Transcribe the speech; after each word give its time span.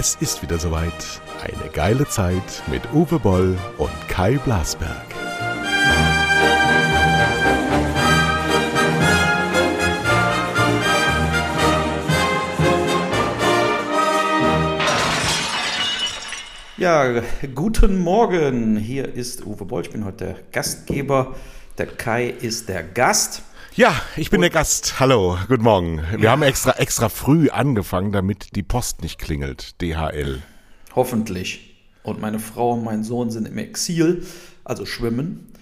Es 0.00 0.14
ist 0.20 0.42
wieder 0.42 0.60
soweit. 0.60 0.92
Eine 1.42 1.72
geile 1.72 2.06
Zeit 2.06 2.62
mit 2.70 2.82
Uwe 2.92 3.18
Boll 3.18 3.58
und 3.78 3.90
Kai 4.06 4.38
Blasberg. 4.38 4.94
Ja, 16.76 17.20
guten 17.56 17.98
Morgen. 17.98 18.76
Hier 18.76 19.12
ist 19.12 19.44
Uwe 19.44 19.64
Boll. 19.64 19.82
Ich 19.82 19.90
bin 19.90 20.04
heute 20.04 20.26
der 20.26 20.36
Gastgeber. 20.52 21.34
Der 21.76 21.86
Kai 21.86 22.28
ist 22.28 22.68
der 22.68 22.84
Gast. 22.84 23.42
Ja, 23.78 23.94
ich 24.16 24.28
bin 24.28 24.40
der 24.40 24.50
Gast. 24.50 24.98
Hallo, 24.98 25.38
guten 25.46 25.62
Morgen. 25.62 26.02
Wir 26.16 26.32
haben 26.32 26.42
extra 26.42 26.72
extra 26.72 27.08
früh 27.08 27.48
angefangen, 27.48 28.10
damit 28.10 28.56
die 28.56 28.64
Post 28.64 29.02
nicht 29.02 29.20
klingelt. 29.20 29.80
DHL. 29.80 30.42
Hoffentlich. 30.96 31.76
Und 32.02 32.20
meine 32.20 32.40
Frau 32.40 32.72
und 32.72 32.82
mein 32.82 33.04
Sohn 33.04 33.30
sind 33.30 33.46
im 33.46 33.56
Exil, 33.56 34.26
also 34.64 34.84
schwimmen. 34.84 35.52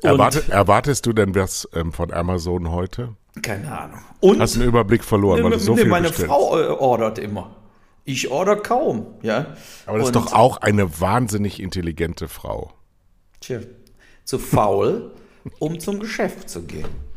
Erwarte, 0.00 0.50
erwartest 0.50 1.04
du 1.04 1.12
denn 1.12 1.34
was 1.34 1.68
ähm, 1.74 1.92
von 1.92 2.10
Amazon 2.10 2.70
heute? 2.70 3.16
Keine 3.42 3.70
Ahnung. 3.78 4.00
Und 4.20 4.40
Hast 4.40 4.54
einen 4.56 4.64
Überblick 4.64 5.04
verloren, 5.04 5.44
weil 5.44 5.50
du 5.50 5.58
so 5.58 5.76
viel 5.76 5.88
meine 5.88 6.08
bestellst. 6.08 6.32
Frau 6.32 6.58
äh, 6.58 6.68
ordert 6.68 7.18
immer. 7.18 7.54
Ich 8.06 8.30
order 8.30 8.56
kaum, 8.56 9.08
ja. 9.20 9.54
Aber 9.84 9.98
das 9.98 10.08
ist 10.08 10.16
Und- 10.16 10.24
doch 10.24 10.32
auch 10.32 10.56
eine 10.62 11.02
wahnsinnig 11.02 11.60
intelligente 11.60 12.28
Frau. 12.28 12.72
Tja, 13.42 13.60
zu 14.24 14.38
faul, 14.38 15.10
um 15.58 15.78
zum 15.80 16.00
Geschäft 16.00 16.48
zu 16.48 16.62
gehen. 16.62 17.09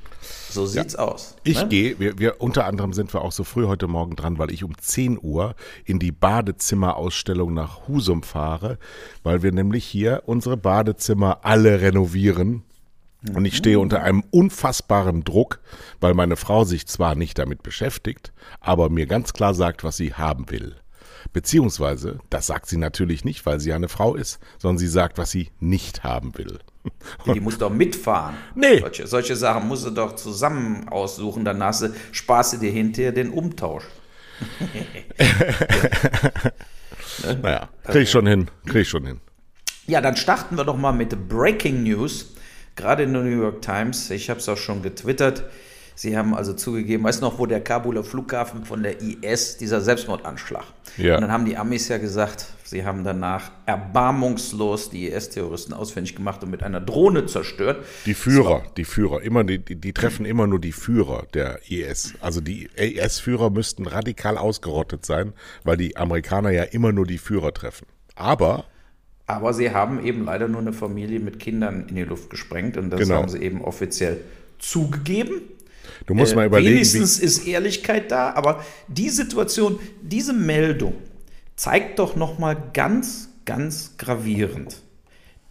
So 0.54 0.66
sieht's 0.66 0.96
aus. 0.96 1.36
Ich 1.44 1.62
ne? 1.62 1.68
gehe, 1.68 2.00
wir, 2.00 2.20
wir 2.20 2.42
unter 2.42 2.66
anderem 2.66 2.94
sind 2.94 3.14
wir 3.14 3.22
auch 3.22 3.32
so 3.32 3.44
früh 3.44 3.66
heute 3.66 3.88
Morgen 3.88 4.16
dran, 4.16 4.38
weil 4.38 4.52
ich 4.52 4.64
um 4.64 4.78
10 4.78 5.18
Uhr 5.22 5.56
in 5.86 6.00
die 6.00 6.12
Badezimmerausstellung 6.12 7.54
nach 7.54 7.88
Husum 7.88 8.24
fahre, 8.24 8.78
weil 9.24 9.44
wir 9.44 9.52
nämlich 9.52 9.86
hier 9.86 10.24
unsere 10.26 10.58
Badezimmer 10.58 11.40
alle 11.44 11.82
renovieren. 11.82 12.64
Und 13.34 13.46
ich 13.46 13.56
stehe 13.56 13.80
unter 13.80 14.04
einem 14.04 14.24
unfassbaren 14.32 15.24
Druck, 15.24 15.62
weil 16.02 16.14
meine 16.14 16.36
Frau 16.36 16.66
sich 16.66 16.88
zwar 16.88 17.16
nicht 17.16 17.40
damit 17.40 17.64
beschäftigt, 17.64 18.34
aber 18.60 18.90
mir 18.90 19.06
ganz 19.06 19.32
klar 19.32 19.54
sagt, 19.54 19.84
was 19.84 19.96
sie 19.96 20.14
haben 20.14 20.52
will. 20.52 20.76
Beziehungsweise, 21.34 22.20
das 22.30 22.48
sagt 22.48 22.68
sie 22.68 22.78
natürlich 22.78 23.26
nicht, 23.26 23.46
weil 23.46 23.60
sie 23.60 23.70
ja 23.70 23.76
eine 23.76 23.90
Frau 23.90 24.16
ist, 24.16 24.40
sondern 24.60 24.78
sie 24.78 24.88
sagt, 24.88 25.18
was 25.18 25.32
sie 25.32 25.50
nicht 25.60 26.04
haben 26.04 26.38
will. 26.38 26.60
Die 27.34 27.40
muss 27.40 27.58
doch 27.58 27.72
mitfahren. 27.72 28.36
Nee. 28.56 28.80
Solche, 28.80 29.08
solche 29.08 29.36
Sachen 29.36 29.68
musst 29.68 29.86
du 29.86 29.90
doch 29.90 30.16
zusammen 30.16 30.88
aussuchen, 30.90 31.44
dann 31.44 31.64
hast 31.64 31.82
du, 31.82 31.94
sparst 32.12 32.54
du 32.54 32.58
dir 32.58 32.72
hinterher 32.72 33.12
den 33.12 33.32
Umtausch. 33.32 33.84
Naja, 37.42 37.70
krieg 37.84 38.04
ich 38.04 38.12
schon 38.12 38.26
hin, 38.26 38.50
krieg 38.66 38.82
ich 38.82 38.90
schon 38.90 39.06
hin. 39.06 39.22
Ja, 39.88 40.02
dann 40.02 40.16
starten 40.16 40.58
wir 40.58 40.64
doch 40.64 40.78
mal 40.78 40.94
mit 40.94 41.28
Breaking 41.28 41.84
News. 41.84 42.34
Gerade 42.76 43.04
in 43.04 43.14
der 43.14 43.24
New 43.24 43.42
York 43.42 43.62
Times, 43.62 44.10
ich 44.10 44.30
habe 44.30 44.40
es 44.40 44.50
auch 44.50 44.58
schon 44.58 44.82
getwittert. 44.82 45.44
Sie 45.96 46.18
haben 46.18 46.34
also 46.34 46.54
zugegeben, 46.54 47.04
weißt 47.04 47.22
du 47.22 47.26
noch, 47.26 47.40
wo 47.40 47.46
der 47.46 47.62
Kabuler 47.62 48.04
Flughafen 48.04 48.66
von 48.66 48.82
der 48.84 49.02
IS, 49.02 49.58
dieser 49.58 49.82
Selbstmordanschlag. 49.82 50.64
Ja. 50.98 51.16
Und 51.16 51.22
dann 51.22 51.32
haben 51.32 51.46
die 51.46 51.58
Amis 51.58 51.88
ja 51.88 51.98
gesagt, 51.98 52.48
sie 52.64 52.84
haben 52.86 53.04
danach 53.04 53.52
erbarmungslos 53.66 54.90
die 54.90 55.08
IS-Terroristen 55.08 55.74
ausfindig 55.74 56.16
gemacht 56.16 56.44
und 56.44 56.52
mit 56.52 56.64
einer 56.64 56.82
Drohne 56.82 57.26
zerstört. 57.26 57.86
Die 58.06 58.14
Führer, 58.14 58.64
die 58.78 58.86
Führer, 58.86 59.22
immer 59.22 59.44
die, 59.44 59.60
die, 59.60 59.94
treffen 59.94 60.26
immer 60.26 60.48
nur 60.48 60.60
die 60.60 60.72
Führer 60.72 61.26
der 61.34 61.60
IS. 61.70 62.14
Also 62.22 62.42
die 62.42 62.70
IS-Führer 62.76 63.50
müssten 63.50 63.86
radikal 63.88 64.38
ausgerottet 64.38 65.06
sein, 65.06 65.34
weil 65.64 65.78
die 65.78 65.98
Amerikaner 65.98 66.52
ja 66.52 66.64
immer 66.64 66.92
nur 66.92 67.06
die 67.06 67.18
Führer 67.20 67.54
treffen. 67.54 67.88
Aber 68.16 68.66
Aber 69.26 69.54
sie 69.54 69.72
haben 69.72 70.04
eben 70.06 70.26
leider 70.26 70.48
nur 70.48 70.62
eine 70.62 70.74
Familie 70.74 71.20
mit 71.20 71.40
Kindern 71.40 71.88
in 71.88 71.96
die 71.96 72.04
Luft 72.04 72.30
gesprengt 72.30 72.78
und 72.78 72.90
das 72.90 73.00
Genau. 73.00 73.16
haben 73.16 73.30
sie 73.30 73.40
eben 73.40 73.62
offiziell 73.64 74.20
zugegeben. 74.60 75.42
Du 76.06 76.14
musst 76.14 76.34
Äh, 76.34 76.36
mal 76.36 76.46
überlegen, 76.48 76.76
Wenigstens 76.76 77.20
ist 77.20 77.48
Ehrlichkeit 77.48 78.12
da, 78.12 78.34
aber 78.34 78.64
die 78.88 79.10
Situation, 79.10 79.80
diese 80.02 80.34
Meldung 80.34 80.96
zeigt 81.56 82.00
doch 82.00 82.16
noch 82.16 82.40
mal 82.40 82.56
ganz, 82.74 83.30
ganz 83.46 83.96
gravierend 83.98 84.84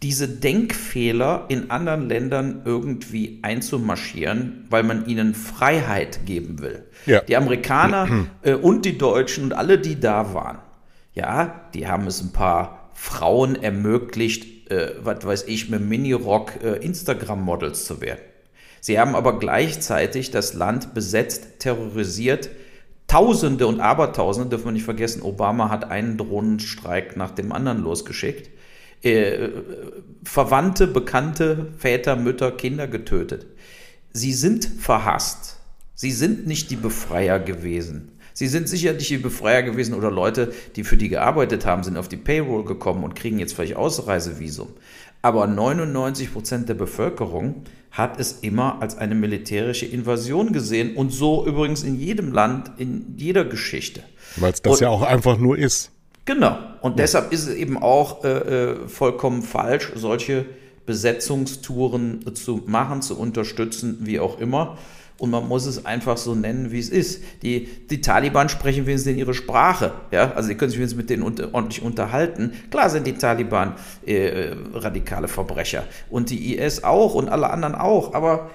diese 0.03 0.27
Denkfehler 0.27 1.45
in 1.47 1.71
anderen 1.71 2.09
Ländern 2.09 2.61
irgendwie 2.65 3.39
einzumarschieren, 3.41 4.65
weil 4.69 4.83
man 4.83 5.07
ihnen 5.07 5.33
Freiheit 5.33 6.25
geben 6.25 6.61
will. 6.61 6.83
Ja. 7.05 7.21
Die 7.21 7.37
Amerikaner 7.37 8.27
äh, 8.41 8.53
und 8.53 8.83
die 8.83 8.97
Deutschen 8.97 9.45
und 9.45 9.53
alle, 9.53 9.79
die 9.79 9.99
da 9.99 10.33
waren, 10.33 10.59
ja, 11.13 11.69
die 11.73 11.87
haben 11.87 12.05
es 12.05 12.21
ein 12.21 12.33
paar 12.33 12.89
Frauen 12.93 13.55
ermöglicht, 13.55 14.69
äh, 14.69 14.91
was 15.01 15.25
weiß 15.25 15.45
ich, 15.47 15.69
mit 15.69 15.81
Minirock 15.81 16.61
äh, 16.61 16.85
Instagram-Models 16.85 17.85
zu 17.85 18.01
werden. 18.01 18.19
Sie 18.83 18.99
haben 18.99 19.15
aber 19.15 19.39
gleichzeitig 19.39 20.29
das 20.29 20.55
Land 20.55 20.93
besetzt, 20.93 21.59
terrorisiert. 21.59 22.49
Tausende 23.07 23.65
und 23.65 23.79
Abertausende, 23.79 24.49
dürfen 24.49 24.65
wir 24.65 24.71
nicht 24.73 24.83
vergessen, 24.83 25.21
Obama 25.21 25.69
hat 25.69 25.89
einen 25.89 26.17
Drohnenstreik 26.17 27.15
nach 27.15 27.31
dem 27.31 27.53
anderen 27.53 27.81
losgeschickt. 27.81 28.49
Äh, 29.01 29.51
Verwandte, 30.25 30.87
Bekannte, 30.87 31.71
Väter, 31.77 32.17
Mütter, 32.17 32.51
Kinder 32.51 32.87
getötet. 32.87 33.45
Sie 34.11 34.33
sind 34.33 34.65
verhasst. 34.65 35.61
Sie 35.95 36.11
sind 36.11 36.45
nicht 36.45 36.69
die 36.69 36.75
Befreier 36.75 37.39
gewesen. 37.39 38.11
Sie 38.33 38.49
sind 38.49 38.67
sicher 38.67 38.91
nicht 38.91 39.09
die 39.09 39.17
Befreier 39.17 39.63
gewesen 39.63 39.93
oder 39.93 40.11
Leute, 40.11 40.51
die 40.75 40.83
für 40.83 40.97
die 40.97 41.07
gearbeitet 41.07 41.65
haben, 41.65 41.83
sind 41.83 41.95
auf 41.95 42.09
die 42.09 42.17
Payroll 42.17 42.65
gekommen 42.65 43.05
und 43.05 43.15
kriegen 43.15 43.39
jetzt 43.39 43.53
vielleicht 43.53 43.77
Ausreisevisum. 43.77 44.73
Aber 45.21 45.47
99 45.47 46.33
Prozent 46.33 46.67
der 46.67 46.73
Bevölkerung 46.73 47.63
hat 47.93 48.19
es 48.19 48.39
immer 48.41 48.81
als 48.81 48.97
eine 48.97 49.13
militärische 49.15 49.85
Invasion 49.85 50.51
gesehen 50.51 50.95
und 50.97 51.11
so 51.11 51.45
übrigens 51.45 51.83
in 51.83 51.99
jedem 51.99 52.31
Land, 52.33 52.71
in 52.77 53.13
jeder 53.17 53.45
Geschichte. 53.45 54.03
weil 54.35 54.51
es 54.51 54.61
das 54.61 54.73
Und- 54.73 54.81
ja 54.81 54.89
auch 54.89 55.03
einfach 55.03 55.37
nur 55.37 55.57
ist. 55.57 55.91
Genau. 56.25 56.57
Und 56.81 56.97
deshalb 56.99 57.31
ist 57.31 57.47
es 57.47 57.53
eben 57.55 57.77
auch 57.77 58.23
äh, 58.23 58.29
äh, 58.29 58.87
vollkommen 58.87 59.43
falsch, 59.43 59.91
solche 59.95 60.45
Besetzungstouren 60.85 62.35
zu 62.35 62.63
machen, 62.65 63.01
zu 63.01 63.17
unterstützen, 63.17 63.99
wie 64.01 64.19
auch 64.19 64.39
immer. 64.39 64.77
Und 65.23 65.29
man 65.29 65.47
muss 65.47 65.65
es 65.65 65.85
einfach 65.85 66.17
so 66.17 66.35
nennen, 66.35 66.73
wie 66.73 66.79
es 66.79 66.89
ist. 66.89 67.23
Die, 67.43 67.69
die 67.89 68.01
Taliban 68.01 68.49
sprechen 68.49 68.85
wenigstens 68.85 69.13
in 69.13 69.17
ihre 69.17 69.33
Sprache. 69.33 69.93
Ja? 70.11 70.33
Also 70.33 70.49
sie 70.49 70.55
können 70.55 70.69
sich 70.69 70.79
wenigstens 70.79 70.97
mit 70.97 71.09
denen 71.09 71.23
unter, 71.23 71.53
ordentlich 71.53 71.81
unterhalten. 71.81 72.51
Klar 72.69 72.89
sind 72.89 73.07
die 73.07 73.13
Taliban 73.13 73.75
äh, 74.05 74.53
radikale 74.73 75.29
Verbrecher. 75.29 75.85
Und 76.09 76.29
die 76.29 76.57
IS 76.57 76.83
auch 76.83 77.15
und 77.15 77.29
alle 77.29 77.49
anderen 77.51 77.73
auch. 77.73 78.13
Aber 78.13 78.49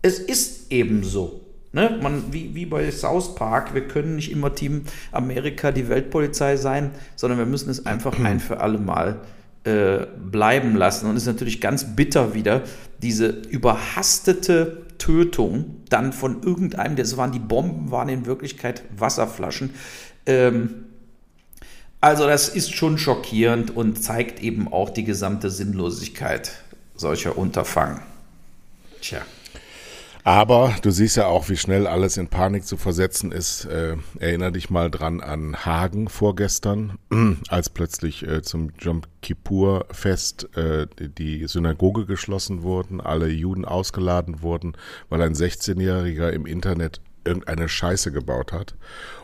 es 0.00 0.18
ist 0.18 0.72
eben 0.72 1.04
so. 1.04 1.42
Ne? 1.72 1.98
Man, 2.00 2.32
wie, 2.32 2.54
wie 2.54 2.64
bei 2.64 2.90
South 2.90 3.34
Park, 3.34 3.74
wir 3.74 3.86
können 3.86 4.16
nicht 4.16 4.32
immer 4.32 4.54
Team 4.54 4.84
Amerika, 5.12 5.70
die 5.70 5.90
Weltpolizei 5.90 6.56
sein, 6.56 6.92
sondern 7.16 7.38
wir 7.38 7.44
müssen 7.44 7.68
es 7.68 7.84
einfach 7.84 8.18
ein 8.24 8.40
für 8.40 8.60
alle 8.60 8.78
Mal 8.78 9.20
äh, 9.20 9.35
bleiben 9.66 10.76
lassen. 10.76 11.06
Und 11.08 11.16
es 11.16 11.22
ist 11.22 11.28
natürlich 11.28 11.60
ganz 11.60 11.96
bitter 11.96 12.34
wieder, 12.34 12.62
diese 13.02 13.28
überhastete 13.28 14.86
Tötung 14.98 15.82
dann 15.88 16.12
von 16.12 16.42
irgendeinem, 16.42 16.96
das 16.96 17.16
waren 17.16 17.32
die 17.32 17.38
Bomben, 17.38 17.90
waren 17.90 18.08
in 18.08 18.26
Wirklichkeit 18.26 18.82
Wasserflaschen. 18.96 19.70
Ähm, 20.26 20.86
also 22.00 22.26
das 22.26 22.48
ist 22.48 22.74
schon 22.74 22.98
schockierend 22.98 23.76
und 23.76 24.02
zeigt 24.02 24.42
eben 24.42 24.72
auch 24.72 24.90
die 24.90 25.04
gesamte 25.04 25.50
Sinnlosigkeit 25.50 26.52
solcher 26.94 27.36
Unterfangen. 27.36 28.00
Tja. 29.00 29.22
Aber 30.26 30.74
du 30.82 30.90
siehst 30.90 31.16
ja 31.16 31.28
auch, 31.28 31.48
wie 31.50 31.56
schnell 31.56 31.86
alles 31.86 32.16
in 32.16 32.26
Panik 32.26 32.66
zu 32.66 32.76
versetzen 32.76 33.30
ist. 33.30 33.64
Äh, 33.66 33.96
erinner 34.18 34.50
dich 34.50 34.70
mal 34.70 34.90
dran 34.90 35.20
an 35.20 35.64
Hagen 35.64 36.08
vorgestern, 36.08 36.98
als 37.48 37.70
plötzlich 37.70 38.26
äh, 38.26 38.42
zum 38.42 38.72
Jom 38.80 39.02
Kippur-Fest 39.22 40.56
äh, 40.56 40.88
die 40.98 41.46
Synagoge 41.46 42.06
geschlossen 42.06 42.62
wurden, 42.64 43.00
alle 43.00 43.28
Juden 43.28 43.64
ausgeladen 43.64 44.42
wurden, 44.42 44.76
weil 45.10 45.22
ein 45.22 45.34
16-Jähriger 45.34 46.30
im 46.30 46.44
Internet 46.44 47.00
irgendeine 47.24 47.68
Scheiße 47.68 48.10
gebaut 48.10 48.52
hat 48.52 48.74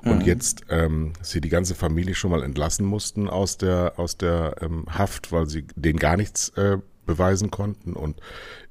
und 0.05 0.25
jetzt 0.27 0.63
ähm, 0.71 1.13
sie 1.21 1.41
die 1.41 1.49
ganze 1.49 1.77
Familie 1.77 2.15
schon 2.17 2.33
mal 2.33 2.43
entlassen 2.43 2.85
mussten 2.85 3.29
aus 3.29 3.59
der 3.59 3.95
aus 3.97 4.17
der 4.17 4.57
ähm, 4.61 4.87
Haft, 4.89 5.31
weil 5.31 5.47
sie 5.47 5.67
denen 5.77 6.01
gar 6.01 6.17
nichts 6.17 6.49
äh, 6.51 6.79
beweisen 7.07 7.51
konnten 7.51 7.95
und 7.95 8.21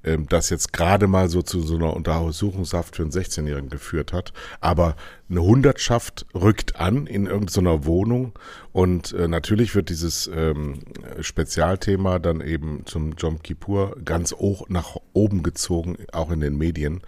ähm, 0.03 0.27
das 0.27 0.49
jetzt 0.49 0.73
gerade 0.73 1.07
mal 1.07 1.29
so 1.29 1.41
zu 1.41 1.61
so 1.61 1.75
einer 1.75 1.95
Untersuchungshaft 1.95 2.95
für 2.95 3.03
einen 3.03 3.11
16-Jährigen 3.11 3.69
geführt 3.69 4.13
hat. 4.13 4.33
Aber 4.59 4.95
eine 5.29 5.41
Hundertschaft 5.41 6.25
rückt 6.33 6.77
an 6.77 7.07
in 7.07 7.27
irgendeiner 7.27 7.85
Wohnung 7.85 8.33
und 8.71 9.13
äh, 9.13 9.27
natürlich 9.27 9.75
wird 9.75 9.89
dieses 9.89 10.29
ähm, 10.33 10.79
Spezialthema 11.19 12.19
dann 12.19 12.41
eben 12.41 12.85
zum 12.85 13.13
Jom 13.13 13.41
Kippur 13.41 13.97
ganz 14.03 14.33
hoch 14.33 14.67
nach 14.69 14.97
oben 15.13 15.43
gezogen, 15.43 15.97
auch 16.11 16.31
in 16.31 16.39
den 16.39 16.57
Medien. 16.57 17.01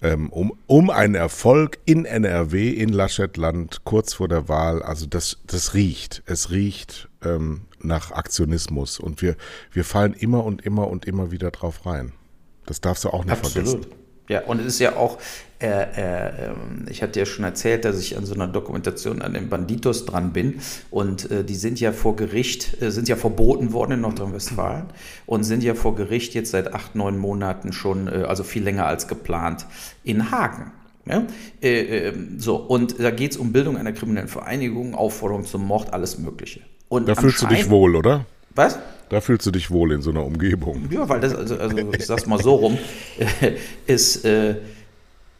ähm, 0.00 0.30
um, 0.30 0.52
um 0.66 0.90
einen 0.90 1.14
Erfolg 1.14 1.78
in 1.84 2.04
NRW, 2.04 2.70
in 2.70 2.90
Laschetland, 2.90 3.84
kurz 3.84 4.14
vor 4.14 4.28
der 4.28 4.48
Wahl. 4.48 4.82
Also 4.82 5.06
das, 5.06 5.38
das 5.46 5.74
riecht. 5.74 6.22
Es 6.26 6.50
riecht 6.50 7.07
ähm, 7.24 7.62
nach 7.80 8.12
Aktionismus. 8.12 8.98
Und 8.98 9.22
wir, 9.22 9.36
wir 9.72 9.84
fallen 9.84 10.14
immer 10.14 10.44
und 10.44 10.62
immer 10.64 10.88
und 10.88 11.06
immer 11.06 11.30
wieder 11.30 11.50
drauf 11.50 11.86
rein. 11.86 12.12
Das 12.66 12.80
darfst 12.80 13.04
du 13.04 13.10
auch 13.10 13.24
nicht 13.24 13.32
Absolut. 13.32 13.68
vergessen. 13.68 13.98
Ja, 14.28 14.42
und 14.42 14.60
es 14.60 14.66
ist 14.66 14.78
ja 14.78 14.96
auch, 14.96 15.18
äh, 15.58 15.68
äh, 15.68 16.52
ich 16.90 17.02
hatte 17.02 17.18
ja 17.18 17.24
schon 17.24 17.46
erzählt, 17.46 17.86
dass 17.86 17.98
ich 17.98 18.16
an 18.16 18.26
so 18.26 18.34
einer 18.34 18.46
Dokumentation 18.46 19.22
an 19.22 19.32
den 19.32 19.48
Banditos 19.48 20.04
dran 20.04 20.34
bin. 20.34 20.60
Und 20.90 21.30
äh, 21.30 21.44
die 21.44 21.54
sind 21.54 21.80
ja 21.80 21.92
vor 21.92 22.14
Gericht, 22.14 22.80
äh, 22.82 22.90
sind 22.90 23.08
ja 23.08 23.16
verboten 23.16 23.72
worden 23.72 23.92
in 23.92 24.00
Nordrhein-Westfalen 24.02 24.86
und 25.24 25.44
sind 25.44 25.62
ja 25.62 25.74
vor 25.74 25.96
Gericht 25.96 26.34
jetzt 26.34 26.50
seit 26.50 26.74
acht, 26.74 26.94
neun 26.94 27.16
Monaten 27.16 27.72
schon, 27.72 28.06
äh, 28.06 28.24
also 28.28 28.44
viel 28.44 28.62
länger 28.62 28.86
als 28.86 29.08
geplant, 29.08 29.64
in 30.04 30.30
Hagen. 30.30 30.72
Ja? 31.06 31.26
Äh, 31.62 32.12
so, 32.36 32.56
und 32.56 33.00
da 33.00 33.10
geht 33.10 33.30
es 33.30 33.38
um 33.38 33.52
Bildung 33.52 33.78
einer 33.78 33.92
kriminellen 33.92 34.28
Vereinigung, 34.28 34.94
Aufforderung 34.94 35.46
zum 35.46 35.64
Mord, 35.64 35.94
alles 35.94 36.18
Mögliche. 36.18 36.60
Und 36.88 37.08
da 37.08 37.14
fühlst 37.14 37.42
du 37.42 37.46
dich 37.46 37.68
wohl, 37.68 37.96
oder? 37.96 38.24
Was? 38.54 38.78
Da 39.08 39.20
fühlst 39.20 39.46
du 39.46 39.50
dich 39.50 39.70
wohl 39.70 39.92
in 39.92 40.02
so 40.02 40.10
einer 40.10 40.24
Umgebung. 40.24 40.88
Ja, 40.90 41.08
weil 41.08 41.20
das, 41.20 41.34
also, 41.34 41.56
also 41.56 41.76
ich 41.92 42.06
sag's 42.06 42.26
mal 42.26 42.42
so 42.42 42.54
rum, 42.56 42.78
ist, 43.86 44.24
äh, 44.24 44.56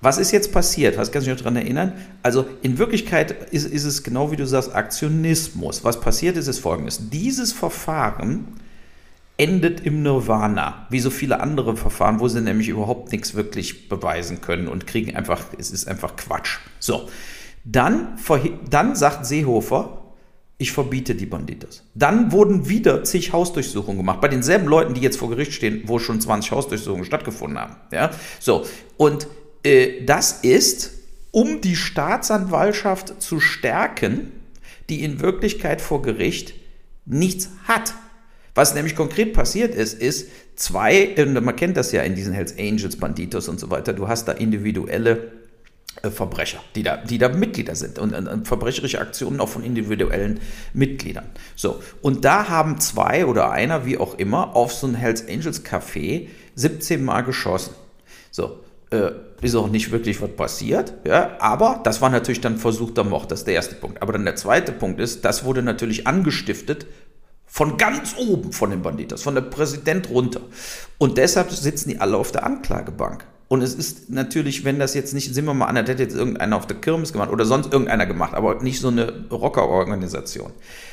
was 0.01 0.19
ist 0.19 0.31
jetzt 0.31 0.53
passiert? 0.53 0.97
Was 0.97 1.11
kannst 1.11 1.27
du 1.27 1.31
dich 1.31 1.39
noch 1.39 1.45
daran 1.45 1.57
erinnern? 1.57 1.93
Also 2.23 2.47
in 2.63 2.79
Wirklichkeit 2.79 3.53
ist, 3.53 3.67
ist 3.67 3.85
es 3.85 4.03
genau 4.03 4.31
wie 4.31 4.37
du 4.37 4.47
sagst, 4.47 4.75
Aktionismus. 4.75 5.85
Was 5.85 6.01
passiert 6.01 6.37
ist, 6.37 6.47
ist 6.47 6.61
folgendes. 6.61 7.11
Dieses 7.11 7.53
Verfahren 7.53 8.47
endet 9.37 9.81
im 9.85 10.03
Nirvana, 10.03 10.87
wie 10.91 11.01
so 11.01 11.11
viele 11.11 11.41
andere 11.41 11.77
Verfahren, 11.77 12.21
wo 12.21 12.29
sie 12.29 12.41
nämlich 12.41 12.69
überhaupt 12.69 13.13
nichts 13.13 13.35
wirklich 13.35 13.89
beweisen 13.89 14.41
können 14.41 14.69
und 14.69 14.87
kriegen 14.87 15.15
einfach, 15.17 15.45
es 15.59 15.71
ist 15.71 15.89
einfach 15.89 16.17
Quatsch. 16.17 16.59
So, 16.81 17.09
dann, 17.65 18.19
dann 18.71 18.97
sagt 18.97 19.27
Seehofer, 19.27 19.98
ich 20.61 20.73
verbiete 20.73 21.15
die 21.15 21.27
Banditas. 21.27 21.85
Dann 21.95 22.33
wurden 22.33 22.69
wieder 22.69 23.05
zig 23.05 23.33
Hausdurchsuchungen 23.33 23.99
gemacht, 23.99 24.21
bei 24.21 24.27
denselben 24.27 24.67
Leuten, 24.67 24.93
die 24.93 25.01
jetzt 25.01 25.17
vor 25.17 25.31
Gericht 25.31 25.53
stehen, 25.53 25.83
wo 25.87 26.01
schon 26.01 26.21
20 26.21 26.51
Hausdurchsuchungen 26.51 27.05
stattgefunden 27.05 27.59
haben. 27.59 27.77
Ja? 27.93 28.11
So, 28.41 28.67
und 28.97 29.29
äh, 29.63 30.05
das 30.05 30.41
ist, 30.43 30.93
um 31.31 31.61
die 31.61 31.77
Staatsanwaltschaft 31.77 33.23
zu 33.23 33.39
stärken, 33.39 34.33
die 34.89 35.05
in 35.05 35.21
Wirklichkeit 35.21 35.81
vor 35.81 36.03
Gericht 36.03 36.55
nichts 37.07 37.51
hat. 37.65 37.95
Was 38.57 38.75
nämlich 38.75 38.97
konkret 38.97 39.35
passiert 39.35 39.77
ist, 39.77 40.01
ist 40.01 40.29
zwei, 40.57 41.15
man 41.41 41.55
kennt 41.55 41.77
das 41.77 41.93
ja 41.93 42.03
in 42.03 42.17
diesen 42.17 42.33
Hells 42.33 42.59
Angels, 42.59 42.97
Banditos 42.97 43.49
und 43.49 43.61
so 43.61 43.71
weiter, 43.71 43.93
du 43.93 44.09
hast 44.09 44.27
da 44.27 44.33
individuelle 44.33 45.38
Verbrecher, 46.03 46.61
die 46.75 46.83
da, 46.83 46.97
die 46.97 47.19
da 47.19 47.29
Mitglieder 47.29 47.75
sind 47.75 47.99
und, 47.99 48.15
und, 48.15 48.47
verbrecherische 48.47 49.01
Aktionen 49.01 49.41
auch 49.41 49.49
von 49.49 49.65
individuellen 49.65 50.41
Mitgliedern. 50.73 51.27
So, 51.57 51.83
und 52.03 52.25
da 52.25 52.49
haben 52.49 52.81
zwei 52.81 53.27
oder 53.27 53.51
einer, 53.51 53.85
wie 53.85 53.99
auch 53.99 54.19
immer, 54.19 54.55
auf 54.55 54.73
so 54.73 54.87
ein 54.87 54.95
Hells 54.95 55.27
Angels 55.29 55.65
Café 55.65 56.29
17 56.55 57.05
Mal 57.05 57.23
geschossen. 57.23 57.75
So, 58.31 58.61
äh, 58.91 59.11
ist 59.41 59.55
auch 59.55 59.69
nicht 59.69 59.91
wirklich 59.91 60.21
was 60.21 60.31
passiert, 60.31 60.95
ja, 61.05 61.37
aber 61.41 61.81
das 61.85 62.01
war 62.01 62.11
natürlich 62.11 62.41
dann 62.41 62.59
versuchter 62.59 63.05
Mord, 63.05 63.31
das 63.31 63.41
ist 63.41 63.47
der 63.47 63.55
erste 63.55 63.75
Punkt. 63.75 64.03
Aber 64.03 64.13
dann 64.13 64.25
der 64.25 64.37
zweite 64.37 64.73
Punkt 64.73 65.01
ist, 65.01 65.25
das 65.25 65.45
wurde 65.45 65.63
natürlich 65.63 66.07
angestiftet 66.07 66.87
von 67.47 67.77
ganz 67.77 68.15
oben 68.19 68.53
von 68.53 68.71
den 68.71 68.83
Banditas, 68.83 69.23
von 69.23 69.35
der 69.35 69.43
Präsident 69.43 70.11
runter. 70.11 70.41
Und 70.99 71.19
deshalb 71.19 71.51
sitzen 71.51 71.89
die 71.89 72.01
alle 72.01 72.17
auf 72.17 72.31
der 72.31 72.45
Anklagebank. 72.45 73.25
Und 73.49 73.63
es 73.63 73.75
ist 73.75 74.11
natürlich, 74.11 74.65
wenn 74.65 74.79
das 74.79 74.95
jetzt 74.95 75.15
nicht, 75.15 75.35
sehen 75.35 75.47
wir 75.47 75.55
mal 75.55 75.67
an, 75.67 75.75
das 75.75 75.89
hätte 75.89 76.03
jetzt 76.03 76.15
irgendeiner 76.15 76.57
auf 76.57 76.67
der 76.67 76.77
Kirmes 76.77 77.13
gemacht 77.13 77.31
oder 77.31 77.47
sonst 77.47 77.73
irgendeiner 77.73 78.05
gemacht, 78.05 78.35
aber 78.35 78.63
nicht 78.63 78.79
so 78.79 78.89
eine 78.89 79.27
Rockerorganisation 79.31 80.53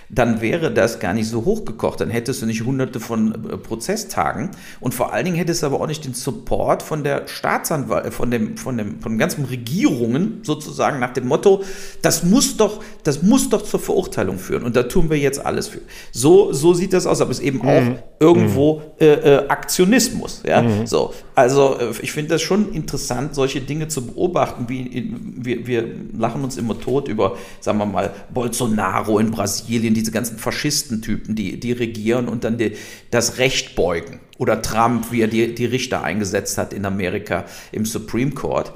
dann 0.09 0.41
wäre 0.41 0.71
das 0.71 0.99
gar 0.99 1.13
nicht 1.13 1.27
so 1.27 1.45
hochgekocht. 1.45 2.01
Dann 2.01 2.09
hättest 2.09 2.41
du 2.41 2.45
nicht 2.45 2.63
hunderte 2.63 2.99
von 2.99 3.49
äh, 3.49 3.57
Prozesstagen 3.57 4.51
und 4.79 4.93
vor 4.93 5.13
allen 5.13 5.25
Dingen 5.25 5.37
hättest 5.37 5.63
du 5.63 5.67
aber 5.67 5.81
auch 5.81 5.87
nicht 5.87 6.05
den 6.05 6.13
Support 6.13 6.83
von 6.83 7.03
der 7.03 7.27
Staatsanwalt, 7.27 8.13
von 8.13 8.31
dem, 8.31 8.57
von 8.57 8.77
dem, 8.77 8.99
von 8.99 9.13
den 9.13 9.19
ganzen 9.19 9.45
Regierungen 9.45 10.39
sozusagen 10.43 10.99
nach 10.99 11.13
dem 11.13 11.27
Motto, 11.27 11.63
das 12.01 12.23
muss 12.23 12.57
doch, 12.57 12.83
das 13.03 13.23
muss 13.23 13.49
doch 13.49 13.63
zur 13.63 13.79
Verurteilung 13.79 14.37
führen 14.37 14.63
und 14.63 14.75
da 14.75 14.83
tun 14.83 15.09
wir 15.09 15.17
jetzt 15.17 15.43
alles 15.43 15.67
für. 15.67 15.81
So, 16.11 16.53
so 16.53 16.73
sieht 16.73 16.93
das 16.93 17.07
aus, 17.07 17.21
aber 17.21 17.31
es 17.31 17.39
ist 17.39 17.45
eben 17.45 17.59
mhm. 17.59 17.67
auch 17.67 17.83
irgendwo 18.19 18.75
mhm. 18.75 18.81
äh, 18.99 19.05
äh, 19.05 19.47
Aktionismus. 19.47 20.43
Ja? 20.45 20.61
Mhm. 20.61 20.85
So, 20.85 21.13
also 21.33 21.77
äh, 21.79 21.91
ich 22.01 22.11
finde 22.11 22.31
das 22.31 22.41
schon 22.41 22.71
interessant, 22.73 23.35
solche 23.35 23.61
Dinge 23.61 23.87
zu 23.87 24.05
beobachten, 24.05 24.65
wie 24.67 24.81
in, 24.81 25.35
wir, 25.37 25.65
wir 25.67 25.85
lachen 26.17 26.43
uns 26.43 26.57
immer 26.57 26.79
tot 26.79 27.07
über, 27.07 27.37
sagen 27.59 27.79
wir 27.79 27.85
mal, 27.85 28.13
Bolsonaro 28.33 29.19
in 29.19 29.31
Brasilien, 29.31 29.94
diese 29.95 30.11
ganzen 30.11 30.37
Faschistentypen, 30.37 31.35
die, 31.35 31.59
die 31.59 31.71
regieren 31.71 32.27
und 32.27 32.43
dann 32.43 32.57
die, 32.57 32.73
das 33.09 33.39
Recht 33.39 33.75
beugen. 33.75 34.19
Oder 34.37 34.61
Trump, 34.61 35.11
wie 35.11 35.21
er 35.21 35.27
die, 35.27 35.55
die 35.55 35.65
Richter 35.65 36.03
eingesetzt 36.03 36.57
hat 36.57 36.73
in 36.73 36.85
Amerika 36.85 37.45
im 37.71 37.85
Supreme 37.85 38.31
Court. 38.31 38.73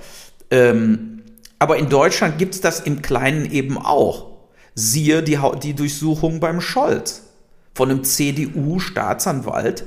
Ähm, 0.49 1.21
aber 1.59 1.77
in 1.77 1.89
Deutschland 1.89 2.37
gibt 2.37 2.55
es 2.55 2.61
das 2.61 2.79
im 2.79 3.01
Kleinen 3.01 3.51
eben 3.51 3.77
auch. 3.77 4.29
Siehe 4.73 5.21
die, 5.21 5.37
die 5.61 5.73
Durchsuchung 5.73 6.39
beim 6.39 6.61
Scholz 6.61 7.23
von 7.75 7.91
einem 7.91 8.03
CDU-Staatsanwalt, 8.03 9.85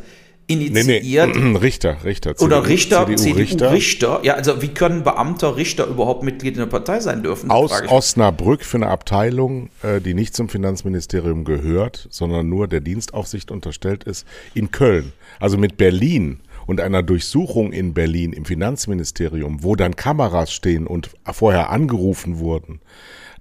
initiiert. 0.60 1.34
Nee, 1.34 1.40
nee. 1.40 1.58
Richter, 1.62 2.04
Richter. 2.04 2.36
CDU, 2.36 2.46
oder 2.46 2.66
Richter, 2.66 3.06
CDU, 3.06 3.16
CDU 3.16 3.36
Richter. 3.36 3.72
Richter. 3.72 4.20
Ja, 4.22 4.34
also 4.34 4.62
wie 4.62 4.68
können 4.68 5.02
Beamter, 5.02 5.56
Richter 5.56 5.86
überhaupt 5.86 6.22
Mitglied 6.22 6.54
in 6.54 6.60
der 6.60 6.66
Partei 6.66 7.00
sein 7.00 7.22
dürfen? 7.22 7.50
Aus 7.50 7.72
Osnabrück 7.88 8.64
für 8.64 8.78
eine 8.78 8.88
Abteilung, 8.88 9.70
äh, 9.82 10.00
die 10.00 10.14
nicht 10.14 10.34
zum 10.34 10.48
Finanzministerium 10.48 11.44
gehört, 11.44 12.08
sondern 12.10 12.48
nur 12.48 12.68
der 12.68 12.80
Dienstaufsicht 12.80 13.50
unterstellt 13.50 14.04
ist, 14.04 14.26
in 14.54 14.70
Köln. 14.70 15.12
Also 15.40 15.58
mit 15.58 15.76
Berlin 15.76 16.40
und 16.66 16.80
einer 16.80 17.02
Durchsuchung 17.02 17.72
in 17.72 17.94
Berlin 17.94 18.32
im 18.32 18.44
Finanzministerium, 18.44 19.62
wo 19.62 19.76
dann 19.76 19.96
Kameras 19.96 20.52
stehen 20.52 20.86
und 20.86 21.10
vorher 21.32 21.70
angerufen 21.70 22.38
wurden 22.38 22.80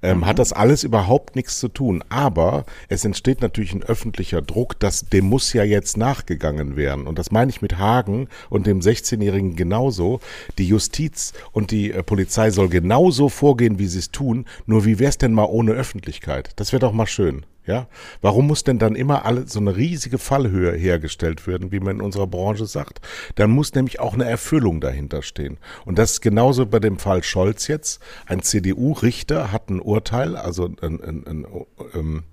ähm, 0.01 0.19
mhm. 0.19 0.25
hat 0.25 0.39
das 0.39 0.53
alles 0.53 0.83
überhaupt 0.83 1.35
nichts 1.35 1.59
zu 1.59 1.67
tun. 1.67 2.03
Aber 2.09 2.65
es 2.89 3.05
entsteht 3.05 3.41
natürlich 3.41 3.73
ein 3.73 3.83
öffentlicher 3.83 4.41
Druck, 4.41 4.79
dass 4.79 5.05
dem 5.09 5.25
muss 5.25 5.53
ja 5.53 5.63
jetzt 5.63 5.97
nachgegangen 5.97 6.75
werden. 6.75 7.07
Und 7.07 7.19
das 7.19 7.31
meine 7.31 7.49
ich 7.49 7.61
mit 7.61 7.77
Hagen 7.77 8.27
und 8.49 8.67
dem 8.67 8.79
16-Jährigen 8.79 9.55
genauso. 9.55 10.19
Die 10.57 10.67
Justiz 10.67 11.33
und 11.51 11.71
die 11.71 11.91
äh, 11.91 12.03
Polizei 12.03 12.51
soll 12.51 12.69
genauso 12.69 13.29
vorgehen, 13.29 13.79
wie 13.79 13.87
sie 13.87 13.99
es 13.99 14.11
tun. 14.11 14.45
Nur 14.65 14.85
wie 14.85 14.99
wäre 14.99 15.09
es 15.09 15.17
denn 15.17 15.33
mal 15.33 15.45
ohne 15.45 15.71
Öffentlichkeit? 15.71 16.51
Das 16.55 16.71
wäre 16.71 16.79
doch 16.79 16.93
mal 16.93 17.07
schön. 17.07 17.45
Ja, 17.63 17.87
warum 18.21 18.47
muss 18.47 18.63
denn 18.63 18.79
dann 18.79 18.95
immer 18.95 19.23
alle 19.23 19.47
so 19.47 19.59
eine 19.59 19.75
riesige 19.75 20.17
Fallhöhe 20.17 20.71
hergestellt 20.71 21.45
werden, 21.45 21.71
wie 21.71 21.79
man 21.79 21.97
in 21.97 22.01
unserer 22.01 22.25
Branche 22.25 22.65
sagt? 22.65 23.01
Dann 23.35 23.51
muss 23.51 23.75
nämlich 23.75 23.99
auch 23.99 24.15
eine 24.15 24.25
Erfüllung 24.25 24.81
dahinter 24.81 25.21
stehen. 25.21 25.57
Und 25.85 25.99
das 25.99 26.13
ist 26.13 26.21
genauso 26.21 26.65
bei 26.65 26.79
dem 26.79 26.97
Fall 26.97 27.23
Scholz 27.23 27.67
jetzt. 27.67 28.01
Ein 28.25 28.41
CDU-Richter 28.41 29.51
hat 29.51 29.69
ein 29.69 29.79
Urteil, 29.79 30.35
also 30.35 30.65
ein, 30.65 30.77
ein, 30.81 31.03
ein, 31.03 31.23
ein 31.27 31.65
ähm, 31.93 32.23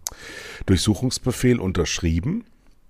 Durchsuchungsbefehl 0.64 1.60
unterschrieben, 1.60 2.44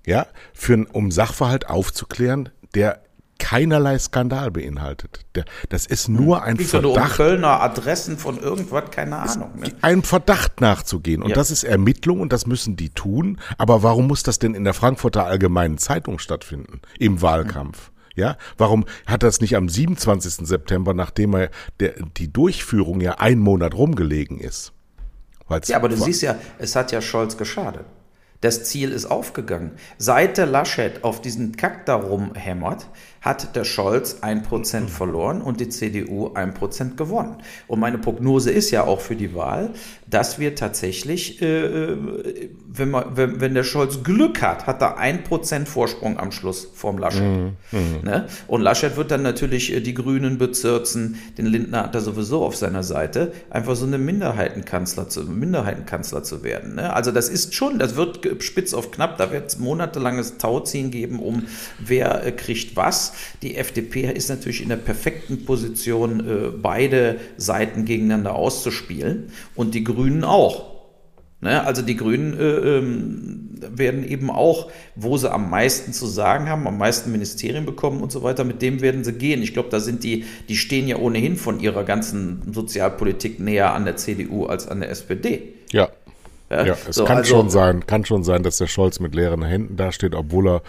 ja, 0.06 0.28
für, 0.54 0.86
um 0.92 1.10
Sachverhalt 1.10 1.68
aufzuklären, 1.68 2.50
der 2.74 3.02
keinerlei 3.38 3.98
Skandal 3.98 4.50
beinhaltet. 4.50 5.24
Das 5.68 5.86
ist 5.86 6.08
nur 6.08 6.42
ein 6.42 6.56
Verdacht. 6.58 6.82
Nur 6.82 7.02
um 7.02 7.08
Kölner 7.08 7.60
Adressen 7.60 8.18
von 8.18 8.38
irgendwas, 8.38 8.90
keine 8.90 9.16
Ahnung. 9.16 9.52
Ne? 9.56 9.72
Einem 9.80 10.02
Verdacht 10.02 10.60
nachzugehen. 10.60 11.22
Und 11.22 11.30
ja. 11.30 11.34
das 11.34 11.50
ist 11.50 11.64
Ermittlung 11.64 12.20
und 12.20 12.32
das 12.32 12.46
müssen 12.46 12.76
die 12.76 12.90
tun. 12.90 13.40
Aber 13.56 13.82
warum 13.82 14.08
muss 14.08 14.22
das 14.22 14.38
denn 14.38 14.54
in 14.54 14.64
der 14.64 14.74
Frankfurter 14.74 15.24
Allgemeinen 15.24 15.78
Zeitung 15.78 16.18
stattfinden? 16.18 16.80
Im 16.98 17.22
Wahlkampf? 17.22 17.90
Ja, 18.14 18.36
warum 18.56 18.84
hat 19.06 19.22
das 19.22 19.40
nicht 19.40 19.54
am 19.54 19.68
27. 19.68 20.46
September, 20.46 20.92
nachdem 20.92 21.34
er 21.34 21.50
der, 21.78 21.94
die 22.16 22.32
Durchführung 22.32 23.00
ja 23.00 23.12
einen 23.18 23.40
Monat 23.40 23.74
rumgelegen 23.74 24.40
ist? 24.40 24.72
Weil's 25.46 25.68
ja, 25.68 25.76
aber 25.76 25.88
du 25.88 25.96
siehst 25.96 26.22
ja, 26.22 26.34
es 26.58 26.74
hat 26.74 26.90
ja 26.90 27.00
Scholz 27.00 27.36
geschadet. 27.36 27.86
Das 28.40 28.64
Ziel 28.64 28.92
ist 28.92 29.06
aufgegangen. 29.06 29.72
Seit 29.98 30.36
der 30.36 30.46
Laschet 30.46 31.02
auf 31.02 31.20
diesen 31.20 31.56
Kack 31.56 31.86
da 31.86 31.96
rumhämmert, 31.96 32.88
hat 33.28 33.54
der 33.54 33.64
Scholz 33.64 34.18
ein 34.22 34.42
Prozent 34.42 34.88
verloren 34.88 35.42
und 35.42 35.60
die 35.60 35.68
CDU 35.68 36.32
ein 36.32 36.54
Prozent 36.54 36.96
gewonnen. 36.96 37.36
Und 37.66 37.78
meine 37.78 37.98
Prognose 37.98 38.50
ist 38.50 38.70
ja 38.70 38.84
auch 38.84 39.02
für 39.02 39.16
die 39.16 39.34
Wahl, 39.34 39.74
dass 40.06 40.38
wir 40.38 40.54
tatsächlich, 40.54 41.42
äh, 41.42 41.64
äh 41.64 42.48
wenn, 42.66 42.90
man, 42.90 43.16
wenn, 43.16 43.40
wenn 43.40 43.54
der 43.54 43.64
Scholz 43.64 44.02
Glück 44.02 44.40
hat, 44.40 44.66
hat 44.66 44.80
er 44.80 44.96
ein 44.96 45.24
Prozent 45.24 45.68
Vorsprung 45.68 46.18
am 46.18 46.32
Schluss 46.32 46.68
vorm 46.72 46.96
Laschet. 46.96 47.22
Mhm. 47.22 47.56
Mhm. 47.70 48.00
Ne? 48.02 48.28
Und 48.46 48.62
Laschet 48.62 48.96
wird 48.96 49.10
dann 49.10 49.22
natürlich 49.22 49.74
äh, 49.74 49.80
die 49.80 49.92
Grünen 49.92 50.38
bezirzen, 50.38 51.18
den 51.36 51.46
Lindner 51.46 51.84
hat 51.84 51.94
er 51.94 52.00
sowieso 52.00 52.44
auf 52.44 52.56
seiner 52.56 52.82
Seite, 52.82 53.32
einfach 53.50 53.76
so 53.76 53.84
eine 53.84 53.98
Minderheitenkanzler 53.98 55.10
zu, 55.10 55.24
Minderheitenkanzler 55.24 56.22
zu 56.22 56.42
werden. 56.42 56.76
Ne? 56.76 56.94
Also 56.94 57.12
das 57.12 57.28
ist 57.28 57.54
schon, 57.54 57.78
das 57.78 57.94
wird 57.96 58.42
spitz 58.42 58.72
auf 58.72 58.90
knapp, 58.90 59.18
da 59.18 59.30
wird 59.30 59.48
es 59.48 59.58
monatelanges 59.58 60.38
Tauziehen 60.38 60.90
geben, 60.90 61.18
um 61.18 61.44
wer 61.78 62.24
äh, 62.24 62.32
kriegt 62.32 62.74
was. 62.74 63.12
Die 63.42 63.56
FDP 63.56 64.10
ist 64.12 64.28
natürlich 64.28 64.62
in 64.62 64.68
der 64.68 64.76
perfekten 64.76 65.44
Position, 65.44 66.20
äh, 66.20 66.48
beide 66.50 67.20
Seiten 67.36 67.84
gegeneinander 67.84 68.34
auszuspielen 68.34 69.30
und 69.54 69.74
die 69.74 69.84
Grünen 69.84 70.24
auch. 70.24 70.78
Ne? 71.40 71.64
Also 71.64 71.82
die 71.82 71.96
Grünen 71.96 72.38
äh, 72.38 72.78
ähm, 72.78 73.48
werden 73.60 74.08
eben 74.08 74.30
auch, 74.30 74.70
wo 74.96 75.16
sie 75.16 75.30
am 75.30 75.50
meisten 75.50 75.92
zu 75.92 76.06
sagen 76.06 76.48
haben, 76.48 76.66
am 76.66 76.78
meisten 76.78 77.12
Ministerien 77.12 77.64
bekommen 77.64 78.02
und 78.02 78.10
so 78.10 78.22
weiter, 78.22 78.44
mit 78.44 78.60
dem 78.62 78.80
werden 78.80 79.04
sie 79.04 79.12
gehen. 79.12 79.42
Ich 79.42 79.52
glaube, 79.52 79.68
da 79.70 79.78
sind 79.78 80.02
die, 80.02 80.24
die 80.48 80.56
stehen 80.56 80.88
ja 80.88 80.96
ohnehin 80.96 81.36
von 81.36 81.60
ihrer 81.60 81.84
ganzen 81.84 82.52
Sozialpolitik 82.52 83.38
näher 83.38 83.72
an 83.72 83.84
der 83.84 83.96
CDU 83.96 84.46
als 84.46 84.66
an 84.66 84.80
der 84.80 84.90
SPD. 84.90 85.54
Ja, 85.70 85.90
ja, 86.50 86.76
es 86.88 86.96
so, 86.96 87.04
kann 87.04 87.18
also, 87.18 87.36
schon 87.36 87.50
sein, 87.50 87.86
kann 87.86 88.06
schon 88.06 88.24
sein, 88.24 88.42
dass 88.42 88.56
der 88.56 88.68
Scholz 88.68 89.00
mit 89.00 89.14
leeren 89.14 89.44
Händen 89.44 89.76
dasteht, 89.76 90.14
obwohl 90.14 90.48
er 90.48 90.62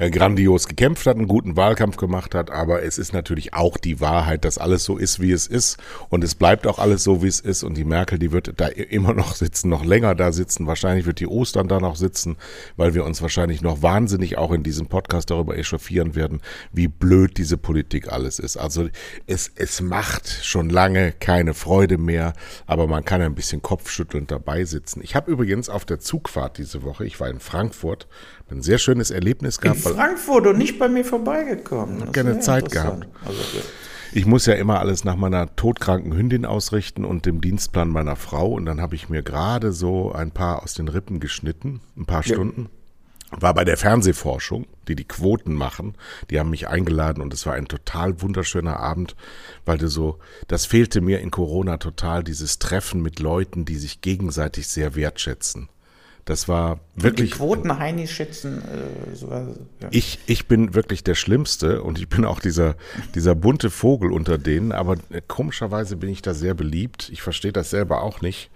äh, 0.00 0.10
grandios 0.10 0.66
gekämpft 0.66 1.06
hat, 1.06 1.16
einen 1.16 1.28
guten 1.28 1.56
Wahlkampf 1.56 1.98
gemacht 1.98 2.34
hat. 2.34 2.50
Aber 2.50 2.82
es 2.82 2.96
ist 2.96 3.12
natürlich 3.12 3.52
auch 3.52 3.76
die 3.76 4.00
Wahrheit, 4.00 4.46
dass 4.46 4.56
alles 4.56 4.82
so 4.82 4.96
ist, 4.96 5.20
wie 5.20 5.30
es 5.30 5.46
ist. 5.46 5.76
Und 6.08 6.24
es 6.24 6.34
bleibt 6.34 6.66
auch 6.66 6.78
alles 6.78 7.04
so, 7.04 7.22
wie 7.22 7.28
es 7.28 7.38
ist. 7.38 7.62
Und 7.62 7.76
die 7.76 7.84
Merkel, 7.84 8.18
die 8.18 8.32
wird 8.32 8.54
da 8.56 8.66
immer 8.68 9.12
noch 9.14 9.34
sitzen, 9.34 9.68
noch 9.68 9.84
länger 9.84 10.14
da 10.14 10.32
sitzen. 10.32 10.66
Wahrscheinlich 10.66 11.04
wird 11.04 11.20
die 11.20 11.26
Ostern 11.26 11.68
da 11.68 11.80
noch 11.80 11.96
sitzen, 11.96 12.36
weil 12.78 12.94
wir 12.94 13.04
uns 13.04 13.20
wahrscheinlich 13.20 13.60
noch 13.60 13.82
wahnsinnig 13.82 14.38
auch 14.38 14.52
in 14.52 14.62
diesem 14.62 14.86
Podcast 14.86 15.30
darüber 15.30 15.58
echauffieren 15.58 16.14
werden, 16.14 16.40
wie 16.72 16.88
blöd 16.88 17.36
diese 17.36 17.58
Politik 17.58 18.10
alles 18.10 18.38
ist. 18.38 18.56
Also 18.56 18.88
es, 19.26 19.52
es 19.54 19.82
macht 19.82 20.30
schon 20.42 20.70
lange 20.70 21.12
keine 21.12 21.52
Freude 21.52 21.98
mehr, 21.98 22.32
aber 22.66 22.86
man 22.86 23.04
kann 23.04 23.20
ein 23.20 23.34
bisschen 23.34 23.60
kopfschüttelnd 23.60 24.30
dabei 24.30 24.64
sitzen. 24.64 25.02
Ich 25.02 25.14
habe 25.14 25.30
übrigens 25.30 25.68
auf 25.68 25.84
der 25.84 26.00
Zugfahrt 26.00 26.56
diese 26.56 26.84
Woche, 26.84 27.04
ich 27.04 27.20
war 27.20 27.28
in 27.28 27.38
Frankfurt, 27.38 28.08
ein 28.50 28.62
sehr 28.62 28.78
schönes 28.78 29.10
Erlebnis 29.10 29.60
gehabt. 29.60 29.89
Frankfurt 29.94 30.46
und 30.46 30.58
nicht 30.58 30.78
bei 30.78 30.88
mir 30.88 31.04
vorbeigekommen. 31.04 31.96
Ich 31.96 32.02
habe 32.02 32.12
keine 32.12 32.40
Zeit 32.40 32.70
gehabt. 32.70 33.06
Also, 33.24 33.40
ja. 33.56 33.62
Ich 34.12 34.26
muss 34.26 34.46
ja 34.46 34.54
immer 34.54 34.80
alles 34.80 35.04
nach 35.04 35.14
meiner 35.14 35.54
todkranken 35.54 36.16
Hündin 36.16 36.44
ausrichten 36.44 37.04
und 37.04 37.26
dem 37.26 37.40
Dienstplan 37.40 37.88
meiner 37.88 38.16
Frau. 38.16 38.52
Und 38.52 38.66
dann 38.66 38.80
habe 38.80 38.96
ich 38.96 39.08
mir 39.08 39.22
gerade 39.22 39.72
so 39.72 40.12
ein 40.12 40.32
paar 40.32 40.64
aus 40.64 40.74
den 40.74 40.88
Rippen 40.88 41.20
geschnitten, 41.20 41.80
ein 41.96 42.06
paar 42.06 42.24
Stunden. 42.24 42.62
Ja 42.62 42.80
war 43.30 43.54
bei 43.54 43.64
der 43.64 43.76
Fernsehforschung, 43.76 44.66
die 44.88 44.96
die 44.96 45.06
Quoten 45.06 45.54
machen. 45.54 45.94
Die 46.30 46.40
haben 46.40 46.50
mich 46.50 46.68
eingeladen 46.68 47.22
und 47.22 47.32
es 47.32 47.46
war 47.46 47.54
ein 47.54 47.68
total 47.68 48.20
wunderschöner 48.22 48.78
Abend, 48.78 49.14
weil 49.64 49.78
du 49.78 49.88
so, 49.88 50.18
das 50.48 50.66
fehlte 50.66 51.00
mir 51.00 51.20
in 51.20 51.30
Corona 51.30 51.76
total, 51.76 52.24
dieses 52.24 52.58
Treffen 52.58 53.02
mit 53.02 53.20
Leuten, 53.20 53.64
die 53.64 53.76
sich 53.76 54.00
gegenseitig 54.00 54.66
sehr 54.66 54.96
wertschätzen. 54.96 55.68
Das 56.30 56.46
war 56.46 56.78
wirklich. 56.94 57.32
Die 57.32 57.38
Quoten 57.38 57.76
Heini 57.80 58.06
schätzen. 58.06 58.62
Äh, 58.62 59.16
so, 59.16 59.32
ja. 59.32 59.88
ich, 59.90 60.20
ich 60.26 60.46
bin 60.46 60.74
wirklich 60.74 61.02
der 61.02 61.16
Schlimmste 61.16 61.82
und 61.82 61.98
ich 61.98 62.08
bin 62.08 62.24
auch 62.24 62.38
dieser, 62.38 62.76
dieser 63.16 63.34
bunte 63.34 63.68
Vogel 63.68 64.12
unter 64.12 64.38
denen, 64.38 64.70
aber 64.70 64.94
äh, 65.10 65.22
komischerweise 65.26 65.96
bin 65.96 66.08
ich 66.08 66.22
da 66.22 66.32
sehr 66.32 66.54
beliebt. 66.54 67.08
Ich 67.12 67.20
verstehe 67.20 67.52
das 67.52 67.70
selber 67.70 68.02
auch 68.02 68.20
nicht. 68.20 68.48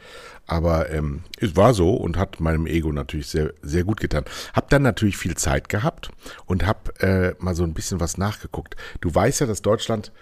Aber 0.47 0.89
ähm, 0.91 1.25
es 1.41 1.57
war 1.57 1.75
so 1.75 1.97
und 1.97 2.17
hat 2.17 2.39
meinem 2.39 2.69
Ego 2.69 2.93
natürlich 2.93 3.27
sehr, 3.27 3.53
sehr 3.61 3.83
gut 3.83 3.99
getan. 3.99 4.25
Hab 4.53 4.71
dann 4.71 4.83
natürlich 4.83 5.17
viel 5.17 5.37
Zeit 5.37 5.69
gehabt 5.69 6.13
und 6.47 6.65
hab 6.65 7.03
äh, 7.03 7.35
mal 7.41 7.57
so 7.57 7.65
ein 7.65 7.75
bisschen 7.75 7.99
was 7.99 8.19
nachgeguckt. 8.19 8.77
Du 9.01 9.13
weißt 9.13 9.41
ja, 9.41 9.49
dass 9.49 9.63
Deutschland 9.63 10.13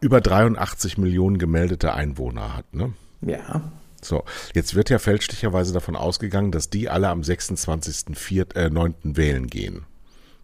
über 0.00 0.20
83 0.20 0.98
Millionen 0.98 1.38
gemeldete 1.38 1.94
Einwohner 1.94 2.56
hat, 2.56 2.74
ne? 2.74 2.94
Ja. 3.20 3.62
So, 4.02 4.24
jetzt 4.54 4.74
wird 4.74 4.90
ja 4.90 4.98
fälschlicherweise 4.98 5.72
davon 5.72 5.96
ausgegangen, 5.96 6.52
dass 6.52 6.70
die 6.70 6.88
alle 6.88 7.08
am 7.08 7.22
26.09. 7.22 8.54
Äh, 8.54 9.16
wählen 9.16 9.46
gehen. 9.46 9.86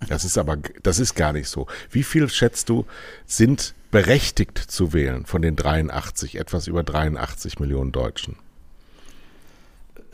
Das 0.08 0.24
ist 0.24 0.36
aber, 0.38 0.58
das 0.82 0.98
ist 0.98 1.14
gar 1.14 1.32
nicht 1.32 1.48
so. 1.48 1.66
Wie 1.90 2.02
viel 2.02 2.28
schätzt 2.28 2.68
du, 2.68 2.86
sind 3.26 3.74
berechtigt 3.90 4.58
zu 4.58 4.92
wählen 4.92 5.26
von 5.26 5.42
den 5.42 5.54
83, 5.54 6.36
etwas 6.38 6.66
über 6.66 6.82
83 6.82 7.60
Millionen 7.60 7.92
Deutschen? 7.92 8.36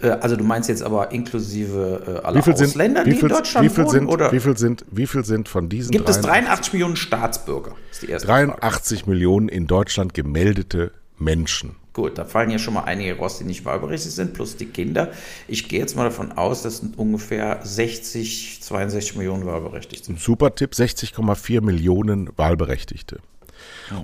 Äh, 0.00 0.10
also 0.10 0.36
du 0.36 0.44
meinst 0.44 0.68
jetzt 0.68 0.82
aber 0.82 1.10
inklusive 1.10 2.20
äh, 2.22 2.26
aller 2.26 2.44
wie 2.44 2.50
Ausländer, 2.50 3.04
sind, 3.04 3.12
die 3.12 3.18
viel, 3.18 3.28
in 3.30 3.34
Deutschland 3.36 3.64
wie 3.64 3.74
viel 3.74 3.84
wohnen? 3.84 3.90
Sind, 3.90 4.08
oder? 4.08 4.32
Wie 4.32 4.40
viel, 4.40 4.56
sind, 4.56 4.84
wie 4.90 5.06
viel 5.06 5.24
sind 5.24 5.48
von 5.48 5.68
diesen 5.68 5.90
Gibt 5.90 6.08
83, 6.08 6.24
es 6.24 6.26
83 6.26 6.72
Millionen 6.72 6.96
Staatsbürger? 6.96 7.74
Ist 7.90 8.02
die 8.02 8.10
erste 8.10 8.26
83 8.26 9.00
Frage. 9.00 9.10
Millionen 9.10 9.48
in 9.48 9.66
Deutschland 9.66 10.14
gemeldete 10.14 10.92
Menschen. 11.18 11.76
Gut, 11.92 12.18
da 12.18 12.24
fallen 12.24 12.50
ja 12.50 12.58
schon 12.58 12.74
mal 12.74 12.84
einige 12.84 13.16
raus, 13.16 13.38
die 13.38 13.44
nicht 13.44 13.64
wahlberechtigt 13.64 14.14
sind, 14.14 14.34
plus 14.34 14.56
die 14.56 14.66
Kinder. 14.66 15.10
Ich 15.48 15.68
gehe 15.68 15.80
jetzt 15.80 15.96
mal 15.96 16.04
davon 16.04 16.32
aus, 16.32 16.62
dass 16.62 16.80
ungefähr 16.96 17.60
60, 17.62 18.62
62 18.62 19.16
Millionen 19.16 19.46
wahlberechtigt 19.46 20.04
sind. 20.04 20.20
Super 20.20 20.54
Tipp, 20.54 20.72
60,4 20.72 21.60
Millionen 21.60 22.30
Wahlberechtigte. 22.36 23.20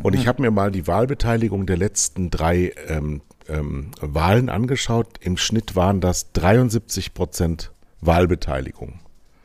Und 0.03 0.14
ich 0.14 0.26
habe 0.26 0.43
mir 0.43 0.50
mal 0.50 0.71
die 0.71 0.87
Wahlbeteiligung 0.87 1.67
der 1.67 1.76
letzten 1.76 2.31
drei 2.31 2.73
ähm, 2.88 3.21
ähm, 3.49 3.91
Wahlen 4.00 4.49
angeschaut. 4.49 5.19
Im 5.21 5.37
Schnitt 5.37 5.76
waren 5.76 6.00
das 6.00 6.33
73 6.33 7.14
Prozent 7.14 7.71
Wahlbeteiligung. 8.00 9.00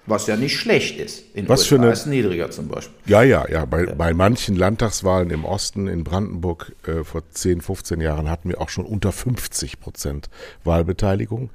Was 0.10 0.28
ja 0.28 0.36
nicht 0.36 0.58
schlecht 0.58 1.00
ist. 1.00 1.24
In 1.36 1.48
Was 1.48 1.62
USA 1.62 1.70
für 1.70 1.82
eine, 1.82 1.92
ist 1.92 2.06
niedriger 2.08 2.52
zum 2.52 2.68
Beispiel. 2.68 2.96
Ja, 3.06 3.22
ja, 3.24 3.48
ja. 3.50 3.66
Bei, 3.66 3.86
ja. 3.86 3.94
bei 3.94 4.14
manchen 4.14 4.56
Landtagswahlen 4.56 5.30
im 5.30 5.46
Osten, 5.46 5.88
in 5.88 6.04
Brandenburg 6.04 6.76
äh, 6.86 7.04
vor 7.04 7.24
10, 7.30 7.62
15 7.62 8.02
Jahren 8.02 8.30
hatten 8.30 8.50
wir 8.50 8.60
auch 8.60 8.70
schon 8.70 8.86
unter 8.86 9.12
50 9.12 9.80
Prozent 9.80 10.30
Wahlbeteiligung. 10.64 11.52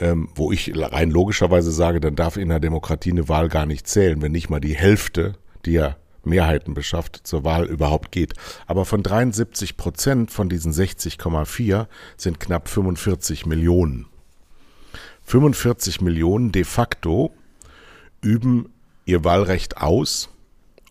Ähm, 0.00 0.28
wo 0.36 0.52
ich 0.52 0.72
rein 0.76 1.10
logischerweise 1.10 1.72
sage, 1.72 1.98
dann 1.98 2.14
darf 2.14 2.36
in 2.36 2.50
der 2.50 2.60
Demokratie 2.60 3.10
eine 3.10 3.28
Wahl 3.28 3.48
gar 3.48 3.66
nicht 3.66 3.88
zählen, 3.88 4.22
wenn 4.22 4.30
nicht 4.30 4.48
mal 4.48 4.60
die 4.60 4.76
Hälfte, 4.76 5.34
die 5.64 5.72
ja 5.72 5.96
Mehrheiten 6.24 6.74
beschafft, 6.74 7.20
zur 7.24 7.42
Wahl 7.42 7.66
überhaupt 7.66 8.12
geht. 8.12 8.34
Aber 8.66 8.84
von 8.84 9.02
73 9.02 9.76
Prozent 9.76 10.30
von 10.30 10.48
diesen 10.48 10.72
60,4 10.72 11.86
sind 12.16 12.38
knapp 12.38 12.68
45 12.68 13.46
Millionen. 13.46 14.06
45 15.24 16.00
Millionen 16.00 16.52
de 16.52 16.64
facto 16.64 17.32
üben 18.22 18.72
ihr 19.04 19.24
Wahlrecht 19.24 19.78
aus 19.78 20.28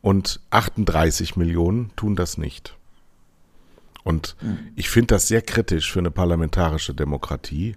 und 0.01 0.39
38 0.49 1.35
Millionen 1.35 1.91
tun 1.95 2.15
das 2.15 2.37
nicht. 2.37 2.75
Und 4.03 4.37
ich 4.75 4.89
finde 4.89 5.15
das 5.15 5.27
sehr 5.27 5.41
kritisch 5.41 5.91
für 5.91 5.99
eine 5.99 6.11
parlamentarische 6.11 6.93
Demokratie, 6.93 7.75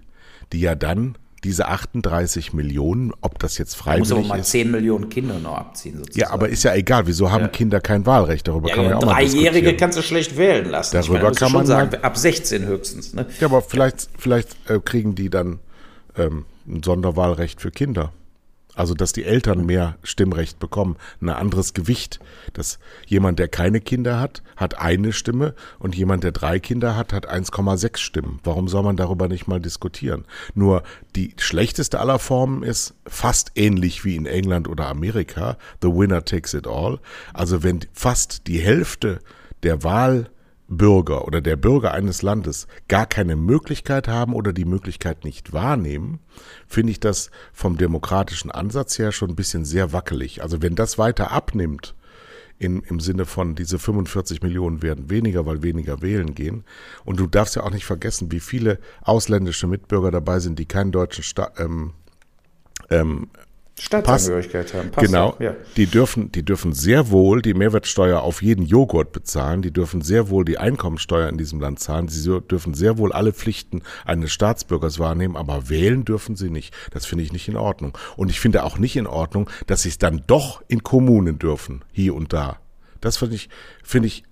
die 0.53 0.61
ja 0.61 0.75
dann 0.75 1.17
diese 1.43 1.67
38 1.67 2.53
Millionen, 2.53 3.11
ob 3.21 3.39
das 3.39 3.57
jetzt 3.57 3.75
freiwillig 3.75 4.03
ist. 4.03 4.09
muss 4.11 4.19
aber 4.19 4.27
mal 4.27 4.39
ist. 4.39 4.51
10 4.51 4.71
Millionen 4.71 5.09
Kinder 5.09 5.39
noch 5.39 5.57
abziehen 5.57 5.97
sozusagen. 5.97 6.19
Ja, 6.19 6.29
aber 6.29 6.49
ist 6.49 6.63
ja 6.63 6.75
egal. 6.75 7.07
Wieso 7.07 7.31
haben 7.31 7.41
ja. 7.41 7.47
Kinder 7.47 7.81
kein 7.81 8.05
Wahlrecht? 8.05 8.47
Darüber 8.47 8.69
ja, 8.69 8.75
kann 8.75 8.83
man 8.85 8.91
ja 8.91 8.97
auch 8.99 9.05
mal 9.05 9.13
Dreijährige 9.13 9.75
kannst 9.75 9.97
du 9.97 10.03
schlecht 10.03 10.37
wählen 10.37 10.69
lassen. 10.69 10.95
Darüber 10.95 11.23
meine, 11.23 11.35
kann 11.35 11.51
man 11.51 11.65
sagen, 11.65 12.01
ab 12.01 12.15
16 12.15 12.65
höchstens. 12.65 13.13
Ne? 13.13 13.25
Ja, 13.39 13.47
aber 13.47 13.61
vielleicht, 13.61 14.07
vielleicht 14.17 14.55
äh, 14.69 14.79
kriegen 14.79 15.15
die 15.15 15.29
dann 15.29 15.59
ähm, 16.15 16.45
ein 16.67 16.83
Sonderwahlrecht 16.83 17.59
für 17.59 17.71
Kinder. 17.71 18.13
Also, 18.75 18.93
dass 18.93 19.13
die 19.13 19.25
Eltern 19.25 19.65
mehr 19.65 19.97
Stimmrecht 20.03 20.59
bekommen, 20.59 20.95
ein 21.21 21.29
anderes 21.29 21.73
Gewicht. 21.73 22.19
Dass 22.53 22.79
jemand, 23.05 23.39
der 23.39 23.47
keine 23.47 23.81
Kinder 23.81 24.19
hat, 24.19 24.43
hat 24.55 24.79
eine 24.79 25.13
Stimme 25.13 25.53
und 25.79 25.95
jemand, 25.95 26.23
der 26.23 26.31
drei 26.31 26.59
Kinder 26.59 26.95
hat, 26.95 27.13
hat 27.13 27.29
1,6 27.29 27.97
Stimmen. 27.97 28.39
Warum 28.43 28.67
soll 28.67 28.83
man 28.83 28.97
darüber 28.97 29.27
nicht 29.27 29.47
mal 29.47 29.59
diskutieren? 29.59 30.25
Nur 30.55 30.83
die 31.15 31.33
schlechteste 31.37 31.99
aller 31.99 32.19
Formen 32.19 32.63
ist 32.63 32.93
fast 33.05 33.51
ähnlich 33.55 34.05
wie 34.05 34.15
in 34.15 34.25
England 34.25 34.67
oder 34.67 34.87
Amerika. 34.87 35.57
The 35.81 35.89
winner 35.89 36.23
takes 36.23 36.53
it 36.53 36.67
all. 36.67 36.99
Also, 37.33 37.63
wenn 37.63 37.81
fast 37.93 38.47
die 38.47 38.59
Hälfte 38.59 39.19
der 39.63 39.83
Wahl 39.83 40.29
Bürger 40.71 41.27
oder 41.27 41.41
der 41.41 41.57
Bürger 41.57 41.93
eines 41.93 42.21
Landes 42.21 42.65
gar 42.87 43.05
keine 43.05 43.35
Möglichkeit 43.35 44.07
haben 44.07 44.33
oder 44.33 44.53
die 44.53 44.65
Möglichkeit 44.65 45.25
nicht 45.25 45.51
wahrnehmen, 45.51 46.19
finde 46.65 46.91
ich 46.91 46.99
das 47.01 47.29
vom 47.51 47.77
demokratischen 47.77 48.51
Ansatz 48.51 48.97
her 48.97 49.11
schon 49.11 49.31
ein 49.31 49.35
bisschen 49.35 49.65
sehr 49.65 49.91
wackelig. 49.91 50.41
Also 50.41 50.61
wenn 50.61 50.75
das 50.75 50.97
weiter 50.97 51.31
abnimmt, 51.31 51.93
in, 52.57 52.83
im 52.83 52.99
Sinne 52.99 53.25
von 53.25 53.55
diese 53.55 53.79
45 53.79 54.43
Millionen 54.43 54.81
werden 54.81 55.09
weniger, 55.09 55.45
weil 55.45 55.63
weniger 55.63 56.01
wählen 56.01 56.35
gehen. 56.35 56.63
Und 57.03 57.19
du 57.19 57.27
darfst 57.27 57.55
ja 57.55 57.63
auch 57.63 57.71
nicht 57.71 57.85
vergessen, 57.85 58.31
wie 58.31 58.39
viele 58.39 58.79
ausländische 59.01 59.65
Mitbürger 59.67 60.11
dabei 60.11 60.39
sind, 60.39 60.59
die 60.59 60.67
keinen 60.67 60.91
deutschen 60.91 61.23
Sta 61.23 61.51
ähm, 61.57 61.93
ähm, 62.91 63.29
Staatsangehörigkeit 63.81 64.75
haben. 64.75 64.91
Pass 64.91 65.05
genau. 65.05 65.35
Ja. 65.39 65.55
Die 65.75 65.87
dürfen, 65.87 66.31
die 66.31 66.43
dürfen 66.43 66.71
sehr 66.71 67.09
wohl 67.09 67.41
die 67.41 67.55
Mehrwertsteuer 67.55 68.21
auf 68.21 68.43
jeden 68.43 68.63
Joghurt 68.63 69.11
bezahlen. 69.11 69.63
Die 69.63 69.71
dürfen 69.71 70.01
sehr 70.01 70.29
wohl 70.29 70.45
die 70.45 70.59
Einkommensteuer 70.59 71.27
in 71.27 71.39
diesem 71.39 71.59
Land 71.59 71.79
zahlen. 71.79 72.07
Sie 72.07 72.41
dürfen 72.41 72.75
sehr 72.75 72.99
wohl 72.99 73.11
alle 73.11 73.33
Pflichten 73.33 73.81
eines 74.05 74.31
Staatsbürgers 74.31 74.99
wahrnehmen, 74.99 75.35
aber 75.35 75.67
wählen 75.69 76.05
dürfen 76.05 76.35
sie 76.35 76.51
nicht. 76.51 76.75
Das 76.91 77.07
finde 77.07 77.23
ich 77.23 77.33
nicht 77.33 77.47
in 77.47 77.57
Ordnung. 77.57 77.97
Und 78.17 78.29
ich 78.29 78.39
finde 78.39 78.65
auch 78.65 78.77
nicht 78.77 78.95
in 78.95 79.07
Ordnung, 79.07 79.49
dass 79.65 79.81
sie 79.81 79.89
es 79.89 79.97
dann 79.97 80.23
doch 80.27 80.61
in 80.67 80.83
Kommunen 80.83 81.39
dürfen, 81.39 81.83
hier 81.91 82.13
und 82.13 82.33
da. 82.33 82.59
Das 82.99 83.17
finde 83.17 83.33
ich, 83.33 83.49
finde 83.83 84.07
ich 84.07 84.25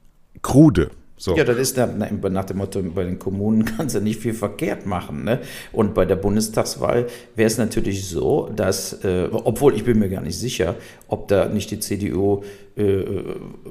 krude 0.43 0.91
So. 1.21 1.35
Ja, 1.35 1.43
das 1.43 1.57
ist 1.57 1.75
nach 1.75 2.45
dem 2.45 2.57
Motto, 2.57 2.81
bei 2.81 3.03
den 3.03 3.19
Kommunen 3.19 3.65
kannst 3.77 3.93
du 3.93 3.99
nicht 3.99 4.21
viel 4.21 4.33
verkehrt 4.33 4.85
machen. 4.85 5.25
Ne? 5.25 5.41
Und 5.73 5.93
bei 5.93 6.05
der 6.05 6.15
Bundestagswahl 6.15 7.07
wäre 7.35 7.47
es 7.47 7.57
natürlich 7.57 8.07
so, 8.07 8.49
dass, 8.55 9.03
äh, 9.03 9.27
obwohl 9.31 9.75
ich 9.75 9.83
bin 9.83 9.99
mir 9.99 10.07
gar 10.07 10.21
nicht 10.21 10.39
sicher, 10.39 10.75
ob 11.09 11.27
da 11.27 11.49
nicht 11.49 11.71
die 11.71 11.79
CDU 11.79 12.43
äh, 12.77 13.03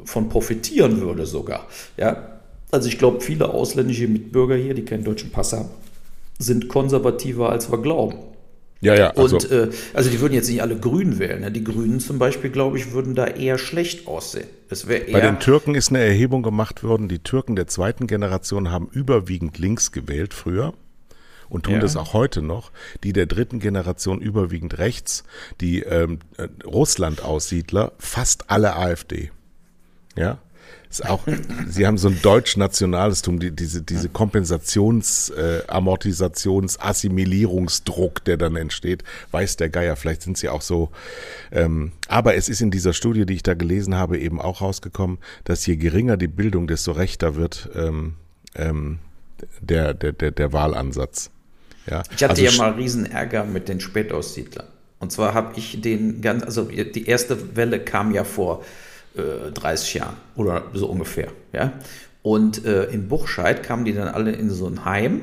von 0.05 0.28
profitieren 0.28 1.00
würde 1.00 1.25
sogar. 1.25 1.67
Ja? 1.97 2.38
Also 2.71 2.88
ich 2.88 2.99
glaube, 2.99 3.23
viele 3.23 3.49
ausländische 3.49 4.09
Mitbürger 4.09 4.55
hier, 4.55 4.75
die 4.75 4.85
keinen 4.85 5.05
deutschen 5.05 5.31
Pass 5.31 5.55
haben, 5.55 5.71
sind 6.38 6.69
konservativer, 6.69 7.49
als 7.49 7.73
wir 7.73 7.81
glauben. 7.81 8.27
Ja, 8.80 8.94
ja. 8.94 9.11
Also. 9.11 9.37
Und 9.37 9.50
äh, 9.50 9.70
also 9.92 10.11
die 10.11 10.20
würden 10.20 10.35
jetzt 10.35 10.49
nicht 10.49 10.62
alle 10.62 10.76
Grün 10.76 11.18
wählen. 11.18 11.40
Ne? 11.40 11.50
Die 11.50 11.64
Grünen 11.64 12.00
zum 12.00 12.18
Beispiel, 12.18 12.50
glaube 12.50 12.78
ich, 12.78 12.92
würden 12.92 13.14
da 13.14 13.26
eher 13.26 13.58
schlecht 13.58 14.06
aussehen. 14.06 14.47
Es 14.70 14.87
Bei 14.87 15.02
den 15.20 15.40
Türken 15.40 15.75
ist 15.75 15.90
eine 15.90 16.00
Erhebung 16.00 16.42
gemacht 16.42 16.85
worden. 16.85 17.08
Die 17.08 17.18
Türken 17.18 17.56
der 17.56 17.66
zweiten 17.66 18.06
Generation 18.06 18.70
haben 18.70 18.88
überwiegend 18.92 19.58
links 19.58 19.92
gewählt 19.92 20.35
früher 20.35 20.75
und 21.49 21.64
tun 21.64 21.75
ja. 21.75 21.80
das 21.80 21.97
auch 21.97 22.12
heute 22.12 22.42
noch. 22.42 22.70
Die 23.02 23.12
der 23.12 23.26
dritten 23.26 23.58
Generation 23.61 24.20
überwiegend 24.20 24.78
rechts. 24.78 25.25
Die 25.61 25.80
ähm, 25.80 26.20
äh, 26.37 26.49
Russland-Aussiedler 26.64 27.92
fast 27.99 28.50
alle 28.50 28.76
AfD. 28.76 29.30
Ja. 30.16 30.38
Ist 30.91 31.05
auch, 31.05 31.21
sie 31.69 31.87
haben 31.87 31.99
so 31.99 32.09
ein 32.09 32.19
deutsch-nationales 32.23 33.21
Tum, 33.21 33.39
die, 33.39 33.51
diese, 33.51 33.83
diese 33.83 34.09
Kompensations-, 34.09 35.31
äh, 35.35 35.63
Amortisations-, 35.67 36.79
Assimilierungsdruck, 36.81 38.25
der 38.25 38.39
dann 38.39 38.57
entsteht, 38.57 39.05
weiß 39.31 39.57
der 39.57 39.69
Geier. 39.69 39.97
Vielleicht 39.97 40.23
sind 40.23 40.39
sie 40.39 40.49
auch 40.49 40.63
so. 40.63 40.91
Ähm, 41.53 41.93
aber 42.09 42.37
es 42.37 42.49
ist 42.49 42.63
in 42.63 42.71
dieser 42.71 42.95
Studie, 42.95 43.27
die 43.27 43.35
ich 43.35 43.43
da 43.43 43.53
gelesen 43.53 43.97
habe, 43.97 44.19
eben 44.19 44.41
auch 44.41 44.63
rausgekommen, 44.63 45.19
dass 45.45 45.67
je 45.67 45.77
geringer 45.77 46.17
die 46.17 46.27
Bildung, 46.27 46.67
desto 46.67 46.93
rechter 46.93 47.37
wird 47.37 47.69
ähm, 47.75 48.15
ähm, 48.55 48.99
der, 49.61 49.93
der, 49.93 50.13
der, 50.13 50.31
der 50.31 50.53
Wahlansatz. 50.55 51.31
Ja, 51.87 52.03
ich 52.15 52.23
hatte 52.25 52.43
also, 52.43 52.45
ja 52.45 52.53
mal 52.53 52.73
riesen 52.73 53.05
Ärger 53.05 53.45
mit 53.45 53.69
den 53.69 53.81
Spätaussiedlern. 53.81 54.67
Und 55.01 55.13
zwar 55.13 55.35
habe 55.35 55.59
ich 55.59 55.81
den 55.81 56.23
ganz, 56.23 56.43
also 56.43 56.65
die 56.65 57.07
erste 57.07 57.57
Welle 57.57 57.79
kam 57.79 58.13
ja 58.13 58.25
vor 58.25 58.65
30 59.55 59.95
äh, 59.95 59.99
Jahren 59.99 60.17
oder 60.37 60.65
so 60.75 60.87
ungefähr. 60.87 61.29
Ja? 61.53 61.73
Und 62.23 62.65
äh, 62.65 62.85
in 62.85 63.09
Buchscheid 63.09 63.63
kamen 63.63 63.85
die 63.85 63.95
dann 63.95 64.09
alle 64.09 64.33
in 64.33 64.51
so 64.51 64.67
ein 64.67 64.85
Heim 64.85 65.21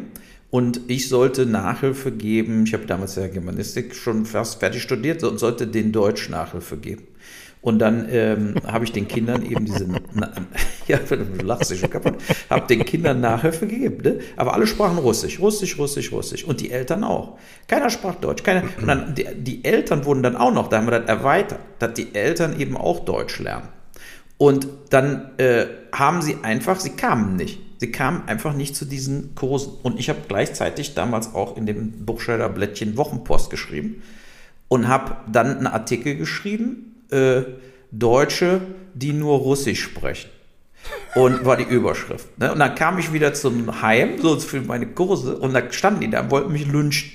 und 0.49 0.81
ich 0.87 1.09
sollte 1.09 1.45
Nachhilfe 1.45 2.11
geben. 2.11 2.63
Ich 2.65 2.73
habe 2.73 2.85
damals 2.85 3.15
ja 3.15 3.27
Germanistik 3.27 3.93
schon 3.93 4.25
fast 4.25 4.59
fertig 4.59 4.81
studiert 4.81 5.23
und 5.23 5.37
sollte 5.37 5.67
den 5.67 5.91
Deutsch 5.91 6.29
Nachhilfe 6.29 6.77
geben. 6.77 7.07
Und 7.65 7.79
dann 7.79 8.07
ähm, 8.11 8.53
habe 8.67 8.85
ich 8.85 8.91
den 8.91 9.07
Kindern 9.07 9.43
eben 9.43 9.65
diese, 9.65 9.87
na, 10.13 10.31
ja, 10.87 10.99
du 10.99 11.43
lachst 11.43 11.71
dich 11.71 11.79
schon 11.79 11.89
kaputt, 11.89 12.13
habe 12.49 12.67
den 12.67 12.85
Kindern 12.85 13.21
Nachhilfe 13.21 13.65
gegeben, 13.65 14.03
ne? 14.03 14.19
aber 14.37 14.53
alle 14.53 14.67
sprachen 14.67 14.99
Russisch, 14.99 15.39
Russisch, 15.39 15.77
Russisch, 15.77 16.11
Russisch 16.11 16.43
und 16.43 16.61
die 16.61 16.69
Eltern 16.69 17.03
auch. 17.03 17.39
Keiner 17.67 17.89
sprach 17.89 18.15
Deutsch, 18.15 18.43
keiner. 18.43 18.63
Und 18.79 18.87
dann 18.87 19.15
die, 19.15 19.25
die 19.35 19.65
Eltern 19.65 20.05
wurden 20.05 20.21
dann 20.21 20.35
auch 20.35 20.53
noch, 20.53 20.69
da 20.69 20.77
haben 20.77 20.85
wir 20.85 20.99
das 20.99 21.09
erweitert, 21.09 21.59
dass 21.79 21.93
die 21.93 22.13
Eltern 22.13 22.59
eben 22.59 22.77
auch 22.77 23.03
Deutsch 23.03 23.39
lernen. 23.39 23.67
Und 24.37 24.67
dann 24.89 25.37
äh, 25.37 25.65
haben 25.91 26.21
sie 26.21 26.37
einfach, 26.43 26.79
sie 26.79 26.91
kamen 26.91 27.35
nicht. 27.35 27.59
Sie 27.77 27.91
kamen 27.91 28.23
einfach 28.27 28.53
nicht 28.53 28.75
zu 28.75 28.85
diesen 28.85 29.35
Kursen. 29.35 29.73
Und 29.83 29.99
ich 29.99 30.09
habe 30.09 30.19
gleichzeitig 30.27 30.93
damals 30.93 31.33
auch 31.33 31.57
in 31.57 31.65
dem 31.65 32.05
Buchscheider 32.05 32.49
Blättchen 32.49 32.97
Wochenpost 32.97 33.49
geschrieben 33.49 34.01
und 34.67 34.87
habe 34.87 35.17
dann 35.31 35.57
einen 35.57 35.67
Artikel 35.67 36.15
geschrieben, 36.15 36.95
äh, 37.11 37.43
Deutsche, 37.91 38.61
die 38.93 39.13
nur 39.13 39.39
Russisch 39.39 39.81
sprechen. 39.81 40.29
Und 41.15 41.45
war 41.45 41.57
die 41.57 41.63
Überschrift. 41.63 42.37
Ne? 42.37 42.51
Und 42.51 42.59
dann 42.59 42.75
kam 42.75 42.99
ich 42.99 43.11
wieder 43.11 43.33
zum 43.33 43.81
Heim, 43.81 44.19
so 44.19 44.39
für 44.39 44.61
meine 44.61 44.85
Kurse, 44.87 45.37
und 45.37 45.53
da 45.53 45.71
standen 45.71 46.01
die 46.01 46.09
da 46.09 46.29
wollten 46.29 46.51
mich 46.51 46.67
lynchen. 46.67 47.11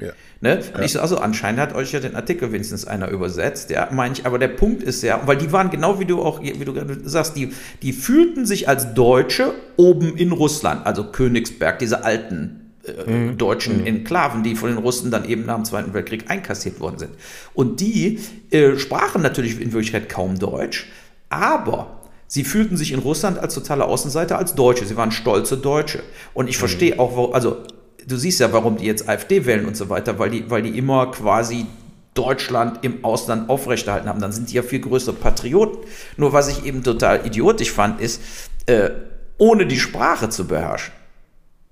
Ja. 0.00 0.12
Ne? 0.40 0.56
Und 0.56 0.78
ja. 0.78 0.84
ich 0.84 0.92
so, 0.92 1.00
also 1.00 1.18
anscheinend 1.18 1.60
hat 1.60 1.74
euch 1.74 1.92
ja 1.92 2.00
den 2.00 2.16
Artikel 2.16 2.50
wenigstens 2.52 2.86
einer 2.86 3.08
übersetzt, 3.08 3.70
ja, 3.70 3.88
meine 3.92 4.14
ich, 4.14 4.24
aber 4.24 4.38
der 4.38 4.48
Punkt 4.48 4.82
ist 4.82 5.02
ja, 5.02 5.20
weil 5.26 5.36
die 5.36 5.52
waren 5.52 5.70
genau 5.70 6.00
wie 6.00 6.06
du 6.06 6.22
auch, 6.22 6.40
wie 6.42 6.64
du 6.64 6.72
gerade 6.72 6.98
sagst, 7.08 7.36
die, 7.36 7.52
die 7.82 7.92
fühlten 7.92 8.46
sich 8.46 8.68
als 8.68 8.94
Deutsche 8.94 9.52
oben 9.76 10.16
in 10.16 10.32
Russland, 10.32 10.86
also 10.86 11.04
Königsberg, 11.04 11.78
diese 11.78 12.04
alten 12.04 12.72
äh, 12.84 13.10
mhm. 13.10 13.36
deutschen 13.36 13.80
mhm. 13.80 13.86
Enklaven, 13.86 14.42
die 14.42 14.56
von 14.56 14.70
den 14.70 14.78
Russen 14.78 15.10
dann 15.10 15.26
eben 15.28 15.44
nach 15.44 15.56
dem 15.56 15.64
Zweiten 15.66 15.92
Weltkrieg 15.92 16.30
einkassiert 16.30 16.80
worden 16.80 16.98
sind. 16.98 17.10
Und 17.52 17.80
die 17.80 18.18
äh, 18.50 18.78
sprachen 18.78 19.20
natürlich 19.20 19.60
in 19.60 19.72
Wirklichkeit 19.72 20.08
kaum 20.08 20.38
Deutsch, 20.38 20.90
aber 21.28 21.96
Sie 22.32 22.44
fühlten 22.44 22.76
sich 22.76 22.92
in 22.92 23.00
Russland 23.00 23.40
als 23.40 23.54
totale 23.54 23.84
Außenseiter, 23.86 24.38
als 24.38 24.54
Deutsche. 24.54 24.86
Sie 24.86 24.96
waren 24.96 25.10
stolze 25.10 25.56
Deutsche. 25.56 26.04
Und 26.32 26.48
ich 26.48 26.54
mhm. 26.54 26.60
verstehe 26.60 27.00
auch, 27.00 27.34
also 27.34 27.64
du 28.10 28.16
siehst 28.16 28.40
ja, 28.40 28.52
warum 28.52 28.76
die 28.76 28.86
jetzt 28.86 29.08
AfD 29.08 29.46
wählen 29.46 29.66
und 29.66 29.76
so 29.76 29.88
weiter, 29.88 30.18
weil 30.18 30.30
die, 30.30 30.50
weil 30.50 30.62
die 30.62 30.76
immer 30.76 31.10
quasi 31.10 31.66
Deutschland 32.14 32.80
im 32.82 33.04
Ausland 33.04 33.48
aufrechterhalten 33.48 34.08
haben. 34.08 34.20
Dann 34.20 34.32
sind 34.32 34.50
die 34.50 34.54
ja 34.54 34.62
viel 34.62 34.80
größere 34.80 35.14
Patrioten. 35.14 35.78
Nur 36.16 36.32
was 36.32 36.48
ich 36.48 36.64
eben 36.64 36.82
total 36.82 37.24
idiotisch 37.24 37.70
fand, 37.70 38.00
ist, 38.00 38.20
äh, 38.66 38.90
ohne 39.38 39.66
die 39.66 39.78
Sprache 39.78 40.28
zu 40.28 40.46
beherrschen 40.46 40.92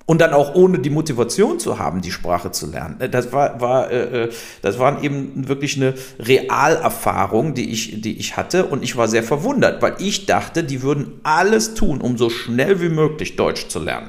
und 0.07 0.23
dann 0.23 0.33
auch 0.33 0.55
ohne 0.55 0.79
die 0.79 0.89
Motivation 0.89 1.59
zu 1.59 1.79
haben, 1.79 2.01
die 2.01 2.13
Sprache 2.13 2.51
zu 2.51 2.71
lernen. 2.71 2.99
Äh, 3.01 3.11
das 3.11 3.31
war, 3.33 3.61
war 3.61 3.91
äh, 3.91 4.25
äh, 4.25 4.31
das 4.63 4.79
waren 4.79 5.03
eben 5.03 5.49
wirklich 5.49 5.77
eine 5.77 5.95
Realerfahrung, 6.19 7.53
die 7.53 7.71
ich, 7.71 8.01
die 8.01 8.17
ich 8.17 8.37
hatte 8.37 8.65
und 8.65 8.83
ich 8.83 8.97
war 8.97 9.07
sehr 9.07 9.23
verwundert, 9.23 9.83
weil 9.83 9.97
ich 9.99 10.25
dachte, 10.25 10.65
die 10.65 10.83
würden 10.83 11.21
alles 11.25 11.75
tun, 11.75 12.01
um 12.01 12.17
so 12.17 12.31
schnell 12.31 12.81
wie 12.81 12.89
möglich 12.89 13.37
Deutsch 13.37 13.69
zu 13.69 13.81
lernen. 13.81 14.09